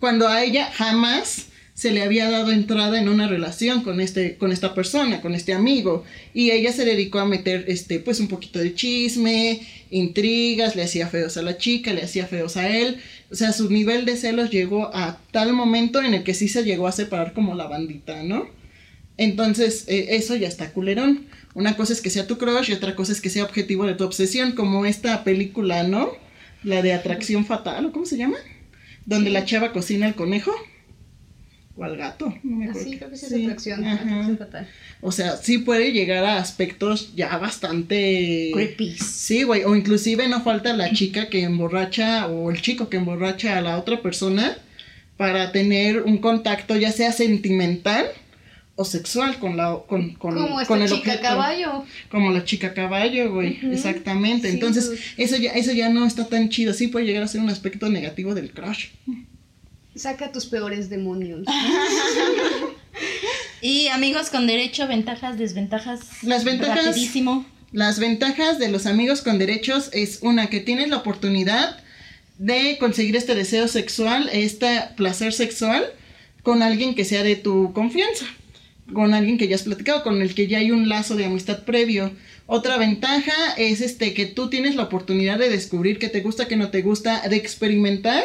Cuando 0.00 0.26
a 0.26 0.42
ella 0.42 0.68
jamás 0.72 1.51
se 1.74 1.90
le 1.90 2.02
había 2.02 2.30
dado 2.30 2.52
entrada 2.52 3.00
en 3.00 3.08
una 3.08 3.28
relación 3.28 3.82
con 3.82 4.00
este 4.00 4.36
con 4.36 4.52
esta 4.52 4.74
persona, 4.74 5.20
con 5.20 5.34
este 5.34 5.54
amigo 5.54 6.04
y 6.34 6.50
ella 6.50 6.72
se 6.72 6.84
dedicó 6.84 7.18
a 7.18 7.24
meter 7.24 7.64
este 7.68 7.98
pues 7.98 8.20
un 8.20 8.28
poquito 8.28 8.58
de 8.58 8.74
chisme, 8.74 9.60
intrigas, 9.90 10.76
le 10.76 10.82
hacía 10.82 11.08
feos 11.08 11.36
a 11.36 11.42
la 11.42 11.56
chica, 11.56 11.92
le 11.92 12.02
hacía 12.02 12.26
feos 12.26 12.56
a 12.56 12.68
él, 12.68 12.98
o 13.30 13.34
sea, 13.34 13.52
su 13.52 13.70
nivel 13.70 14.04
de 14.04 14.16
celos 14.16 14.50
llegó 14.50 14.94
a 14.94 15.18
tal 15.30 15.54
momento 15.54 16.02
en 16.02 16.12
el 16.12 16.22
que 16.22 16.34
sí 16.34 16.48
se 16.48 16.64
llegó 16.64 16.86
a 16.86 16.92
separar 16.92 17.32
como 17.32 17.54
la 17.54 17.66
bandita, 17.66 18.22
¿no? 18.22 18.46
Entonces, 19.16 19.84
eh, 19.88 20.08
eso 20.10 20.36
ya 20.36 20.48
está 20.48 20.72
culerón. 20.72 21.26
Una 21.54 21.76
cosa 21.76 21.92
es 21.92 22.00
que 22.00 22.10
sea 22.10 22.26
tu 22.26 22.38
crush 22.38 22.70
y 22.70 22.74
otra 22.74 22.96
cosa 22.96 23.12
es 23.12 23.20
que 23.20 23.30
sea 23.30 23.44
objetivo 23.44 23.86
de 23.86 23.94
tu 23.94 24.04
obsesión, 24.04 24.52
como 24.52 24.84
esta 24.84 25.24
película, 25.24 25.82
¿no? 25.82 26.12
La 26.62 26.82
de 26.82 26.92
Atracción 26.92 27.46
Fatal, 27.46 27.86
¿o 27.86 27.92
cómo 27.92 28.06
se 28.06 28.16
llama? 28.16 28.36
Donde 29.06 29.30
la 29.30 29.44
chava 29.44 29.72
cocina 29.72 30.06
el 30.06 30.14
conejo. 30.14 30.52
O 31.74 31.84
al 31.84 31.96
gato. 31.96 32.34
No 32.42 32.56
me 32.56 32.68
acuerdo. 32.68 32.86
Así, 32.88 32.98
creo 32.98 33.10
que 33.10 33.16
sí 33.16 33.26
es 33.26 33.32
Sí, 33.32 33.44
atracción. 33.44 33.84
ajá. 33.84 33.94
atracción 34.02 34.38
fatal. 34.38 34.68
O 35.00 35.10
sea, 35.10 35.36
sí 35.38 35.58
puede 35.58 35.92
llegar 35.92 36.24
a 36.24 36.36
aspectos 36.38 37.14
ya 37.16 37.38
bastante... 37.38 38.50
Creepy. 38.52 38.96
Sí, 38.98 39.42
güey. 39.44 39.64
O 39.64 39.74
inclusive 39.74 40.28
no 40.28 40.42
falta 40.42 40.74
la 40.76 40.92
chica 40.92 41.28
que 41.28 41.42
emborracha 41.44 42.26
o 42.28 42.50
el 42.50 42.60
chico 42.60 42.88
que 42.90 42.98
emborracha 42.98 43.56
a 43.56 43.62
la 43.62 43.78
otra 43.78 44.02
persona 44.02 44.56
para 45.16 45.50
tener 45.52 46.02
un 46.02 46.18
contacto 46.18 46.76
ya 46.76 46.92
sea 46.92 47.12
sentimental 47.12 48.06
o 48.74 48.84
sexual 48.84 49.38
con 49.38 49.56
la 49.56 49.78
con, 49.86 50.14
con, 50.14 50.34
Como 50.34 50.60
esta 50.60 50.66
con 50.74 50.82
el 50.82 50.88
chica 50.88 50.98
objeto. 51.12 51.22
caballo. 51.22 51.84
Como 52.10 52.32
la 52.32 52.44
chica 52.44 52.74
caballo, 52.74 53.32
güey. 53.32 53.58
Exactamente. 53.72 54.48
Sí, 54.48 54.54
Entonces, 54.54 54.86
pues. 54.88 55.00
eso 55.16 55.36
ya, 55.36 55.52
eso 55.52 55.72
ya 55.72 55.88
no 55.90 56.04
está 56.06 56.26
tan 56.26 56.48
chido. 56.50 56.74
Sí 56.74 56.88
puede 56.88 57.06
llegar 57.06 57.22
a 57.22 57.28
ser 57.28 57.40
un 57.40 57.48
aspecto 57.50 57.88
negativo 57.88 58.34
del 58.34 58.50
crush. 58.50 58.88
Saca 59.94 60.32
tus 60.32 60.46
peores 60.46 60.88
demonios. 60.90 61.46
Y 63.64 63.86
amigos 63.88 64.28
con 64.28 64.48
derecho, 64.48 64.88
ventajas, 64.88 65.38
desventajas. 65.38 66.00
Las 66.22 66.42
ventajas- 66.44 66.84
Rapidísimo. 66.86 67.46
Las 67.70 68.00
ventajas 68.00 68.58
de 68.58 68.68
los 68.68 68.86
amigos 68.86 69.22
con 69.22 69.38
derechos 69.38 69.88
es 69.92 70.18
una 70.22 70.48
que 70.48 70.58
tienes 70.58 70.88
la 70.88 70.96
oportunidad 70.96 71.78
de 72.38 72.76
conseguir 72.80 73.14
este 73.14 73.36
deseo 73.36 73.68
sexual, 73.68 74.28
este 74.32 74.80
placer 74.96 75.32
sexual 75.32 75.84
con 76.42 76.62
alguien 76.62 76.96
que 76.96 77.04
sea 77.04 77.22
de 77.22 77.36
tu 77.36 77.72
confianza, 77.72 78.26
con 78.92 79.14
alguien 79.14 79.38
que 79.38 79.46
ya 79.46 79.54
has 79.54 79.62
platicado, 79.62 80.02
con 80.02 80.20
el 80.22 80.34
que 80.34 80.48
ya 80.48 80.58
hay 80.58 80.72
un 80.72 80.88
lazo 80.88 81.14
de 81.14 81.26
amistad 81.26 81.62
previo. 81.64 82.10
Otra 82.46 82.76
ventaja 82.78 83.32
es 83.56 83.80
este 83.80 84.12
que 84.12 84.26
tú 84.26 84.50
tienes 84.50 84.74
la 84.74 84.82
oportunidad 84.82 85.38
de 85.38 85.48
descubrir 85.50 86.00
qué 86.00 86.08
te 86.08 86.20
gusta, 86.20 86.48
qué 86.48 86.56
no 86.56 86.70
te 86.70 86.82
gusta, 86.82 87.26
de 87.28 87.36
experimentar 87.36 88.24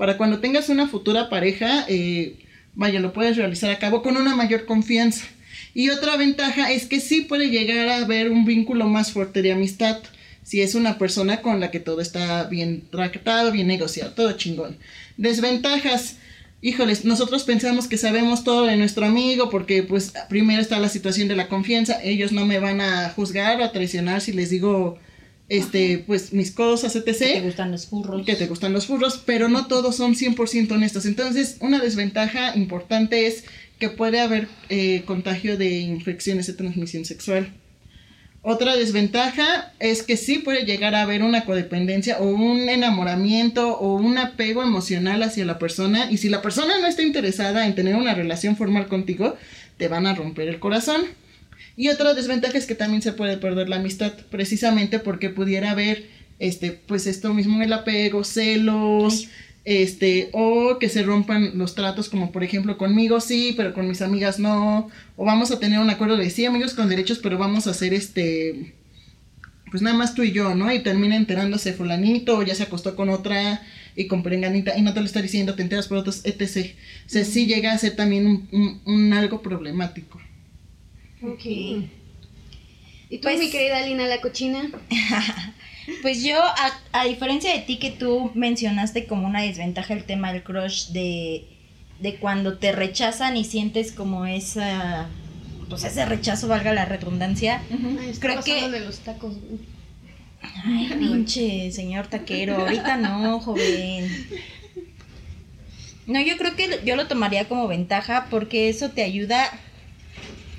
para 0.00 0.16
cuando 0.16 0.38
tengas 0.38 0.70
una 0.70 0.88
futura 0.88 1.28
pareja, 1.28 1.84
eh, 1.86 2.36
vaya, 2.74 3.00
lo 3.00 3.12
puedes 3.12 3.36
realizar 3.36 3.70
a 3.70 3.78
cabo 3.78 4.00
con 4.00 4.16
una 4.16 4.34
mayor 4.34 4.64
confianza. 4.64 5.26
Y 5.74 5.90
otra 5.90 6.16
ventaja 6.16 6.72
es 6.72 6.86
que 6.86 7.00
sí 7.00 7.20
puede 7.20 7.50
llegar 7.50 7.86
a 7.86 7.98
haber 7.98 8.30
un 8.30 8.46
vínculo 8.46 8.88
más 8.88 9.12
fuerte 9.12 9.42
de 9.42 9.52
amistad 9.52 9.98
si 10.42 10.62
es 10.62 10.74
una 10.74 10.96
persona 10.96 11.42
con 11.42 11.60
la 11.60 11.70
que 11.70 11.80
todo 11.80 12.00
está 12.00 12.44
bien 12.44 12.82
tratado, 12.90 13.52
bien 13.52 13.66
negociado, 13.66 14.12
todo 14.12 14.32
chingón. 14.32 14.78
Desventajas. 15.18 16.16
Híjoles, 16.62 17.04
nosotros 17.04 17.44
pensamos 17.44 17.86
que 17.86 17.98
sabemos 17.98 18.42
todo 18.42 18.64
de 18.64 18.78
nuestro 18.78 19.04
amigo 19.04 19.50
porque 19.50 19.82
pues 19.82 20.14
primero 20.30 20.62
está 20.62 20.78
la 20.78 20.88
situación 20.88 21.28
de 21.28 21.36
la 21.36 21.48
confianza, 21.48 22.02
ellos 22.02 22.32
no 22.32 22.46
me 22.46 22.58
van 22.58 22.80
a 22.80 23.10
juzgar 23.10 23.60
o 23.60 23.64
a 23.64 23.72
traicionar 23.72 24.22
si 24.22 24.32
les 24.32 24.48
digo 24.48 24.98
este 25.50 26.02
pues 26.06 26.32
mis 26.32 26.52
cosas, 26.52 26.96
etc. 26.96 27.04
Que 27.04 27.14
te 27.14 27.40
gustan 27.42 27.72
los 27.72 27.86
furros. 27.86 28.24
Que 28.24 28.36
te 28.36 28.46
gustan 28.46 28.72
los 28.72 28.86
furros, 28.86 29.22
pero 29.26 29.50
no 29.50 29.66
todos 29.66 29.96
son 29.96 30.14
100% 30.14 30.70
honestos. 30.72 31.04
Entonces, 31.04 31.58
una 31.60 31.80
desventaja 31.80 32.56
importante 32.56 33.26
es 33.26 33.44
que 33.78 33.90
puede 33.90 34.20
haber 34.20 34.48
eh, 34.68 35.02
contagio 35.04 35.58
de 35.58 35.80
infecciones 35.80 36.46
de 36.46 36.54
transmisión 36.54 37.04
sexual. 37.04 37.52
Otra 38.42 38.74
desventaja 38.74 39.74
es 39.80 40.02
que 40.02 40.16
sí 40.16 40.38
puede 40.38 40.64
llegar 40.64 40.94
a 40.94 41.02
haber 41.02 41.22
una 41.22 41.44
codependencia 41.44 42.18
o 42.20 42.24
un 42.24 42.70
enamoramiento 42.70 43.76
o 43.76 43.96
un 43.96 44.16
apego 44.16 44.62
emocional 44.62 45.22
hacia 45.22 45.44
la 45.44 45.58
persona 45.58 46.10
y 46.10 46.16
si 46.16 46.30
la 46.30 46.40
persona 46.40 46.78
no 46.78 46.86
está 46.86 47.02
interesada 47.02 47.66
en 47.66 47.74
tener 47.74 47.96
una 47.96 48.14
relación 48.14 48.56
formal 48.56 48.88
contigo, 48.88 49.36
te 49.76 49.88
van 49.88 50.06
a 50.06 50.14
romper 50.14 50.48
el 50.48 50.58
corazón. 50.58 51.02
Y 51.80 51.88
otra 51.88 52.12
desventaja 52.14 52.58
es 52.58 52.66
que 52.66 52.74
también 52.74 53.00
se 53.02 53.12
puede 53.12 53.38
perder 53.38 53.68
la 53.70 53.76
amistad, 53.76 54.12
precisamente 54.30 54.98
porque 54.98 55.30
pudiera 55.30 55.70
haber 55.70 55.96
este 56.38 56.72
pues 56.72 57.06
esto 57.06 57.32
mismo 57.32 57.62
el 57.62 57.72
apego, 57.72 58.22
celos, 58.24 59.28
este, 59.64 60.28
o 60.32 60.78
que 60.78 60.88
se 60.88 61.02
rompan 61.02 61.56
los 61.56 61.74
tratos, 61.74 62.08
como 62.10 62.32
por 62.32 62.42
ejemplo 62.44 62.76
conmigo 62.76 63.20
sí, 63.20 63.54
pero 63.56 63.72
con 63.72 63.88
mis 63.88 64.02
amigas 64.02 64.38
no, 64.38 64.88
o 65.16 65.24
vamos 65.24 65.50
a 65.50 65.58
tener 65.58 65.78
un 65.78 65.88
acuerdo 65.90 66.16
de 66.18 66.28
sí, 66.30 66.44
amigos 66.44 66.74
con 66.74 66.88
derechos, 66.88 67.18
pero 67.18 67.38
vamos 67.38 67.66
a 67.66 67.70
hacer 67.70 67.94
este, 67.94 68.74
pues 69.70 69.82
nada 69.82 69.96
más 69.96 70.14
tú 70.14 70.22
y 70.22 70.32
yo, 70.32 70.54
¿no? 70.54 70.72
Y 70.72 70.80
termina 70.82 71.16
enterándose 71.16 71.72
fulanito, 71.72 72.36
o 72.38 72.42
ya 72.42 72.54
se 72.54 72.64
acostó 72.64 72.96
con 72.96 73.08
otra 73.08 73.62
y 73.96 74.06
con 74.06 74.22
perenganita, 74.22 74.76
y 74.76 74.82
no 74.82 74.92
te 74.94 75.00
lo 75.00 75.06
está 75.06 75.22
diciendo, 75.22 75.54
te 75.54 75.62
enteras 75.62 75.88
por 75.88 75.98
otros, 75.98 76.22
etc. 76.24 76.74
O 77.06 77.08
sea, 77.08 77.24
sí 77.24 77.46
llega 77.46 77.72
a 77.72 77.78
ser 77.78 77.96
también 77.96 78.26
un, 78.26 78.48
un- 78.52 78.80
un 78.84 79.12
algo 79.12 79.40
problemático. 79.42 80.20
Ok. 81.22 81.44
¿Y 81.44 81.88
tú, 83.10 83.22
Pues- 83.22 83.38
mi 83.40 83.50
querida 83.50 83.80
Lina 83.86 84.06
la 84.06 84.20
cochina? 84.20 84.70
Pues 86.02 86.22
yo, 86.22 86.40
a, 86.40 86.70
a 86.92 87.04
diferencia 87.06 87.52
de 87.52 87.60
ti 87.60 87.78
que 87.78 87.90
tú 87.90 88.30
mencionaste 88.34 89.06
como 89.06 89.26
una 89.26 89.42
desventaja 89.42 89.92
el 89.94 90.04
tema 90.04 90.32
del 90.32 90.44
crush 90.44 90.88
de, 90.88 91.46
de 91.98 92.14
cuando 92.16 92.58
te 92.58 92.70
rechazan 92.70 93.36
y 93.36 93.42
sientes 93.44 93.90
como 93.90 94.24
esa, 94.24 95.08
pues 95.68 95.82
ese 95.82 96.04
rechazo, 96.04 96.46
valga 96.46 96.72
la 96.74 96.84
redundancia. 96.84 97.62
Ay, 97.72 98.10
está 98.10 98.20
Creo 98.20 98.44
que- 98.44 98.68
de 98.70 98.80
los 98.80 99.00
tacos. 99.00 99.34
güey. 99.40 99.60
Ay, 100.64 100.90
pinche 100.98 101.72
señor 101.72 102.06
taquero, 102.06 102.56
ahorita 102.58 102.96
no, 102.98 103.40
joven. 103.40 104.08
No, 106.06 106.20
yo 106.20 106.36
creo 106.36 106.54
que 106.56 106.80
yo 106.84 106.94
lo 106.94 107.08
tomaría 107.08 107.48
como 107.48 107.66
ventaja 107.66 108.26
porque 108.30 108.68
eso 108.68 108.90
te 108.90 109.02
ayuda 109.02 109.50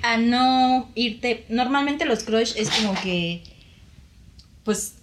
a 0.02 0.16
no 0.16 0.90
irte. 0.94 1.46
Normalmente 1.48 2.04
los 2.04 2.24
crush 2.24 2.54
es 2.56 2.70
como 2.70 2.94
que, 3.00 3.42
pues, 4.64 4.94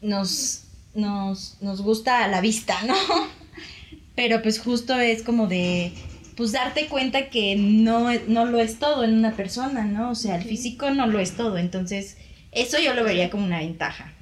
nos, 0.00 0.64
nos, 0.94 1.56
nos 1.60 1.82
gusta 1.82 2.24
a 2.24 2.28
la 2.28 2.40
vista, 2.40 2.82
¿no? 2.84 2.94
Pero 4.14 4.42
pues 4.42 4.58
justo 4.58 4.98
es 4.98 5.22
como 5.22 5.46
de, 5.46 5.92
pues 6.36 6.52
darte 6.52 6.86
cuenta 6.86 7.30
que 7.30 7.56
no, 7.56 8.12
no 8.26 8.46
lo 8.46 8.58
es 8.60 8.78
todo 8.78 9.04
en 9.04 9.14
una 9.14 9.36
persona, 9.36 9.84
¿no? 9.84 10.10
O 10.10 10.14
sea, 10.14 10.36
el 10.36 10.44
físico 10.44 10.90
no 10.90 11.06
lo 11.06 11.20
es 11.20 11.36
todo. 11.36 11.58
Entonces, 11.58 12.16
eso 12.52 12.78
yo 12.78 12.94
lo 12.94 13.04
vería 13.04 13.30
como 13.30 13.44
una 13.44 13.58
ventaja. 13.58 14.12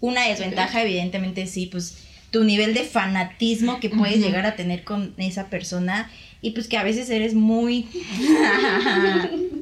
Una 0.00 0.28
desventaja, 0.28 0.82
evidentemente, 0.82 1.46
sí, 1.46 1.66
pues 1.66 2.01
tu 2.32 2.42
nivel 2.42 2.74
de 2.74 2.82
fanatismo 2.82 3.78
que 3.78 3.90
puedes 3.90 4.18
llegar 4.18 4.46
a 4.46 4.56
tener 4.56 4.82
con 4.82 5.14
esa 5.18 5.48
persona 5.48 6.10
y 6.40 6.50
pues 6.50 6.66
que 6.66 6.76
a 6.76 6.82
veces 6.82 7.08
eres 7.10 7.34
muy... 7.34 7.86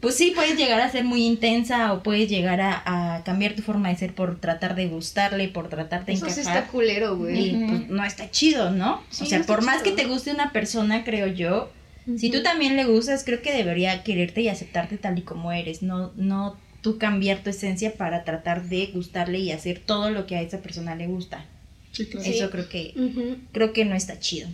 pues 0.00 0.16
sí, 0.16 0.32
puedes 0.34 0.56
llegar 0.56 0.80
a 0.80 0.90
ser 0.90 1.04
muy 1.04 1.26
intensa 1.26 1.92
o 1.92 2.02
puedes 2.02 2.28
llegar 2.28 2.60
a, 2.60 3.16
a 3.16 3.24
cambiar 3.24 3.54
tu 3.54 3.62
forma 3.62 3.90
de 3.90 3.96
ser 3.96 4.14
por 4.14 4.40
tratar 4.40 4.74
de 4.74 4.88
gustarle, 4.88 5.48
por 5.48 5.68
tratar 5.68 6.06
de 6.06 6.14
Eso 6.14 6.26
sí 6.30 6.40
encajar. 6.40 6.62
está 6.62 6.72
culero, 6.72 7.16
güey. 7.16 7.50
Y 7.50 7.64
pues 7.68 7.88
no 7.90 8.04
está 8.04 8.30
chido, 8.30 8.70
¿no? 8.70 9.02
Sí, 9.10 9.24
o 9.24 9.26
sea, 9.26 9.40
no 9.40 9.44
por 9.44 9.62
más 9.62 9.82
chido. 9.82 9.96
que 9.96 10.02
te 10.02 10.08
guste 10.08 10.32
una 10.32 10.52
persona, 10.52 11.04
creo 11.04 11.26
yo, 11.26 11.70
si 12.16 12.30
tú 12.30 12.42
también 12.42 12.76
le 12.76 12.86
gustas, 12.86 13.24
creo 13.24 13.42
que 13.42 13.52
debería 13.52 14.02
quererte 14.02 14.40
y 14.40 14.48
aceptarte 14.48 14.96
tal 14.96 15.18
y 15.18 15.22
como 15.22 15.52
eres, 15.52 15.82
no, 15.82 16.12
no 16.16 16.56
tú 16.82 16.98
cambiar 16.98 17.42
tu 17.42 17.50
esencia 17.50 17.94
para 17.94 18.24
tratar 18.24 18.68
de 18.68 18.86
gustarle 18.86 19.38
y 19.38 19.52
hacer 19.52 19.80
todo 19.84 20.10
lo 20.10 20.26
que 20.26 20.36
a 20.36 20.42
esa 20.42 20.58
persona 20.58 20.94
le 20.94 21.06
gusta. 21.06 21.46
Sí, 21.92 22.06
claro. 22.06 22.24
Sí. 22.24 22.34
Eso 22.34 22.50
creo 22.50 22.68
que, 22.68 22.94
creo 23.52 23.72
que 23.72 23.84
no 23.84 23.94
está 23.94 24.18
chido. 24.18 24.48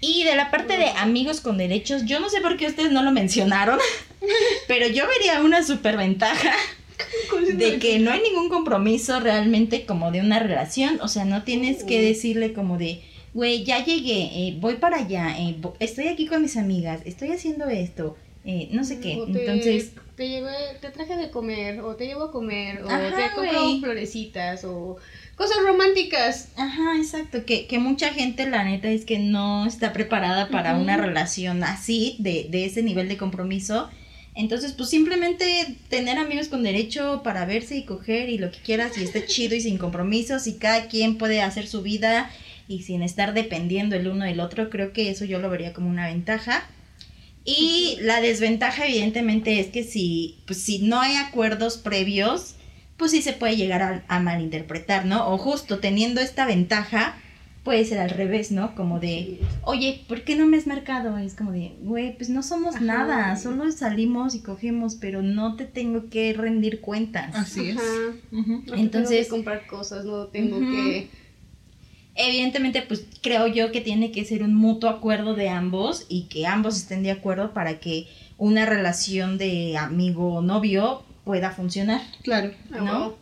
Y 0.00 0.22
de 0.24 0.36
la 0.36 0.50
parte 0.50 0.78
de 0.78 0.86
amigos 0.90 1.40
con 1.40 1.58
derechos, 1.58 2.04
yo 2.04 2.20
no 2.20 2.28
sé 2.28 2.40
por 2.40 2.56
qué 2.56 2.68
ustedes 2.68 2.92
no 2.92 3.02
lo 3.02 3.10
mencionaron, 3.10 3.78
pero 4.68 4.86
yo 4.86 5.04
vería 5.08 5.40
una 5.42 5.64
superventaja 5.64 6.54
de 7.54 7.78
que 7.78 7.98
no 7.98 8.12
hay 8.12 8.20
ningún 8.22 8.48
compromiso 8.48 9.18
realmente 9.20 9.86
como 9.86 10.12
de 10.12 10.20
una 10.20 10.38
relación, 10.38 11.00
o 11.00 11.08
sea, 11.08 11.24
no 11.24 11.42
tienes 11.42 11.82
que 11.84 12.00
decirle 12.00 12.52
como 12.52 12.78
de, 12.78 13.02
güey, 13.34 13.64
ya 13.64 13.84
llegué, 13.84 14.30
eh, 14.32 14.56
voy 14.60 14.76
para 14.76 14.98
allá, 14.98 15.36
eh, 15.38 15.56
estoy 15.80 16.08
aquí 16.08 16.26
con 16.26 16.42
mis 16.42 16.56
amigas, 16.56 17.00
estoy 17.04 17.30
haciendo 17.30 17.66
esto, 17.68 18.16
eh, 18.44 18.68
no 18.72 18.84
sé 18.84 19.00
qué, 19.00 19.16
O 19.16 19.26
te, 19.26 19.40
entonces, 19.40 19.92
te 20.16 20.28
llevé, 20.28 20.54
te 20.80 20.90
traje 20.90 21.16
de 21.16 21.30
comer, 21.30 21.80
o 21.80 21.94
te 21.96 22.06
llevo 22.06 22.24
a 22.24 22.32
comer, 22.32 22.82
o 22.82 22.88
Ajá, 22.88 23.28
te 23.30 23.34
compro 23.34 23.62
güey. 23.62 23.80
florecitas, 23.80 24.64
o 24.64 24.96
cosas 25.36 25.58
románticas. 25.66 26.48
ajá, 26.56 26.96
exacto, 26.96 27.44
que, 27.44 27.66
que 27.66 27.78
mucha 27.78 28.12
gente 28.12 28.48
la 28.48 28.64
neta 28.64 28.88
es 28.88 29.04
que 29.04 29.18
no 29.18 29.66
está 29.66 29.92
preparada 29.92 30.48
para 30.48 30.76
una 30.76 30.96
relación 30.96 31.62
así, 31.64 32.16
de, 32.18 32.46
de 32.50 32.64
ese 32.64 32.82
nivel 32.82 33.08
de 33.08 33.16
compromiso. 33.16 33.88
Entonces, 34.34 34.72
pues 34.72 34.88
simplemente 34.88 35.76
tener 35.88 36.16
amigos 36.16 36.46
con 36.48 36.62
derecho 36.62 37.22
para 37.24 37.44
verse 37.44 37.76
y 37.76 37.84
coger 37.84 38.28
y 38.28 38.38
lo 38.38 38.52
que 38.52 38.58
quieras 38.58 38.96
y 38.96 39.02
esté 39.02 39.26
chido 39.26 39.56
y 39.56 39.60
sin 39.60 39.78
compromisos 39.78 40.46
y 40.46 40.58
cada 40.58 40.86
quien 40.86 41.18
puede 41.18 41.42
hacer 41.42 41.66
su 41.66 41.82
vida 41.82 42.30
y 42.68 42.82
sin 42.84 43.02
estar 43.02 43.34
dependiendo 43.34 43.96
el 43.96 44.06
uno 44.06 44.24
del 44.26 44.38
otro, 44.38 44.70
creo 44.70 44.92
que 44.92 45.10
eso 45.10 45.24
yo 45.24 45.40
lo 45.40 45.50
vería 45.50 45.72
como 45.72 45.88
una 45.90 46.06
ventaja. 46.06 46.68
Y 47.50 47.96
la 48.02 48.20
desventaja 48.20 48.86
evidentemente 48.86 49.58
es 49.58 49.68
que 49.68 49.82
si, 49.82 50.36
pues, 50.46 50.60
si 50.60 50.80
no 50.80 51.00
hay 51.00 51.14
acuerdos 51.16 51.78
previos, 51.78 52.56
pues 52.98 53.12
sí 53.12 53.22
se 53.22 53.32
puede 53.32 53.56
llegar 53.56 53.80
a, 53.80 54.04
a 54.08 54.20
malinterpretar, 54.20 55.06
¿no? 55.06 55.30
O 55.32 55.38
justo 55.38 55.78
teniendo 55.78 56.20
esta 56.20 56.44
ventaja, 56.44 57.16
puede 57.64 57.86
ser 57.86 58.00
al 58.00 58.10
revés, 58.10 58.50
¿no? 58.52 58.74
Como 58.74 59.00
de, 59.00 59.40
oye, 59.62 60.04
¿por 60.08 60.24
qué 60.24 60.36
no 60.36 60.46
me 60.46 60.58
has 60.58 60.66
marcado? 60.66 61.16
Es 61.16 61.34
como 61.34 61.52
de, 61.52 61.72
güey, 61.80 62.14
pues 62.16 62.28
no 62.28 62.42
somos 62.42 62.76
Ajá. 62.76 62.84
nada, 62.84 63.36
solo 63.36 63.70
salimos 63.72 64.34
y 64.34 64.40
cogemos, 64.40 64.96
pero 64.96 65.22
no 65.22 65.56
te 65.56 65.64
tengo 65.64 66.10
que 66.10 66.34
rendir 66.34 66.80
cuentas. 66.82 67.34
Así 67.34 67.70
es. 67.70 67.76
No 68.30 68.42
te 68.60 68.66
tengo 68.66 68.74
Entonces- 68.76 69.24
que 69.26 69.30
comprar 69.30 69.66
cosas, 69.66 70.04
no 70.04 70.26
tengo 70.26 70.58
que... 70.60 71.08
Evidentemente, 72.20 72.82
pues 72.82 73.04
creo 73.22 73.46
yo 73.46 73.70
que 73.70 73.80
tiene 73.80 74.10
que 74.10 74.24
ser 74.24 74.42
un 74.42 74.54
mutuo 74.54 74.90
acuerdo 74.90 75.34
de 75.34 75.48
ambos 75.48 76.04
y 76.08 76.22
que 76.24 76.46
ambos 76.46 76.76
estén 76.76 77.02
de 77.04 77.12
acuerdo 77.12 77.54
para 77.54 77.78
que 77.78 78.08
una 78.36 78.66
relación 78.66 79.38
de 79.38 79.76
amigo 79.78 80.34
o 80.34 80.42
novio 80.42 81.04
pueda 81.24 81.52
funcionar. 81.52 82.00
Claro. 82.22 82.52
Ah, 82.72 82.80
¿No? 82.80 83.16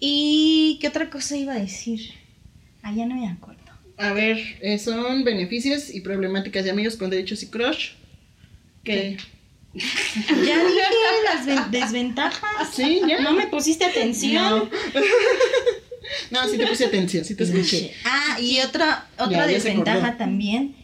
¿Y 0.00 0.78
qué 0.82 0.88
otra 0.88 1.08
cosa 1.08 1.36
iba 1.36 1.54
a 1.54 1.58
decir? 1.58 2.10
Ah, 2.82 2.92
ya 2.94 3.06
no 3.06 3.14
me 3.14 3.26
acuerdo. 3.28 3.62
A 3.96 4.12
ver, 4.12 4.38
eh, 4.60 4.78
son 4.78 5.24
beneficios 5.24 5.94
y 5.94 6.00
problemáticas 6.00 6.64
de 6.64 6.70
amigos 6.70 6.96
con 6.96 7.08
derechos 7.10 7.42
y 7.42 7.46
crush. 7.48 7.90
Que. 8.82 9.16
Ya 9.74 10.64
dije 10.64 10.82
las 11.24 11.46
ven- 11.46 11.70
desventajas. 11.70 12.68
Sí, 12.74 13.00
ya. 13.08 13.20
No 13.22 13.32
me 13.32 13.46
pusiste 13.46 13.84
atención. 13.84 14.68
No. 14.68 14.70
No, 16.30 16.48
sí 16.48 16.58
te 16.58 16.66
puse 16.66 16.86
atención, 16.86 17.24
sí 17.24 17.34
te 17.34 17.44
escuché. 17.44 17.92
Ah, 18.04 18.38
y 18.40 18.60
otra, 18.60 19.06
otra 19.18 19.46
Ya, 19.46 19.52
ya 19.52 19.60
se 19.60 19.68
desventaja 19.68 20.16
también, 20.16 20.74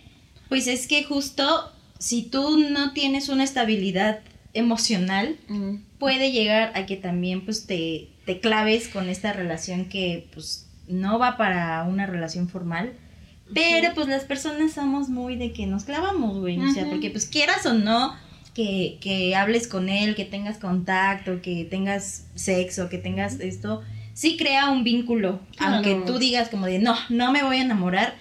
pues 0.49 0.67
es 0.67 0.87
que 0.87 1.05
justo 1.05 1.73
si 1.99 2.23
tú 2.23 2.59
no 2.59 2.93
tienes 2.93 3.29
una 3.29 3.45
estabilidad 3.45 4.21
emocional, 4.53 5.37
Mm, 5.49 5.77
puede 5.99 6.33
llegar 6.33 6.73
a 6.75 6.87
que 6.87 6.97
también 6.97 7.45
pues 7.45 7.67
te, 7.67 8.09
te 8.25 8.41
claves 8.41 8.89
con 8.89 9.09
esta 9.09 9.33
relación 9.33 9.85
que 9.85 10.29
pues 10.33 10.67
no 10.89 11.19
va 11.19 11.37
para 11.37 11.85
una 11.85 12.07
relación 12.07 12.49
formal. 12.49 12.95
Pero 13.53 13.95
pues 13.95 14.07
las 14.07 14.25
personas 14.25 14.73
somos 14.73 15.09
muy 15.09 15.37
de 15.37 15.53
que 15.53 15.67
nos 15.67 15.85
clavamos, 15.85 16.39
güey. 16.39 16.61
O 16.61 16.73
sea, 16.73 16.89
porque 16.89 17.11
pues 17.11 17.27
quieras 17.27 17.67
o 17.67 17.75
no 17.75 18.15
que, 18.55 18.99
que 19.01 19.35
hables 19.35 19.67
con 19.67 19.89
él, 19.89 20.15
que 20.15 20.25
tengas 20.25 20.59
contacto, 20.59 21.43
que 21.43 21.65
tengas 21.65 22.27
sexo, 22.37 22.89
que 22.89 22.99
tengas 22.99 23.41
esto, 23.41 23.83
sí 24.21 24.37
crea 24.37 24.69
un 24.69 24.85
vínculo. 24.85 25.41
Claro. 25.57 25.77
Aunque 25.77 26.03
tú 26.07 26.19
digas 26.19 26.51
como 26.51 26.67
de, 26.67 26.79
no, 26.79 26.95
no 27.09 27.33
me 27.33 27.43
voy 27.43 27.57
a 27.57 27.63
enamorar, 27.63 28.17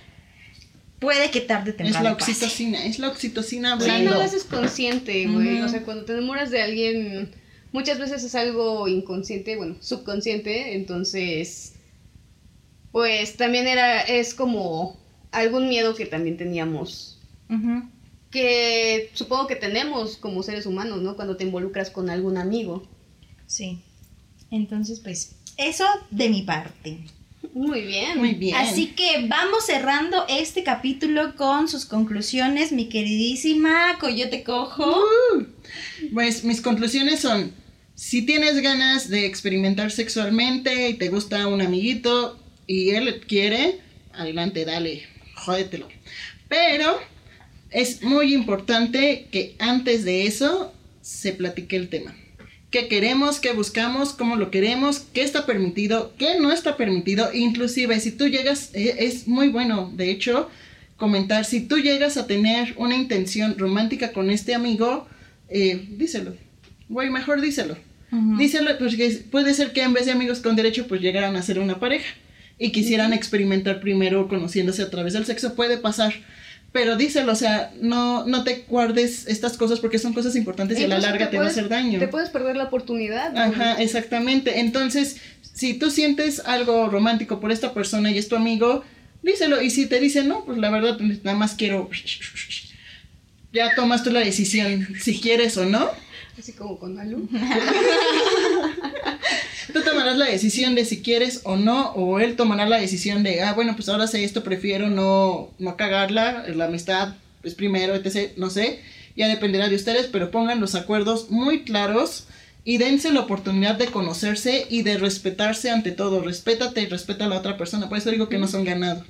puede 0.99 1.29
que 1.29 1.41
tarde 1.41 1.71
o 1.71 1.73
Es 1.73 1.77
temprano 1.77 2.09
la 2.11 2.17
pase. 2.17 2.31
oxitocina, 2.31 2.85
es 2.85 2.99
la 2.99 3.09
oxitocina 3.09 3.77
Sí, 3.77 3.85
no 3.87 3.93
hablando. 3.93 4.11
lo 4.15 4.21
haces 4.21 4.45
consciente, 4.45 5.27
güey. 5.27 5.61
O 5.61 5.67
sea, 5.67 5.83
cuando 5.83 6.05
te 6.05 6.13
enamoras 6.13 6.51
de 6.51 6.61
alguien, 6.61 7.31
muchas 7.73 7.99
veces 7.99 8.23
es 8.23 8.33
algo 8.35 8.87
inconsciente, 8.87 9.57
bueno, 9.57 9.75
subconsciente, 9.81 10.75
entonces, 10.75 11.73
pues 12.93 13.35
también 13.35 13.67
era, 13.67 13.99
es 14.01 14.33
como 14.33 14.97
algún 15.31 15.67
miedo 15.67 15.95
que 15.95 16.05
también 16.05 16.37
teníamos, 16.37 17.19
que 18.31 19.09
supongo 19.13 19.47
que 19.47 19.55
tenemos 19.57 20.15
como 20.15 20.43
seres 20.43 20.65
humanos, 20.65 21.01
¿no? 21.01 21.15
Cuando 21.17 21.35
te 21.35 21.43
involucras 21.43 21.89
con 21.89 22.09
algún 22.09 22.37
amigo. 22.37 22.87
Sí. 23.47 23.81
Entonces, 24.51 24.99
pues, 24.99 25.35
eso 25.59 25.85
de 26.09 26.29
mi 26.29 26.41
parte. 26.43 26.97
Muy 27.53 27.81
bien. 27.81 28.17
Muy 28.17 28.33
bien. 28.33 28.55
Así 28.55 28.87
que 28.87 29.27
vamos 29.27 29.65
cerrando 29.65 30.25
este 30.29 30.63
capítulo 30.63 31.35
con 31.35 31.67
sus 31.67 31.85
conclusiones, 31.85 32.71
mi 32.71 32.87
queridísima 32.89 33.97
Coyote 33.99 34.43
Cojo. 34.43 34.95
Pues 36.13 36.43
mis 36.43 36.61
conclusiones 36.61 37.19
son, 37.19 37.51
si 37.95 38.21
tienes 38.25 38.61
ganas 38.61 39.09
de 39.09 39.25
experimentar 39.25 39.91
sexualmente 39.91 40.89
y 40.89 40.93
te 40.93 41.09
gusta 41.09 41.47
un 41.47 41.61
amiguito 41.61 42.39
y 42.65 42.91
él 42.91 43.21
quiere, 43.27 43.79
adelante, 44.13 44.63
dale, 44.63 45.03
jódetelo. 45.35 45.87
Pero 46.47 46.99
es 47.71 48.01
muy 48.01 48.33
importante 48.33 49.27
que 49.31 49.55
antes 49.59 50.05
de 50.05 50.27
eso 50.27 50.73
se 51.01 51.33
platique 51.33 51.75
el 51.75 51.89
tema. 51.89 52.15
¿Qué 52.71 52.87
queremos? 52.87 53.39
¿Qué 53.39 53.51
buscamos? 53.51 54.13
¿Cómo 54.13 54.35
lo 54.35 54.51
queremos? 54.51 54.99
¿Qué 55.13 55.23
está 55.23 55.47
permitido? 55.47 56.13
¿Qué 56.19 56.39
no 56.39 56.51
está 56.51 56.77
permitido? 56.77 57.33
Inclusive 57.33 57.99
si 57.99 58.11
tú 58.11 58.27
llegas, 58.27 58.69
eh, 58.75 58.95
es 58.99 59.27
muy 59.27 59.49
bueno, 59.49 59.91
de 59.95 60.11
hecho, 60.11 60.49
comentar, 60.95 61.45
si 61.45 61.61
tú 61.61 61.79
llegas 61.79 62.17
a 62.17 62.27
tener 62.27 62.75
una 62.77 62.95
intención 62.95 63.57
romántica 63.57 64.11
con 64.11 64.29
este 64.29 64.53
amigo, 64.53 65.07
eh, 65.49 65.83
díselo. 65.97 66.35
Güey, 66.89 67.09
mejor 67.09 67.41
díselo. 67.41 67.75
Díselo, 68.11 68.75
porque 68.79 69.21
puede 69.29 69.53
ser 69.53 69.71
que 69.71 69.83
en 69.83 69.93
vez 69.93 70.07
de 70.07 70.13
amigos 70.13 70.39
con 70.39 70.55
derecho, 70.55 70.87
pues 70.87 70.99
llegaran 70.99 71.35
a 71.35 71.43
ser 71.43 71.59
una 71.59 71.79
pareja 71.79 72.07
y 72.57 72.71
quisieran 72.71 73.13
experimentar 73.13 73.81
primero 73.81 74.27
conociéndose 74.27 74.81
a 74.81 74.89
través 74.89 75.13
del 75.13 75.25
sexo. 75.25 75.55
Puede 75.55 75.77
pasar. 75.77 76.13
Pero 76.71 76.95
díselo, 76.95 77.31
o 77.31 77.35
sea, 77.35 77.71
no, 77.81 78.25
no 78.25 78.43
te 78.43 78.65
guardes 78.67 79.27
estas 79.27 79.57
cosas 79.57 79.79
porque 79.79 79.97
son 79.97 80.13
cosas 80.13 80.35
importantes 80.35 80.79
y 80.79 80.83
a 80.83 80.87
la 80.87 80.99
larga 80.99 81.29
te, 81.31 81.37
va 81.37 81.45
a 81.45 81.47
hacer 81.47 81.67
daño. 81.67 81.99
Te 81.99 82.07
puedes 82.07 82.29
perder 82.29 82.55
la 82.55 82.65
oportunidad. 82.65 83.31
güey. 83.31 83.43
Ajá, 83.43 83.81
exactamente. 83.81 84.59
Entonces, 84.59 85.17
si 85.41 85.73
tú 85.73 85.89
sientes 85.89 86.41
algo 86.45 86.87
romántico 86.89 87.39
por 87.39 87.51
esta 87.51 87.73
persona 87.73 88.11
y 88.11 88.19
es 88.19 88.27
tu 88.27 88.35
amigo, 88.35 88.83
díselo. 89.23 89.61
Y 89.61 89.71
si 89.71 89.87
te 89.87 89.99
dice 89.99 90.23
no, 90.23 90.45
pues 90.45 90.59
la 90.59 90.69
verdad, 90.69 90.99
nada 90.99 91.37
más 91.37 91.55
quiero. 91.55 91.89
Ya 93.51 93.73
tomas 93.73 94.03
tú 94.03 94.11
la 94.11 94.19
decisión 94.19 94.87
si 94.99 95.19
quieres 95.19 95.57
o 95.57 95.65
no. 95.65 95.89
Así 96.37 96.53
como 96.53 96.77
con 96.77 96.99
Alu. 96.99 97.27
Tomarás 100.09 100.27
la 100.27 100.33
decisión 100.33 100.73
de 100.73 100.85
si 100.85 101.03
quieres 101.03 101.41
o 101.43 101.55
no, 101.55 101.91
o 101.91 102.19
él 102.19 102.35
tomará 102.35 102.67
la 102.67 102.79
decisión 102.79 103.21
de, 103.21 103.43
ah, 103.43 103.53
bueno, 103.53 103.75
pues 103.75 103.89
ahora 103.89 104.07
sé 104.07 104.23
esto, 104.23 104.43
prefiero 104.43 104.89
no, 104.89 105.51
no 105.59 105.77
cagarla, 105.77 106.45
la 106.47 106.65
amistad 106.65 107.13
es 107.43 107.53
primero, 107.53 107.93
etc. 107.93 108.31
No 108.35 108.49
sé, 108.49 108.79
ya 109.15 109.27
dependerá 109.27 109.69
de 109.69 109.75
ustedes, 109.75 110.07
pero 110.07 110.31
pongan 110.31 110.61
los 110.61 110.73
acuerdos 110.73 111.29
muy 111.29 111.61
claros 111.61 112.25
y 112.63 112.79
dense 112.79 113.11
la 113.11 113.19
oportunidad 113.19 113.75
de 113.75 113.85
conocerse 113.85 114.65
y 114.67 114.81
de 114.81 114.97
respetarse 114.97 115.69
ante 115.69 115.91
todo. 115.91 116.23
Respétate 116.23 116.81
y 116.81 116.87
respeta 116.87 117.25
a 117.25 117.29
la 117.29 117.37
otra 117.37 117.55
persona, 117.55 117.87
por 117.87 117.99
eso 117.99 118.09
digo 118.09 118.29
que 118.29 118.39
no 118.39 118.47
son 118.47 118.63
ganado. 118.63 119.05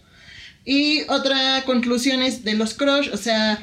Y 0.66 1.04
otra 1.08 1.64
conclusión 1.66 2.22
es 2.22 2.44
de 2.44 2.56
los 2.56 2.74
crush, 2.74 3.10
o 3.14 3.18
sea, 3.18 3.58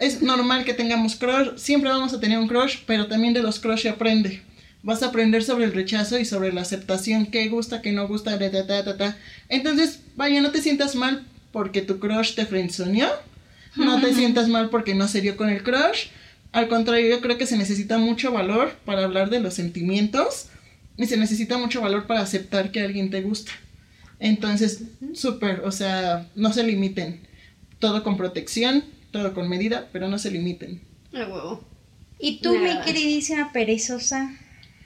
es 0.00 0.20
normal 0.20 0.64
que 0.64 0.74
tengamos 0.74 1.14
crush, 1.14 1.50
siempre 1.54 1.90
vamos 1.90 2.12
a 2.12 2.18
tener 2.18 2.38
un 2.38 2.48
crush, 2.48 2.78
pero 2.88 3.06
también 3.06 3.34
de 3.34 3.42
los 3.42 3.60
crush 3.60 3.82
se 3.82 3.88
aprende. 3.88 4.42
Vas 4.82 5.02
a 5.02 5.06
aprender 5.06 5.44
sobre 5.44 5.64
el 5.64 5.72
rechazo 5.72 6.18
y 6.18 6.24
sobre 6.24 6.52
la 6.52 6.62
aceptación, 6.62 7.26
qué 7.26 7.48
gusta, 7.48 7.82
qué 7.82 7.92
no 7.92 8.08
gusta, 8.08 8.38
ta, 8.38 8.50
ta, 8.50 8.66
ta, 8.66 8.84
ta, 8.84 8.96
ta. 8.96 9.18
Entonces, 9.48 10.00
vaya, 10.16 10.40
no 10.40 10.50
te 10.50 10.60
sientas 10.60 10.96
mal 10.96 11.24
porque 11.52 11.82
tu 11.82 12.00
crush 12.00 12.34
te 12.34 12.46
frenzoneó, 12.46 13.08
no 13.76 14.00
te 14.00 14.12
sientas 14.14 14.48
mal 14.48 14.70
porque 14.70 14.94
no 14.94 15.06
se 15.06 15.20
dio 15.20 15.36
con 15.36 15.50
el 15.50 15.62
crush. 15.62 16.06
Al 16.50 16.68
contrario, 16.68 17.08
yo 17.08 17.20
creo 17.20 17.38
que 17.38 17.46
se 17.46 17.56
necesita 17.56 17.96
mucho 17.98 18.32
valor 18.32 18.72
para 18.84 19.04
hablar 19.04 19.30
de 19.30 19.40
los 19.40 19.54
sentimientos 19.54 20.48
y 20.96 21.06
se 21.06 21.16
necesita 21.16 21.58
mucho 21.58 21.80
valor 21.80 22.06
para 22.06 22.20
aceptar 22.20 22.70
que 22.70 22.80
alguien 22.80 23.10
te 23.10 23.22
gusta. 23.22 23.52
Entonces, 24.18 24.82
súper, 25.14 25.60
o 25.64 25.72
sea, 25.72 26.28
no 26.34 26.52
se 26.52 26.62
limiten. 26.64 27.20
Todo 27.78 28.02
con 28.04 28.16
protección, 28.16 28.84
todo 29.10 29.34
con 29.34 29.48
medida, 29.48 29.88
pero 29.92 30.08
no 30.08 30.18
se 30.18 30.30
limiten. 30.30 30.80
A 31.12 31.26
huevo. 31.26 31.64
Y 32.18 32.38
tú, 32.40 32.56
mi 32.56 32.66
Nada. 32.66 32.84
queridísima 32.84 33.52
perezosa, 33.52 34.32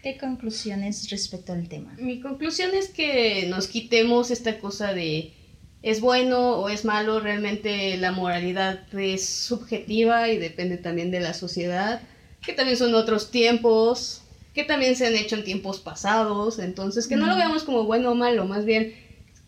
¿qué 0.07 0.19
conclusiones 0.19 1.11
respecto 1.11 1.53
al 1.53 1.69
tema? 1.69 1.93
Mi 1.99 2.21
conclusión 2.21 2.71
es 2.77 2.91
que 2.91 3.47
nos 3.49 3.67
quitemos 3.67 4.31
esta 4.31 4.61
cosa 4.61 4.95
de 4.95 5.35
es 5.83 6.01
bueno 6.01 6.61
o 6.61 6.69
es 6.69 6.85
malo, 6.85 7.19
realmente 7.19 7.97
la 7.97 8.13
moralidad 8.13 8.87
es 8.97 9.29
subjetiva 9.29 10.29
y 10.29 10.39
depende 10.39 10.77
también 10.77 11.11
de 11.11 11.19
la 11.19 11.35
sociedad, 11.35 12.03
que 12.41 12.53
también 12.53 12.79
son 12.79 12.95
otros 12.95 13.33
tiempos, 13.33 14.23
que 14.55 14.63
también 14.63 14.95
se 14.95 15.09
han 15.09 15.17
hecho 15.17 15.35
en 15.35 15.43
tiempos 15.43 15.81
pasados, 15.81 16.61
entonces 16.61 17.09
que 17.09 17.17
no 17.17 17.27
lo 17.27 17.35
veamos 17.35 17.65
como 17.65 17.83
bueno 17.83 18.13
o 18.13 18.15
malo, 18.15 18.45
más 18.45 18.65
bien 18.65 18.95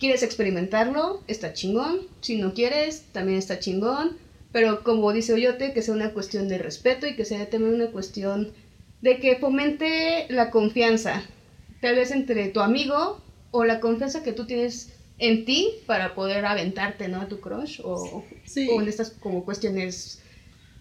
quieres 0.01 0.25
experimentarlo, 0.25 1.23
está 1.29 1.53
chingón, 1.53 2.01
si 2.21 2.37
no 2.37 2.53
quieres, 2.53 3.05
también 3.13 3.39
está 3.39 3.61
chingón, 3.61 4.17
pero 4.51 4.83
como 4.83 5.13
dice 5.13 5.35
Oyote, 5.35 5.73
que 5.73 5.83
sea 5.83 5.95
una 5.95 6.13
cuestión 6.13 6.49
de 6.49 6.59
respeto 6.59 7.07
y 7.07 7.15
que 7.15 7.25
sea 7.25 7.49
también 7.49 7.75
una 7.75 7.93
cuestión 7.93 8.53
de 9.03 9.19
que 9.21 9.37
fomente 9.37 10.27
la 10.29 10.51
confianza, 10.51 11.23
tal 11.81 11.97
vez 11.97 12.11
entre 12.11 12.49
tu 12.49 12.61
amigo 12.61 13.23
o 13.51 13.65
la 13.65 13.81
confianza 13.81 14.23
que 14.23 14.33
tú 14.33 14.47
tienes 14.47 14.93
en 15.19 15.45
ti 15.45 15.69
para 15.87 16.15
poder 16.15 16.45
aventarte, 16.45 17.09
¿no? 17.09 17.21
A 17.21 17.29
tu 17.29 17.41
crush 17.41 17.81
o, 17.83 18.25
Sí. 18.45 18.69
o 18.71 18.81
en 18.81 18.89
estas 18.89 19.11
como 19.11 19.45
cuestiones 19.45 20.23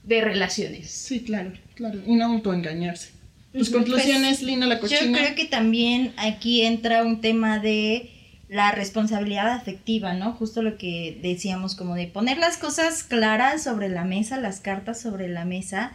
de 0.03 0.21
relaciones. 0.21 0.89
Sí, 0.89 1.23
claro, 1.23 1.51
claro. 1.75 1.99
Y 2.05 2.15
no 2.15 2.25
autoengañarse. 2.25 3.11
Tus 3.53 3.69
conclusiones, 3.69 4.41
Lina 4.43 4.67
la 4.67 4.75
Yo 4.75 4.81
cochina. 4.81 5.17
creo 5.17 5.35
que 5.35 5.45
también 5.45 6.13
aquí 6.17 6.61
entra 6.61 7.03
un 7.03 7.21
tema 7.21 7.59
de 7.59 8.11
la 8.49 8.71
responsabilidad 8.71 9.49
afectiva, 9.51 10.13
¿no? 10.13 10.33
Justo 10.33 10.61
lo 10.61 10.77
que 10.77 11.19
decíamos, 11.21 11.75
como 11.75 11.95
de 11.95 12.07
poner 12.07 12.37
las 12.37 12.57
cosas 12.57 13.03
claras 13.03 13.63
sobre 13.63 13.89
la 13.89 14.05
mesa, 14.05 14.37
las 14.39 14.59
cartas 14.59 15.01
sobre 15.01 15.27
la 15.27 15.43
mesa, 15.43 15.91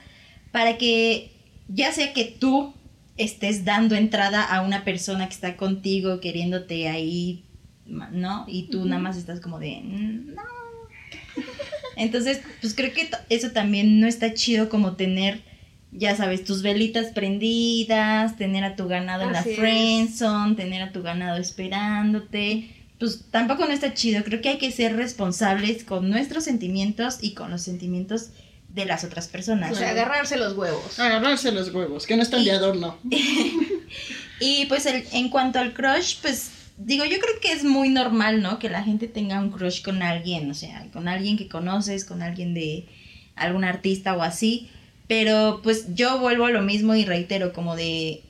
para 0.50 0.76
que 0.76 1.30
ya 1.74 1.92
sea 1.92 2.12
que 2.12 2.24
tú 2.24 2.74
estés 3.16 3.64
dando 3.64 3.94
entrada 3.94 4.42
a 4.42 4.62
una 4.62 4.84
persona 4.84 5.28
que 5.28 5.34
está 5.34 5.56
contigo 5.56 6.20
queriéndote 6.20 6.88
ahí, 6.88 7.44
¿no? 7.86 8.44
Y 8.48 8.64
tú 8.64 8.84
nada 8.86 9.00
más 9.00 9.16
estás 9.16 9.40
como 9.40 9.58
de, 9.58 9.80
"Mm, 9.82 10.34
no. 10.34 10.42
Entonces, 11.96 12.40
pues 12.60 12.74
creo 12.74 12.92
que 12.92 13.10
eso 13.28 13.50
también 13.50 14.00
no 14.00 14.06
está 14.06 14.32
chido 14.34 14.68
como 14.68 14.96
tener, 14.96 15.42
ya 15.92 16.16
sabes, 16.16 16.44
tus 16.44 16.62
velitas 16.62 17.08
prendidas, 17.12 18.36
tener 18.36 18.64
a 18.64 18.76
tu 18.76 18.88
ganado 18.88 19.24
en 19.24 19.32
la 19.32 19.42
friendzone, 19.42 20.54
tener 20.54 20.82
a 20.82 20.92
tu 20.92 21.02
ganado 21.02 21.38
esperándote. 21.38 22.70
Pues 22.98 23.26
tampoco 23.30 23.66
no 23.66 23.72
está 23.72 23.92
chido. 23.94 24.24
Creo 24.24 24.40
que 24.40 24.50
hay 24.50 24.58
que 24.58 24.70
ser 24.70 24.96
responsables 24.96 25.84
con 25.84 26.08
nuestros 26.08 26.44
sentimientos 26.44 27.18
y 27.20 27.34
con 27.34 27.50
los 27.50 27.62
sentimientos 27.62 28.30
de 28.74 28.86
las 28.86 29.04
otras 29.04 29.28
personas. 29.28 29.72
O 29.72 29.74
sea, 29.74 29.90
agarrarse 29.90 30.36
los 30.36 30.56
huevos. 30.56 30.98
Agarrarse 30.98 31.52
los 31.52 31.72
huevos, 31.74 32.06
que 32.06 32.16
no 32.16 32.22
están 32.22 32.44
de 32.44 32.52
adorno. 32.52 32.98
Y 34.40 34.66
pues 34.66 34.86
el- 34.86 35.04
en 35.12 35.28
cuanto 35.28 35.58
al 35.60 35.72
crush, 35.72 36.16
pues 36.20 36.50
digo, 36.76 37.04
yo 37.04 37.18
creo 37.20 37.34
que 37.40 37.52
es 37.52 37.62
muy 37.64 37.88
normal, 37.90 38.42
¿no? 38.42 38.58
Que 38.58 38.68
la 38.70 38.82
gente 38.82 39.06
tenga 39.06 39.38
un 39.38 39.50
crush 39.50 39.82
con 39.82 40.02
alguien, 40.02 40.50
o 40.50 40.54
sea, 40.54 40.86
con 40.92 41.06
alguien 41.06 41.36
que 41.36 41.48
conoces, 41.48 42.04
con 42.04 42.22
alguien 42.22 42.54
de 42.54 42.86
algún 43.36 43.62
artista 43.64 44.16
o 44.16 44.22
así. 44.22 44.68
Pero 45.06 45.60
pues 45.62 45.94
yo 45.94 46.18
vuelvo 46.18 46.46
a 46.46 46.50
lo 46.50 46.62
mismo 46.62 46.94
y 46.96 47.04
reitero, 47.04 47.52
como 47.52 47.76
de, 47.76 48.22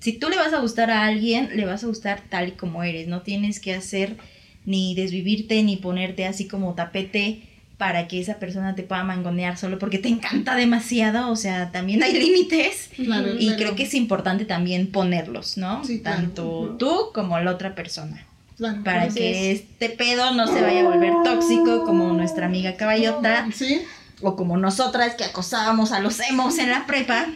si 0.00 0.14
tú 0.14 0.28
le 0.28 0.36
vas 0.36 0.52
a 0.52 0.60
gustar 0.60 0.90
a 0.90 1.04
alguien, 1.04 1.50
le 1.54 1.66
vas 1.66 1.84
a 1.84 1.86
gustar 1.86 2.22
tal 2.28 2.48
y 2.48 2.52
como 2.52 2.82
eres, 2.82 3.06
no 3.06 3.22
tienes 3.22 3.60
que 3.60 3.74
hacer 3.74 4.16
ni 4.64 4.94
desvivirte 4.94 5.62
ni 5.62 5.76
ponerte 5.76 6.24
así 6.24 6.48
como 6.48 6.74
tapete 6.74 7.42
para 7.78 8.06
que 8.08 8.20
esa 8.20 8.34
persona 8.38 8.74
te 8.74 8.82
pueda 8.84 9.02
mangonear 9.04 9.56
solo 9.58 9.78
porque 9.78 9.98
te 9.98 10.08
encanta 10.08 10.54
demasiado, 10.54 11.30
o 11.30 11.36
sea, 11.36 11.72
también 11.72 12.02
hay 12.02 12.12
límites. 12.20 12.90
Claro, 12.96 13.34
Y 13.38 13.46
claro. 13.46 13.56
creo 13.58 13.74
que 13.76 13.82
es 13.84 13.94
importante 13.94 14.44
también 14.44 14.86
ponerlos, 14.92 15.56
¿no? 15.56 15.84
Sí. 15.84 15.98
Tanto 15.98 16.76
tú 16.78 17.10
como 17.12 17.38
la 17.40 17.50
otra 17.50 17.74
persona. 17.74 18.26
Claro. 18.56 18.84
para 18.84 19.08
que 19.08 19.50
es. 19.50 19.62
este 19.62 19.90
pedo 19.90 20.32
no 20.32 20.46
se 20.46 20.62
vaya 20.62 20.82
a 20.82 20.84
volver 20.84 21.12
tóxico 21.24 21.82
como 21.84 22.12
nuestra 22.12 22.46
amiga 22.46 22.76
caballota 22.76 23.48
Sí. 23.52 23.82
o 24.22 24.36
como 24.36 24.56
nosotras 24.56 25.16
que 25.16 25.24
acosábamos 25.24 25.90
a 25.90 25.98
los 25.98 26.20
emos 26.20 26.58
en 26.58 26.70
la 26.70 26.86
prepa. 26.86 27.26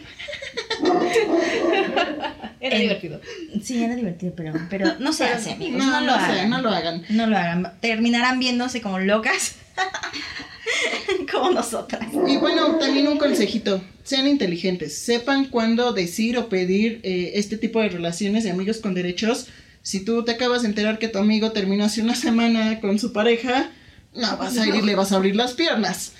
Era 2.61 2.77
divertido. 2.77 3.21
Sí, 3.63 3.83
era 3.83 3.95
divertido, 3.95 4.33
pero, 4.35 4.53
pero 4.69 4.95
no 4.99 5.13
se 5.13 5.23
hace, 5.25 5.51
amigos. 5.53 5.77
No, 5.83 5.91
No, 5.91 5.99
lo 6.01 6.05
no 6.07 6.13
hagan. 6.13 6.49
no 6.49 6.61
lo 6.61 6.69
hagan. 6.69 7.03
No 7.09 7.27
lo 7.27 7.37
hagan. 7.37 7.73
Terminarán 7.79 8.39
viéndose 8.39 8.81
como 8.81 8.99
locas. 8.99 9.55
como 11.31 11.51
nosotras. 11.51 12.07
Y 12.27 12.37
bueno, 12.37 12.75
también 12.75 13.07
un 13.07 13.17
consejito, 13.17 13.81
sean 14.03 14.27
inteligentes, 14.27 14.97
sepan 14.97 15.45
cuándo 15.45 15.93
decir 15.93 16.37
o 16.37 16.49
pedir 16.49 16.99
eh, 17.03 17.31
este 17.35 17.57
tipo 17.57 17.81
de 17.81 17.89
relaciones 17.89 18.43
de 18.43 18.51
amigos 18.51 18.77
con 18.77 18.93
derechos. 18.93 19.47
Si 19.81 20.03
tú 20.03 20.23
te 20.25 20.31
acabas 20.33 20.63
de 20.63 20.67
enterar 20.67 20.99
que 20.99 21.07
tu 21.07 21.17
amigo 21.17 21.51
terminó 21.51 21.85
hace 21.85 22.01
una 22.01 22.15
semana 22.15 22.79
con 22.81 22.99
su 22.99 23.13
pareja, 23.13 23.71
no 24.13 24.37
vas 24.37 24.57
a 24.57 24.67
ir 24.67 24.75
y 24.75 24.81
le 24.81 24.95
vas 24.95 25.11
a 25.11 25.15
abrir 25.15 25.35
las 25.35 25.53
piernas. 25.53 26.13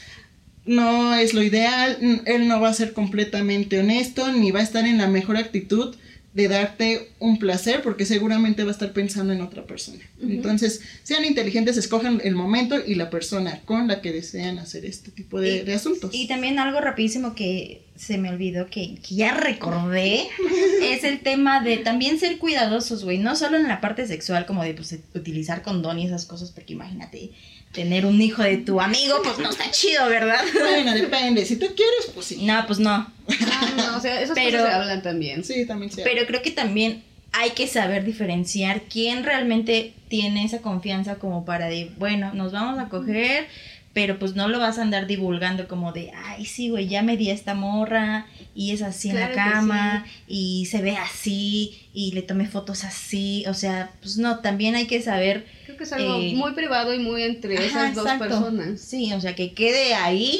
No 0.66 1.16
es 1.16 1.34
lo 1.34 1.42
ideal, 1.42 2.22
él 2.26 2.48
no 2.48 2.62
va 2.62 2.70
a 2.70 2.74
ser 2.74 2.94
completamente 2.94 3.80
honesto, 3.80 4.32
ni 4.32 4.52
va 4.52 4.60
a 4.60 4.64
estar 4.64 4.86
en 4.86 4.98
la 4.98 5.08
mejor 5.08 5.38
actitud 5.38 5.96
de 6.34 6.48
darte 6.48 7.10
un 7.20 7.40
placer, 7.40 7.82
porque 7.82 8.06
seguramente 8.06 8.64
va 8.64 8.70
a 8.70 8.74
estar 8.74 8.94
pensando 8.94 9.34
en 9.34 9.42
otra 9.42 9.66
persona. 9.66 10.00
Entonces, 10.22 10.82
sean 11.02 11.26
inteligentes, 11.26 11.76
escojan 11.76 12.22
el 12.24 12.36
momento 12.36 12.76
y 12.86 12.96
la 12.96 13.10
persona 13.10 13.62
con 13.66 13.88
la 13.88 14.00
que 14.02 14.12
desean 14.12 14.60
hacer 14.60 14.86
este 14.86 15.10
tipo 15.12 15.42
de, 15.42 15.58
Y- 15.58 15.60
de 15.62 15.74
asuntos. 15.74 16.12
Y 16.14 16.28
también 16.28 16.60
algo 16.60 16.80
rapidísimo 16.82 17.34
que 17.34 17.82
se 17.96 18.18
me 18.20 18.30
olvidó, 18.30 18.68
que, 18.68 18.96
que 19.06 19.16
ya 19.16 19.34
recordé, 19.34 20.22
es 20.84 21.04
el 21.04 21.20
tema 21.22 21.62
de 21.64 21.78
también 21.78 22.20
ser 22.20 22.38
cuidadosos, 22.38 23.04
güey. 23.04 23.18
No 23.18 23.36
solo 23.36 23.58
en 23.58 23.68
la 23.68 23.82
parte 23.82 24.06
sexual, 24.06 24.46
como 24.46 24.64
de 24.64 24.74
pues, 24.76 24.96
utilizar 25.16 25.64
condón 25.64 25.98
y 26.00 26.06
esas 26.06 26.26
cosas, 26.26 26.52
porque 26.52 26.74
imagínate, 26.74 27.32
tener 27.72 28.06
un 28.06 28.20
hijo 28.22 28.42
de 28.42 28.58
tu 28.58 28.82
amigo, 28.82 29.18
pues 29.24 29.38
no 29.40 29.50
está 29.50 29.70
chido, 29.72 30.08
¿verdad? 30.10 30.44
Bueno, 30.54 30.94
depende. 30.94 31.46
Si 31.46 31.56
tú 31.58 31.68
quieres, 31.68 32.12
pues 32.14 32.26
sí. 32.28 32.40
No, 32.46 32.66
pues 32.66 32.80
no. 32.80 32.98
No, 33.28 33.76
no, 33.92 33.98
o 33.98 34.02
sea, 34.02 34.22
esas 34.22 34.36
Pero- 34.36 34.58
cosas 34.60 34.72
se 34.72 34.76
hablan 34.76 35.02
también. 35.04 35.44
Sí, 35.44 35.66
también 35.68 35.92
sí. 35.92 36.02
Pero 36.04 36.26
creo 36.26 36.42
que 36.42 36.52
también 36.52 37.04
hay 37.32 37.52
que 37.52 37.68
saber 37.68 38.04
diferenciar 38.06 38.82
quién 38.84 39.24
realmente 39.24 39.94
tiene 40.08 40.44
esa 40.46 40.60
confianza 40.60 41.16
como 41.16 41.46
para 41.46 41.68
de, 41.68 41.92
bueno, 42.00 42.34
nos 42.34 42.52
vamos 42.52 42.80
a 42.80 42.90
coger, 42.90 43.48
pero 43.94 44.20
pues 44.20 44.36
no 44.36 44.48
lo 44.48 44.60
vas 44.60 44.78
a 44.78 44.84
andar 44.84 45.08
divulgando 45.08 45.68
como 45.68 45.92
de, 45.92 46.12
ay, 46.26 46.46
sí, 46.46 46.70
güey, 46.70 46.88
ya 46.88 47.02
me 47.02 47.18
di 47.18 47.30
a 47.32 47.34
esta 47.34 47.54
morra 47.56 48.28
y 48.56 48.72
es 48.72 48.82
así 48.82 49.10
en 49.10 49.20
la 49.20 49.32
cama 49.32 50.06
y 50.28 50.68
se 50.68 50.82
ve 50.82 50.96
así 50.98 51.80
y 51.94 52.12
le 52.14 52.22
tomé 52.22 52.48
fotos 52.48 52.84
así, 52.84 53.44
o 53.48 53.54
sea, 53.54 53.92
pues 54.02 54.18
no, 54.18 54.40
también 54.40 54.76
hay 54.76 54.86
que 54.88 55.02
saber 55.02 55.46
Creo 55.66 55.78
que 55.78 55.84
es 55.84 55.94
algo 55.94 56.16
Eh, 56.20 56.34
muy 56.36 56.54
privado 56.54 56.94
y 56.94 57.00
muy 57.00 57.24
entre 57.24 57.58
Ajá, 57.58 57.66
esas 57.66 57.96
dos 57.96 58.06
exacto. 58.06 58.28
personas. 58.28 58.80
Sí, 58.80 59.12
o 59.14 59.20
sea, 59.22 59.34
que 59.36 59.54
quede 59.54 59.96
ahí 59.96 60.40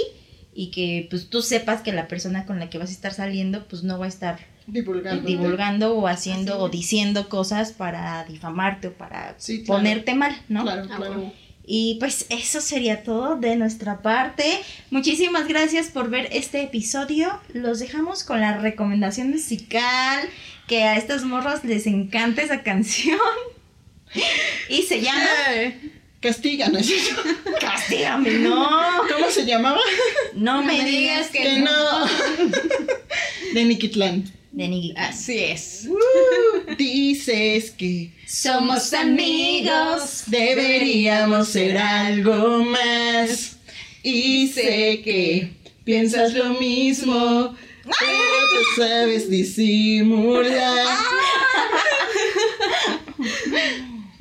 y 0.54 0.72
que 0.72 1.08
pues 1.10 1.30
tú 1.30 1.42
sepas 1.42 1.82
que 1.82 1.92
la 1.92 2.08
persona 2.08 2.46
con 2.46 2.60
la 2.60 2.70
que 2.70 2.78
vas 2.78 2.90
a 2.90 2.94
estar 2.94 3.14
saliendo 3.14 3.66
pues 3.68 3.84
no 3.84 3.98
va 4.00 4.06
a 4.06 4.10
estar 4.10 4.40
Divulgando. 4.68 5.28
divulgando 5.28 5.98
o 5.98 6.08
haciendo 6.08 6.54
Así 6.54 6.62
o 6.62 6.70
diciendo 6.70 7.30
cosas 7.30 7.72
para 7.72 8.24
difamarte 8.26 8.90
o 8.90 8.94
para 8.94 9.34
Sí, 9.40 9.64
claro. 9.64 9.80
ponerte 9.80 10.14
mal, 10.14 10.36
¿no? 10.50 10.62
Claro, 10.64 10.88
Ah, 10.92 10.96
claro. 10.98 11.34
Y 11.72 11.98
pues 12.00 12.26
eso 12.30 12.62
sería 12.62 13.04
todo 13.04 13.36
de 13.36 13.56
nuestra 13.56 14.02
parte. 14.02 14.60
Muchísimas 14.90 15.48
gracias 15.48 15.90
por 15.90 16.10
ver 16.10 16.28
este 16.32 16.64
episodio. 16.64 17.40
Los 17.54 17.78
dejamos 17.78 18.24
con 18.24 18.42
la 18.42 18.58
recomendación 18.58 19.30
musical 19.30 20.28
que 20.68 20.84
a 20.86 20.98
estas 20.98 21.26
morras 21.26 21.64
les 21.64 21.86
encanta 21.86 22.42
esa 22.42 22.64
canción. 22.64 23.20
Y 24.70 24.82
se 24.82 25.02
llama 25.02 25.22
¿no 26.72 26.80
es 26.80 26.88
cierto? 26.88 27.22
Castígame, 27.62 28.32
no. 28.40 28.68
¿Cómo 29.14 29.30
se 29.30 29.46
llamaba? 29.46 29.80
No 30.34 30.64
me 30.64 30.84
digas 30.84 31.28
que, 31.28 31.44
Que 31.44 31.60
no. 31.60 32.06
De 33.54 33.64
Nikitlán. 33.66 34.39
De. 34.52 34.94
Así 34.98 35.38
es. 35.40 35.88
Uh, 35.88 36.76
dices 36.78 37.72
que 37.72 38.12
Somos 38.28 38.94
amigos. 38.94 40.24
deberíamos 40.28 41.50
ser 41.50 41.78
algo 41.78 42.64
más. 42.66 43.58
Y 44.02 44.48
sé 44.48 45.02
que 45.04 45.52
piensas 45.84 46.34
lo 46.34 46.60
mismo, 46.60 47.56
pero 47.84 48.40
tú 48.76 48.82
sabes 48.82 49.30
disimular. 49.30 50.88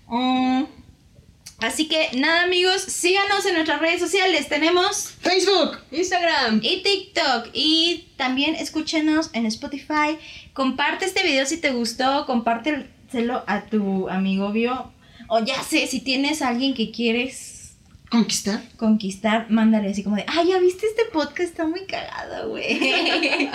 Mm. 0.08 0.64
Así 1.60 1.88
que 1.88 2.10
nada 2.16 2.44
amigos, 2.44 2.82
síganos 2.82 3.44
en 3.44 3.54
nuestras 3.54 3.80
redes 3.80 4.00
sociales. 4.00 4.48
Tenemos 4.48 5.14
Facebook. 5.20 5.78
Instagram. 5.90 6.60
y 6.62 6.82
TikTok 6.82 7.48
y 7.52 8.06
también 8.16 8.54
escúchenos 8.54 9.30
en 9.32 9.44
Spotify. 9.46 10.18
Comparte 10.52 11.04
este 11.04 11.24
video 11.24 11.46
si 11.46 11.56
te 11.56 11.70
gustó, 11.72 12.26
compártelo 12.26 13.42
a 13.46 13.62
tu 13.62 14.08
amigo 14.08 14.52
bio. 14.52 14.92
O 15.26 15.44
ya 15.44 15.60
sé, 15.64 15.88
si 15.88 16.00
tienes 16.00 16.42
a 16.42 16.48
alguien 16.48 16.74
que 16.74 16.92
quieres 16.92 17.57
¿Conquistar? 18.10 18.62
Conquistar, 18.78 19.50
mándale 19.50 19.90
así 19.90 20.02
como 20.02 20.16
de, 20.16 20.24
ay, 20.26 20.48
ya 20.48 20.58
viste 20.58 20.86
este 20.86 21.04
podcast, 21.12 21.50
está 21.50 21.66
muy 21.66 21.84
cagado, 21.84 22.48
güey. 22.48 22.80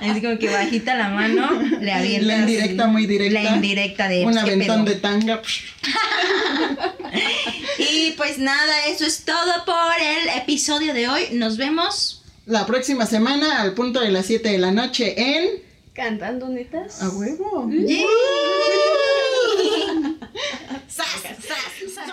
así 0.00 0.20
como 0.20 0.38
que 0.38 0.48
bajita 0.48 0.94
la 0.94 1.08
mano, 1.08 1.50
le 1.80 1.92
avientas. 1.92 2.26
La 2.26 2.38
indirecta, 2.38 2.86
muy 2.86 3.06
directa. 3.06 3.42
La 3.42 3.56
indirecta 3.56 4.08
de. 4.08 4.24
Un 4.24 4.32
pues, 4.32 4.44
aventón 4.44 4.84
de 4.84 4.94
tanga. 4.94 5.42
y 7.78 8.12
pues 8.12 8.38
nada, 8.38 8.86
eso 8.86 9.04
es 9.04 9.24
todo 9.24 9.64
por 9.64 10.00
el 10.00 10.28
episodio 10.40 10.94
de 10.94 11.08
hoy. 11.08 11.22
Nos 11.32 11.56
vemos. 11.56 12.22
La 12.46 12.64
próxima 12.64 13.06
semana, 13.06 13.60
al 13.60 13.74
punto 13.74 14.00
de 14.00 14.10
las 14.10 14.26
7 14.26 14.50
de 14.50 14.58
la 14.58 14.70
noche, 14.70 15.20
en. 15.20 15.64
Cantando 15.94 16.48
netas. 16.48 17.02
A 17.02 17.08
huevo. 17.08 17.68
¡Sas! 20.86 21.22
¡Sas! 21.22 21.92
¡Sas! 21.92 22.06